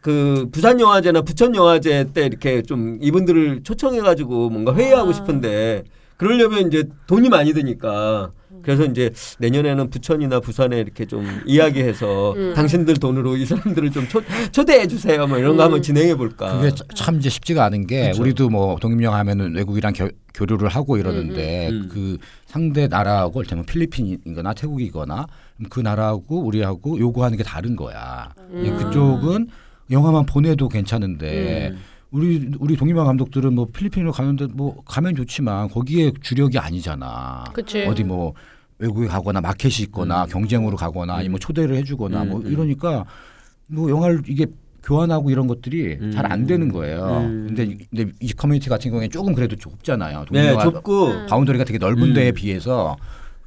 그 0.00 0.48
부산 0.52 0.78
영화제나 0.80 1.22
부천 1.22 1.54
영화제 1.54 2.06
때 2.12 2.26
이렇게 2.26 2.62
좀 2.62 2.98
이분들을 3.00 3.62
초청해 3.64 4.00
가지고 4.00 4.50
뭔가 4.50 4.74
회의하고 4.74 5.10
아. 5.10 5.12
싶은데 5.12 5.84
그러려면 6.16 6.66
이제 6.68 6.84
돈이 7.06 7.28
많이 7.28 7.52
드니까 7.52 8.30
그래서 8.62 8.84
이제 8.84 9.10
내년에는 9.38 9.90
부천이나 9.90 10.40
부산에 10.40 10.78
이렇게 10.80 11.04
좀 11.06 11.26
이야기해서 11.46 12.32
음. 12.32 12.54
당신들 12.54 12.94
돈으로 12.94 13.36
이 13.36 13.44
사람들을 13.44 13.90
좀 13.92 14.08
초, 14.08 14.20
초대해 14.52 14.86
주세요. 14.86 15.26
뭐 15.26 15.38
이런 15.38 15.56
거 15.56 15.62
한번 15.64 15.80
음. 15.80 15.82
진행해 15.82 16.14
볼까. 16.14 16.58
그게 16.58 16.74
차- 16.74 16.84
참 16.94 17.16
이제 17.18 17.28
쉽지가 17.28 17.64
않은 17.66 17.86
게 17.86 18.10
그쵸. 18.10 18.22
우리도 18.22 18.48
뭐 18.50 18.76
독립영화 18.80 19.18
하면은 19.18 19.54
외국이랑 19.54 19.92
교, 19.94 20.08
교류를 20.34 20.68
하고 20.68 20.96
이러는데 20.96 21.68
음, 21.68 21.74
음. 21.74 21.88
그 21.92 22.18
상대 22.46 22.86
나라하고 22.88 23.40
이를테면 23.40 23.66
필리핀이거나 23.66 24.54
태국이거나 24.54 25.26
그 25.70 25.80
나라하고 25.80 26.40
우리하고 26.40 26.98
요구하는 26.98 27.36
게 27.36 27.44
다른 27.44 27.76
거야. 27.76 28.32
이 28.52 28.68
음. 28.68 28.76
그쪽은 28.76 29.48
영화만 29.90 30.26
보내도 30.26 30.68
괜찮은데 30.68 31.68
음. 31.72 31.78
우리 32.10 32.50
우리 32.58 32.76
독립영화 32.76 33.04
감독들은 33.04 33.52
뭐 33.54 33.66
필리핀으로 33.66 34.12
가는데 34.12 34.46
뭐 34.54 34.82
가면 34.86 35.14
좋지만 35.14 35.68
거기에 35.68 36.12
주력이 36.22 36.58
아니잖아. 36.58 37.44
그치. 37.52 37.84
어디 37.84 38.02
뭐 38.04 38.32
외국에 38.78 39.06
가거나 39.08 39.40
마켓이 39.40 39.74
있거나 39.86 40.24
경쟁으로 40.26 40.76
가거나 40.76 41.14
아니면 41.14 41.32
뭐 41.32 41.38
초대를 41.40 41.76
해주거나 41.76 42.24
뭐 42.24 42.40
음, 42.40 42.46
음. 42.46 42.50
이러니까 42.52 43.04
뭐 43.66 43.90
영화를 43.90 44.22
이게 44.26 44.46
교환하고 44.82 45.30
이런 45.30 45.46
것들이 45.48 45.98
음. 46.00 46.12
잘안 46.12 46.46
되는 46.46 46.72
거예요. 46.72 47.18
음. 47.26 47.46
근데, 47.48 47.64
이- 47.64 47.78
근데 47.90 48.12
이 48.20 48.32
커뮤니티 48.32 48.70
같은 48.70 48.90
경우에 48.90 49.08
조금 49.08 49.34
그래도 49.34 49.56
좁잖아요. 49.56 50.24
네, 50.30 50.56
좁고 50.58 51.06
음. 51.08 51.26
boundary가 51.28 51.64
되게 51.64 51.76
넓은 51.78 52.02
음. 52.04 52.14
데에 52.14 52.32
비해서 52.32 52.96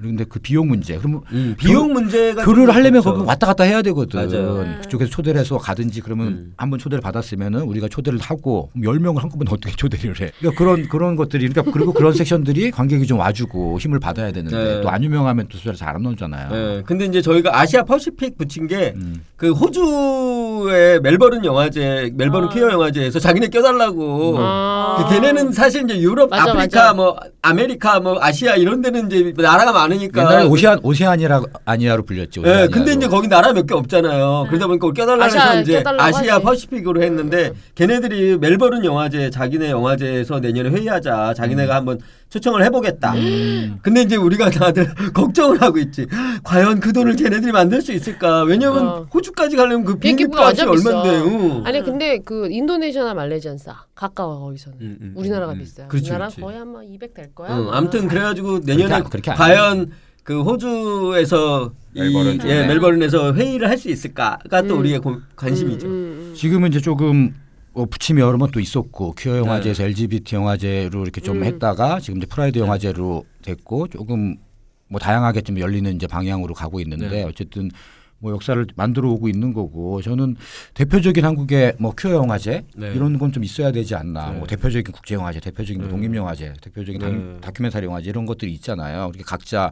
그런데 0.02 0.24
그 0.24 0.40
비용 0.40 0.68
문제. 0.68 0.98
그러면 0.98 1.22
음, 1.32 1.56
비용 1.58 1.94
문제가 1.94 2.44
교류를 2.44 2.68
좀 2.68 2.76
하려면 2.76 3.02
그렇죠. 3.02 3.18
거기 3.18 3.28
왔다 3.28 3.48
갔다 3.48 3.64
해야 3.64 3.82
되거든. 3.84 4.28
맞아요. 4.28 4.66
그쪽에서 4.82 5.12
초대를 5.12 5.40
해서 5.40 5.58
가든지 5.58 6.02
그러면 6.02 6.28
음. 6.28 6.54
한번 6.58 6.80
초대를 6.80 7.02
받았으면은 7.02 7.62
우리가 7.62 7.88
초대를 7.88 8.20
하고 8.20 8.72
그럼 8.74 8.96
10명을 8.98 9.20
한꺼번에 9.22 9.50
어떻게 9.54 9.76
초대를 9.76 10.20
해. 10.22 10.32
그러니까 10.40 10.58
그런 10.58 10.88
그런 10.88 11.16
것들이 11.16 11.48
그러니까 11.48 11.72
그리고 11.72 11.94
그런 11.94 12.14
섹션들이 12.14 12.72
관객이 12.72 13.06
좀 13.06 13.20
와주고 13.20 13.80
힘을 13.80 14.00
받아야 14.00 14.32
되는데 14.32 14.58
네. 14.58 14.82
또안 14.82 15.04
유명하면 15.04 15.48
또잘안 15.48 16.02
나오잖아요. 16.02 16.50
네, 16.50 16.82
근데 16.86 17.06
이제 17.06 17.22
저희가 17.22 17.60
아시아 17.60 17.84
Pacific 17.84 18.38
붙인 18.38 18.68
게 18.68 18.94
음. 18.96 19.22
그 19.36 19.52
호주의 19.52 21.00
멜버른 21.02 21.46
영화제, 21.46 22.12
멜버른 22.16 22.48
아. 22.48 22.52
퀴어 22.52 22.72
영화제에서 22.72 23.20
자기네 23.20 23.50
껴달라고. 23.50 24.36
아. 24.40 24.98
그 24.98 25.14
걔네는 25.14 25.52
사실 25.52 25.84
이제 25.84 26.00
유럽, 26.00 26.30
맞아, 26.30 26.44
아프리카, 26.52 26.80
맞아. 26.82 26.94
뭐 26.94 27.20
아메리카, 27.42 28.00
뭐 28.00 28.18
아시아 28.22 28.56
이런 28.56 28.82
데는 28.82 29.08
이제 29.08 29.34
나라가 29.38 29.72
많 29.72 29.91
으니까. 29.92 30.22
옛날에 30.22 30.46
오세안 30.46 30.80
오세아니라 30.84 31.42
아니아로 31.66 32.04
불렸죠. 32.04 32.42
예, 32.42 32.50
오세아니아로. 32.50 32.72
근데 32.72 32.94
이제 32.94 33.08
거기 33.08 33.28
나라 33.28 33.54
몇 33.54 33.66
개 33.68 33.74
없잖아요. 33.76 34.48
그러다 34.50 34.68
보니까 34.68 34.92
껴달라 34.92 35.26
아시아 35.26 35.50
해서 35.52 35.62
이제 35.62 35.84
아시아 35.86 36.36
하지. 36.36 36.44
퍼시픽으로 36.46 37.02
했는데 37.04 37.52
걔네들이 37.76 38.38
멜버른 38.38 38.84
영화제 38.86 39.30
자기네 39.30 39.70
영화제에서 39.72 40.40
내년에 40.40 40.70
회의하자. 40.70 41.34
자기네가 41.36 41.76
한번 41.76 42.00
초청을 42.32 42.64
해보겠다. 42.64 43.14
음. 43.16 43.78
근데 43.82 44.02
이제 44.04 44.16
우리가 44.16 44.50
다들 44.50 44.88
걱정을 45.14 45.62
하고 45.62 45.78
있지. 45.80 46.08
과연 46.44 46.80
그 46.80 46.94
돈을 46.94 47.18
걔네들이 47.18 47.52
만들 47.52 47.82
수 47.82 47.92
있을까? 47.92 48.44
왜냐면 48.44 48.88
어. 48.88 49.08
호주까지 49.14 49.58
가려면 49.58 49.84
그 49.84 49.98
비행기 50.00 50.28
비행기표가 50.28 50.48
값이 50.48 50.62
완전 50.66 50.76
비싸. 50.76 51.02
얼마인데. 51.02 51.30
응. 51.60 51.66
아니 51.66 51.84
근데 51.84 52.20
그 52.20 52.48
인도네시아나 52.50 53.14
말레이시아는 53.14 53.58
싸. 53.58 53.84
가까워 53.94 54.40
거기서는. 54.40 54.78
음, 54.80 54.98
음, 55.02 55.14
우리나라가 55.16 55.52
음, 55.52 55.58
음. 55.58 55.60
비싸요. 55.60 55.88
그렇지, 55.90 56.06
우리나라 56.06 56.28
그렇지. 56.28 56.42
거의 56.42 56.58
아마 56.58 56.82
200 56.82 57.14
될 57.14 57.36
거야. 57.36 57.50
응, 57.52 57.68
아마. 57.68 57.78
아무튼 57.78 58.08
그래가지고 58.08 58.60
내년에 58.60 58.84
그렇게 58.86 58.94
안- 58.96 59.04
그렇게 59.10 59.32
안 59.32 59.38
과연 59.38 59.92
그 60.24 60.42
호주에서 60.44 61.74
이, 61.96 62.00
멜버른 62.00 62.40
예, 62.48 62.62
네. 62.62 62.68
멜버른에서 62.68 63.34
회의를 63.34 63.68
할 63.70 63.78
수 63.78 63.90
있을까가 63.90 64.62
또 64.62 64.76
음. 64.76 64.80
우리의 64.80 65.00
고- 65.00 65.18
관심이죠. 65.36 65.86
음, 65.88 65.92
음, 65.92 66.28
음. 66.30 66.34
지금은 66.34 66.70
이제 66.70 66.80
조금 66.80 67.34
어, 67.74 67.86
붙임이 67.86 68.20
여러 68.22 68.38
번 68.38 68.52
또 68.52 68.60
있었고 68.60 69.14
퀴어 69.14 69.38
영화제에서 69.38 69.84
LGBT 69.84 70.36
영화제로 70.36 71.04
이렇게 71.04 71.22
좀 71.22 71.38
음. 71.38 71.44
했다가 71.46 72.00
지금 72.02 72.18
이제 72.18 72.26
프라이드 72.28 72.60
영화제로 72.60 73.24
됐고 73.44 73.88
조금 73.88 74.36
뭐 74.90 75.00
다양하게 75.00 75.42
좀 75.42 75.58
열리는 75.58 75.94
이제 75.96 76.06
방향으로 76.06 76.54
가고 76.54 76.82
있는데 76.82 77.08
네. 77.10 77.24
어쨌든 77.24 77.72
뭐 78.20 78.34
역사를 78.34 78.64
만들어 78.76 79.10
오고 79.12 79.30
있는 79.30 79.54
거고 79.54 80.02
저는 80.02 80.36
대표적인 80.74 81.24
한국의 81.24 81.76
뭐 81.80 81.94
퀴어 81.98 82.12
영화제 82.12 82.66
네. 82.76 82.92
이런 82.94 83.18
건 83.18 83.32
좀 83.32 83.44
있어야 83.46 83.72
되지 83.72 83.96
않나 83.96 84.32
네. 84.32 84.38
뭐 84.40 84.48
대표적인 84.48 84.92
국제 84.92 85.16
영화제 85.16 85.40
대표적인 85.40 85.78
뭐 85.82 85.88
네. 85.88 85.92
독립 85.96 86.14
영화제 86.14 86.54
대표적인 86.62 87.00
네. 87.00 87.34
다- 87.36 87.48
다큐멘터리 87.48 87.86
영화제 87.86 88.10
이런 88.10 88.26
것들이 88.26 88.52
있잖아요 88.56 89.12
우리 89.16 89.24
각자 89.24 89.72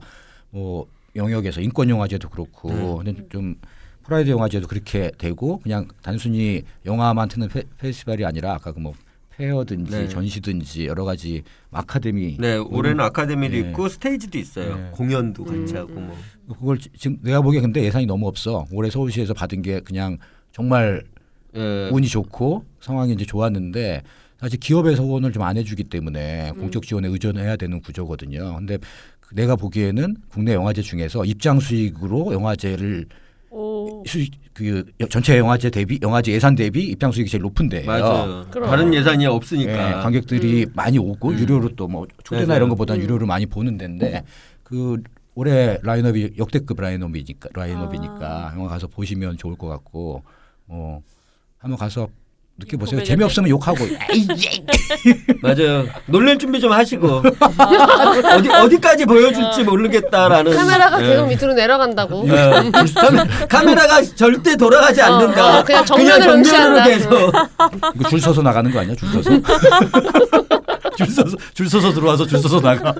뭐 0.51 0.87
영역에서 1.17 1.59
인권 1.59 1.89
영화제도 1.89 2.29
그렇고 2.29 3.03
네. 3.03 3.11
근데 3.13 3.27
좀 3.29 3.55
프라이드 4.09 4.31
영화제도 4.31 4.65
그렇게 4.67 5.11
되고 5.19 5.59
그냥 5.59 5.87
단순히 6.01 6.63
영화만 6.83 7.29
트는 7.29 7.47
페, 7.47 7.61
페스티벌이 7.77 8.25
아니라 8.25 8.53
아까 8.55 8.71
그뭐 8.71 8.93
fair든지 9.37 9.91
네. 9.91 10.07
전시든지 10.09 10.87
여러 10.87 11.05
가지 11.05 11.43
아카데미 11.71 12.35
네, 12.39 12.57
올해는 12.57 12.99
아카데미도 13.01 13.53
네. 13.55 13.69
있고 13.69 13.87
스테이지도 13.87 14.39
있어요. 14.39 14.75
네. 14.77 14.89
공연도 14.93 15.45
같이 15.45 15.73
음, 15.73 15.77
하고 15.77 15.93
뭐. 15.93 16.17
그걸 16.59 16.79
지- 16.79 16.89
지금 16.97 17.19
내가 17.21 17.41
보기에 17.41 17.61
근데 17.61 17.83
예산이 17.83 18.07
너무 18.07 18.27
없어 18.27 18.65
올해 18.71 18.89
서울시에서 18.89 19.35
받은 19.35 19.61
게 19.61 19.79
그냥 19.81 20.17
정말 20.51 21.03
예. 21.55 21.89
운이 21.91 22.07
좋고 22.07 22.65
상황이 22.81 23.13
이제 23.13 23.25
좋았는데 23.25 24.01
사실 24.39 24.59
기업에서 24.59 25.03
후원을 25.03 25.31
좀 25.31 25.43
안 25.43 25.55
해주기 25.57 25.83
때문에 25.83 26.51
공적 26.57 26.81
지원에 26.83 27.07
의존해야 27.09 27.57
되는 27.57 27.79
구조거든요. 27.79 28.55
근데 28.55 28.79
그 29.19 29.35
내가 29.35 29.55
보기에는 29.55 30.15
국내 30.29 30.55
영화제 30.55 30.81
중에서 30.81 31.25
입장 31.25 31.59
수익으로 31.59 32.33
영화제를 32.33 33.05
오. 33.51 34.03
수익 34.05 34.31
그 34.53 34.83
전체 35.09 35.37
영화제 35.37 35.69
대비 35.69 35.99
영화제 36.01 36.31
예산 36.31 36.55
대비 36.55 36.83
입장 36.83 37.11
수익이 37.11 37.29
제일 37.29 37.41
높은데 37.41 37.83
맞아요. 37.83 38.45
그럼. 38.51 38.69
다른 38.69 38.93
예산이 38.93 39.23
예, 39.23 39.27
없으니까. 39.27 40.01
관객들이 40.01 40.65
음. 40.65 40.71
많이 40.75 40.97
오고 40.97 41.33
유료로 41.33 41.75
또 41.75 41.87
뭐 41.87 42.05
초대나 42.23 42.45
맞아요. 42.47 42.57
이런 42.57 42.69
것보다 42.69 42.93
는 42.93 43.01
음. 43.01 43.03
유료로 43.05 43.25
많이 43.25 43.45
보는 43.45 43.77
데인데 43.77 44.23
그 44.63 45.01
올해 45.35 45.79
라인업이 45.81 46.33
역대급 46.37 46.79
라인업이니까 46.79 47.49
라인업이니까 47.53 48.49
아. 48.49 48.53
영화 48.55 48.67
가서 48.69 48.87
보시면 48.87 49.37
좋을 49.37 49.55
것 49.55 49.67
같고 49.67 50.21
뭐 50.65 51.01
한번 51.57 51.77
가서 51.79 52.07
느껴보세요. 52.59 52.97
고백을 52.99 53.05
재미없으면 53.05 53.49
욕하고 53.49 53.85
에이, 54.13 54.27
에이. 54.31 54.65
맞아요. 55.41 55.85
놀랄 56.05 56.37
준비 56.37 56.59
좀 56.59 56.71
하시고 56.71 57.23
어디 58.35 58.49
어디까지 58.49 59.05
보여줄지 59.05 59.63
모르겠다라는 59.63 60.55
카메라가 60.55 61.03
예. 61.03 61.07
계속 61.09 61.27
밑으로 61.27 61.53
내려간다고. 61.53 62.27
예. 62.27 62.71
카메- 62.95 63.27
카메라가 63.47 64.01
절대 64.15 64.55
돌아가지 64.55 65.01
않는다. 65.01 65.59
어, 65.59 65.63
그냥 65.63 65.85
정면을 65.85 66.11
정면으로 66.21 66.33
응시한다. 66.39 66.83
계속. 66.85 67.11
이거 67.95 68.09
줄 68.09 68.19
서서 68.21 68.41
나가는 68.41 68.69
거 68.71 68.79
아니야? 68.79 68.95
줄 68.95 69.09
서서 69.09 69.29
줄 70.97 71.07
서서 71.07 71.37
줄 71.53 71.69
서서 71.69 71.93
들어와서 71.93 72.25
줄 72.27 72.39
서서 72.39 72.59
나가. 72.61 72.93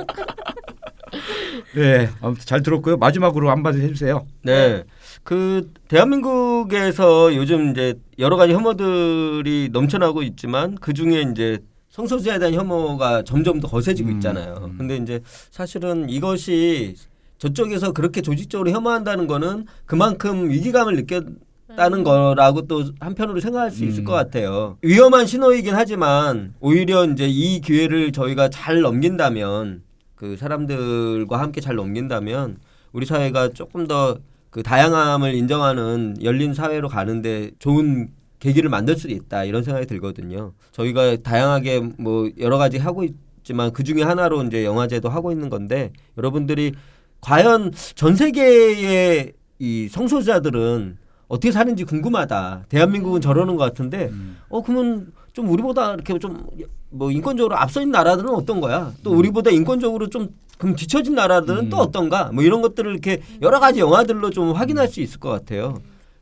네, 1.76 2.10
아무튼 2.22 2.44
잘 2.46 2.64
들었고요. 2.64 2.98
마지막으로 2.98 3.52
한마디 3.52 3.80
해주세요. 3.82 4.26
네. 4.44 4.84
그 5.24 5.72
대한민국에서 5.88 7.36
요즘 7.36 7.72
이제 7.72 7.96
여러 8.18 8.36
가지 8.38 8.54
혐오들이 8.54 9.70
넘쳐나고 9.72 10.24
있지만 10.24 10.76
그 10.76 10.94
중에 10.94 11.22
이제 11.32 11.60
성소수자에 11.90 12.40
대한 12.40 12.54
혐오가 12.54 13.24
점점 13.24 13.60
더 13.60 13.68
거세지고 13.68 14.10
음, 14.10 14.16
있잖아요. 14.16 14.56
음. 14.64 14.76
근데 14.78 14.98
이제 14.98 15.22
사실은 15.52 16.10
이것이 16.10 16.96
저쪽에서 17.38 17.94
그렇게 17.94 18.22
조직적으로 18.22 18.70
혐오한다는 18.72 19.28
거는 19.28 19.66
그만큼 19.86 20.50
위기감을 20.50 20.96
느꼈다는 20.96 22.04
거라고 22.04 22.68
또 22.68 22.86
한편으로 23.00 23.40
생각할 23.40 23.72
수 23.72 23.86
있을 23.86 24.04
음. 24.04 24.06
것 24.06 24.14
같아요. 24.14 24.78
위험한 24.82 25.26
신호이긴 25.26 25.74
하지만 25.76 26.54
오히려 26.60 27.06
이제 27.06 27.28
이 27.28 27.62
기회를 27.62 28.12
저희가 28.12 28.50
잘 28.50 28.82
넘긴다면 28.82 29.84
그 30.16 30.36
사람들과 30.38 31.40
함께 31.40 31.62
잘 31.62 31.76
넘긴다면 31.76 32.58
우리 32.92 33.06
사회가 33.06 33.50
조금 33.50 33.88
더 33.88 34.18
그 34.50 34.64
다양함을 34.64 35.34
인정하는 35.36 36.16
열린 36.24 36.54
사회로 36.54 36.90
가는데 36.90 37.52
좋은 37.60 38.10
계기를 38.40 38.70
만들 38.70 38.96
수 38.96 39.10
있다 39.10 39.44
이런 39.44 39.64
생각이 39.64 39.86
들거든요. 39.86 40.54
저희가 40.72 41.18
다양하게 41.18 41.82
뭐 41.98 42.30
여러 42.40 42.58
가지 42.58 42.78
하고 42.78 43.04
있지만 43.04 43.72
그 43.74 43.84
중에 43.84 44.02
하나로 44.02 44.44
이제 44.44 44.64
영화제도 44.64 45.10
하고 45.10 45.32
있는 45.32 45.50
건데 45.50 45.92
여러분들이 46.18 46.74
과연 47.22 47.74
전 47.96 48.16
세계의 48.16 49.34
이 49.60 49.90
성소수자들은 49.90 50.98
어떻게 51.28 51.52
사는지 51.52 51.84
궁금하다. 51.84 52.66
대한민국은 52.70 53.22
저러는 53.22 53.56
것 53.56 53.64
같은데 53.64 54.10
어 54.48 54.64
그러면 54.64 55.12
좀 55.34 55.50
우리보다 55.50 55.94
이렇게 55.94 56.18
좀 56.20 56.48
뭐 56.92 57.12
인권적으로 57.12 57.56
앞서 57.58 57.82
있는 57.82 57.92
나라들은 57.92 58.30
어떤 58.32 58.62
거야? 58.62 58.94
또 59.04 59.12
우리보다 59.12 59.52
인권적으로 59.52 60.10
좀 60.10 60.30
그럼 60.58 60.76
뒤처진 60.76 61.16
나라들은 61.16 61.66
음. 61.66 61.70
또 61.70 61.78
어떤가? 61.78 62.32
뭐 62.34 62.44
이런 62.44 62.62
것들을 62.62 62.92
이렇게 62.92 63.22
여러 63.42 63.60
가지 63.60 63.80
영화들로 63.80 64.30
좀 64.32 64.52
확인할 64.52 64.88
수 64.88 65.00
있을 65.00 65.20
것 65.20 65.30
같아요. 65.30 65.78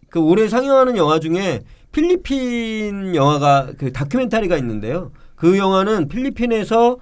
그 0.10 0.20
올해 0.20 0.48
상영하는 0.48 0.96
영화 0.98 1.20
중에 1.20 1.64
필리핀 1.92 3.16
영화가 3.16 3.70
그 3.78 3.92
다큐멘터리가 3.92 4.58
있는데요. 4.58 5.12
그 5.36 5.58
영화는 5.58 6.08
필리핀에서 6.08 6.98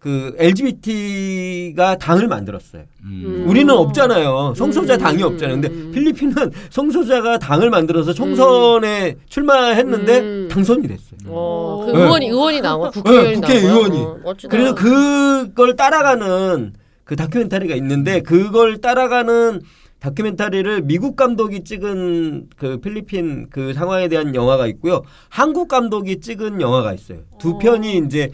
그 0.00 0.34
LGBT가 0.38 1.98
당을 1.98 2.26
만들었어요. 2.26 2.84
음. 3.04 3.44
우리는 3.46 3.72
없잖아요. 3.72 4.54
성소자 4.56 4.94
음. 4.94 4.98
당이 4.98 5.22
없잖아요. 5.22 5.60
근데 5.60 5.68
음. 5.68 5.92
필리핀은 5.92 6.34
성소자가 6.70 7.38
당을 7.38 7.68
만들어서 7.68 8.14
총선에 8.14 9.16
출마했는데 9.28 10.18
음. 10.20 10.48
당선이 10.50 10.88
됐어요. 10.88 11.18
어, 11.26 11.84
그 11.84 11.92
네. 11.94 12.02
의원이 12.02 12.26
의원이 12.28 12.60
나와 12.62 12.90
국회의원이 12.90 13.28
네, 13.28 13.40
국회의원이. 13.40 13.98
나와. 13.98 14.10
어, 14.12 14.18
멋지다. 14.24 14.48
그래서 14.48 14.74
그걸 14.74 15.76
따라가는 15.76 16.72
그 17.04 17.16
다큐멘터리가 17.16 17.74
있는데 17.74 18.22
그걸 18.22 18.80
따라가는 18.80 19.60
다큐멘터리를 19.98 20.80
미국 20.80 21.14
감독이 21.14 21.62
찍은 21.62 22.46
그 22.56 22.78
필리핀 22.78 23.48
그 23.50 23.74
상황에 23.74 24.08
대한 24.08 24.34
영화가 24.34 24.66
있고요. 24.68 25.02
한국 25.28 25.68
감독이 25.68 26.20
찍은 26.20 26.62
영화가 26.62 26.94
있어요. 26.94 27.18
두 27.38 27.50
어. 27.50 27.58
편이 27.58 27.98
이제 28.06 28.30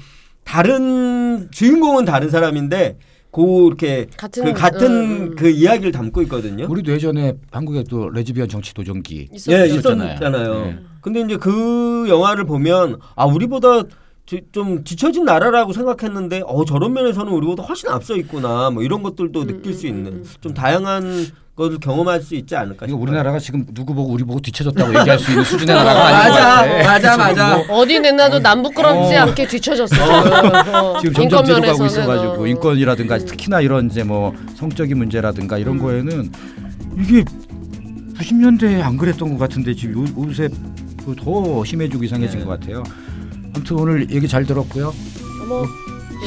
다른 0.47 1.49
주인공은 1.51 2.05
다른 2.05 2.31
사람인데 2.31 2.99
고 3.33 3.67
이렇게 3.67 4.07
같은 4.17 4.45
그 4.45 4.53
같은 4.55 4.87
음, 4.91 5.11
음. 5.33 5.35
그 5.37 5.51
이야기를 5.51 5.93
담고 5.93 6.23
있거든요. 6.23 6.67
우리도 6.71 6.93
예전에 6.93 7.35
한국에 7.51 7.85
또 7.91 8.09
레즈비언 8.09 8.49
정치 8.49 8.73
도전기 8.73 9.29
있었죠. 9.35 9.53
예, 9.53 9.67
있었잖아요. 9.67 10.09
있었잖아요. 10.15 10.55
네. 10.65 10.79
근데 11.03 11.21
이제 11.21 11.37
그 11.37 12.07
영화를 12.09 12.45
보면 12.45 12.99
아 13.15 13.27
우리보다 13.27 13.83
지- 14.25 14.43
좀 14.53 14.83
뒤처진 14.85 15.25
나라라고 15.25 15.73
생각했는데 15.75 16.43
어 16.47 16.65
저런 16.65 16.95
면에서는 16.95 17.31
우리보다 17.31 17.63
훨씬 17.65 17.91
앞서 17.91 18.17
있구나 18.17 18.71
뭐 18.71 18.83
이런 18.83 19.03
것들도 19.03 19.43
음, 19.43 19.47
느낄 19.49 19.75
수 19.75 19.87
음, 19.87 19.89
있는 19.91 20.13
음. 20.15 20.25
좀 20.41 20.55
다양한 20.55 21.27
것을 21.57 21.81
경험할 21.81 22.21
수 22.21 22.35
있지 22.35 22.55
않을까 22.55 22.87
싶어요. 22.87 23.01
우리나라가 23.03 23.39
지금 23.39 23.65
누구 23.73 23.95
보고 23.95 24.13
우리 24.13 24.23
보고 24.25 24.39
뒤쳐졌다고 24.41 24.95
얘기할 24.99 25.19
수 25.19 25.31
있는 25.31 25.43
수준의 25.43 25.75
나라가 25.75 26.07
아닌 26.07 26.33
것 26.33 26.39
맞아, 26.39 26.45
같아. 26.45 26.87
맞아, 26.87 27.17
맞아. 27.17 27.57
뭐 27.67 27.79
어디 27.79 27.99
냈나도 27.99 28.41
남 28.41 28.63
부끄럽지 28.63 29.17
어. 29.17 29.23
않게 29.23 29.47
뒤쳐졌어. 29.49 29.95
지금, 29.97 30.75
어, 30.75 30.99
지금 31.01 31.15
점점 31.15 31.45
뒤로 31.47 31.63
가고 31.63 31.87
있어가지고. 31.87 32.47
인권이라든가 32.47 33.17
음. 33.17 33.25
특히나 33.25 33.63
이런 33.63 33.87
이제 33.87 34.05
뭐 34.05 34.35
성적인 34.57 34.99
문제라든가 34.99 35.57
이런 35.57 35.77
음. 35.77 35.83
거에는 35.83 36.33
이게 36.99 37.25
90년대에 38.19 38.83
안 38.83 38.99
그랬던 38.99 39.31
것 39.31 39.39
같은데 39.39 39.75
지금 39.75 40.07
요, 40.07 40.29
요새 40.29 40.51
그더 41.07 41.65
심해지고 41.65 42.05
이상해진 42.05 42.41
네. 42.41 42.45
것 42.45 42.61
같아요. 42.61 42.83
아무튼 43.55 43.79
오늘 43.79 44.11
얘기 44.11 44.29
잘 44.29 44.45
들었고요. 44.45 44.93
어머, 45.43 45.63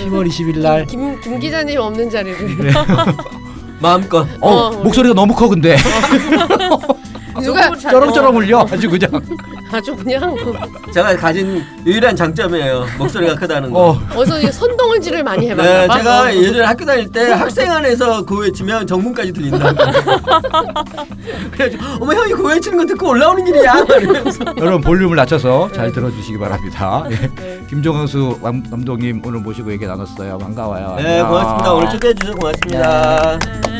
10월 0.05 0.27
20일 0.27 0.59
날 0.59 0.88
김, 0.88 1.21
김 1.21 1.39
기자님 1.39 1.80
없는 1.80 2.09
자리를. 2.09 2.71
마음껏. 3.80 4.27
어, 4.41 4.49
어, 4.49 4.69
우리- 4.69 4.84
목소리가 4.84 5.13
너무 5.15 5.34
커 5.34 5.47
근데 5.47 5.77
누가 7.41 7.75
쩌렁쩌렁 7.75 8.35
울려 8.35 8.65
아주 8.71 8.89
그냥 8.89 9.09
아주 9.71 9.95
그냥 9.95 10.35
제가 10.93 11.15
가진 11.15 11.63
유일한 11.85 12.15
장점이에요. 12.15 12.85
목소리가 12.97 13.35
크다는 13.35 13.71
거. 13.71 13.89
어 13.91 13.99
어디서 14.15 14.39
이게 14.39 14.51
선동을질을 14.51 15.23
많이 15.23 15.47
해봤나 15.49 15.69
네, 15.81 15.87
봐. 15.87 15.97
제가 15.97 16.21
어. 16.23 16.31
예전에 16.33 16.65
학교 16.65 16.85
다닐 16.85 17.09
때 17.11 17.31
학생 17.31 17.71
안에서 17.71 18.25
그 18.25 18.39
외치면 18.39 18.87
정문까지 18.87 19.31
들린다. 19.33 19.73
그래가지고 21.51 21.83
어머 22.01 22.13
형이 22.13 22.33
그 22.33 22.47
외치는 22.47 22.77
거 22.79 22.85
듣고 22.85 23.09
올라오는 23.09 23.43
길이야. 23.45 23.85
이러면서. 23.99 24.43
여러분 24.57 24.81
볼륨을 24.81 25.15
낮춰서 25.17 25.71
잘 25.73 25.91
들어주시기 25.91 26.37
바랍니다. 26.39 27.05
예. 27.11 27.15
네. 27.35 27.59
김종광수 27.69 28.39
감- 28.41 28.63
감독님 28.69 29.21
오늘 29.25 29.39
모시고 29.41 29.71
얘기 29.71 29.85
나눴어요. 29.85 30.37
반가워요. 30.39 30.95
네, 30.97 31.19
안녕. 31.19 31.27
고맙습니다. 31.29 31.73
오늘 31.73 31.89
초대해 31.91 32.13
주셔서 32.15 32.37
고맙습니다. 32.37 33.39
네, 33.39 33.78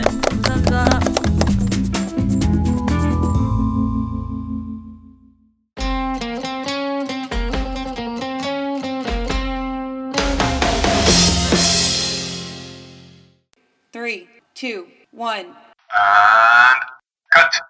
one. 15.20 15.48
And 15.48 16.80
cut. 17.34 17.69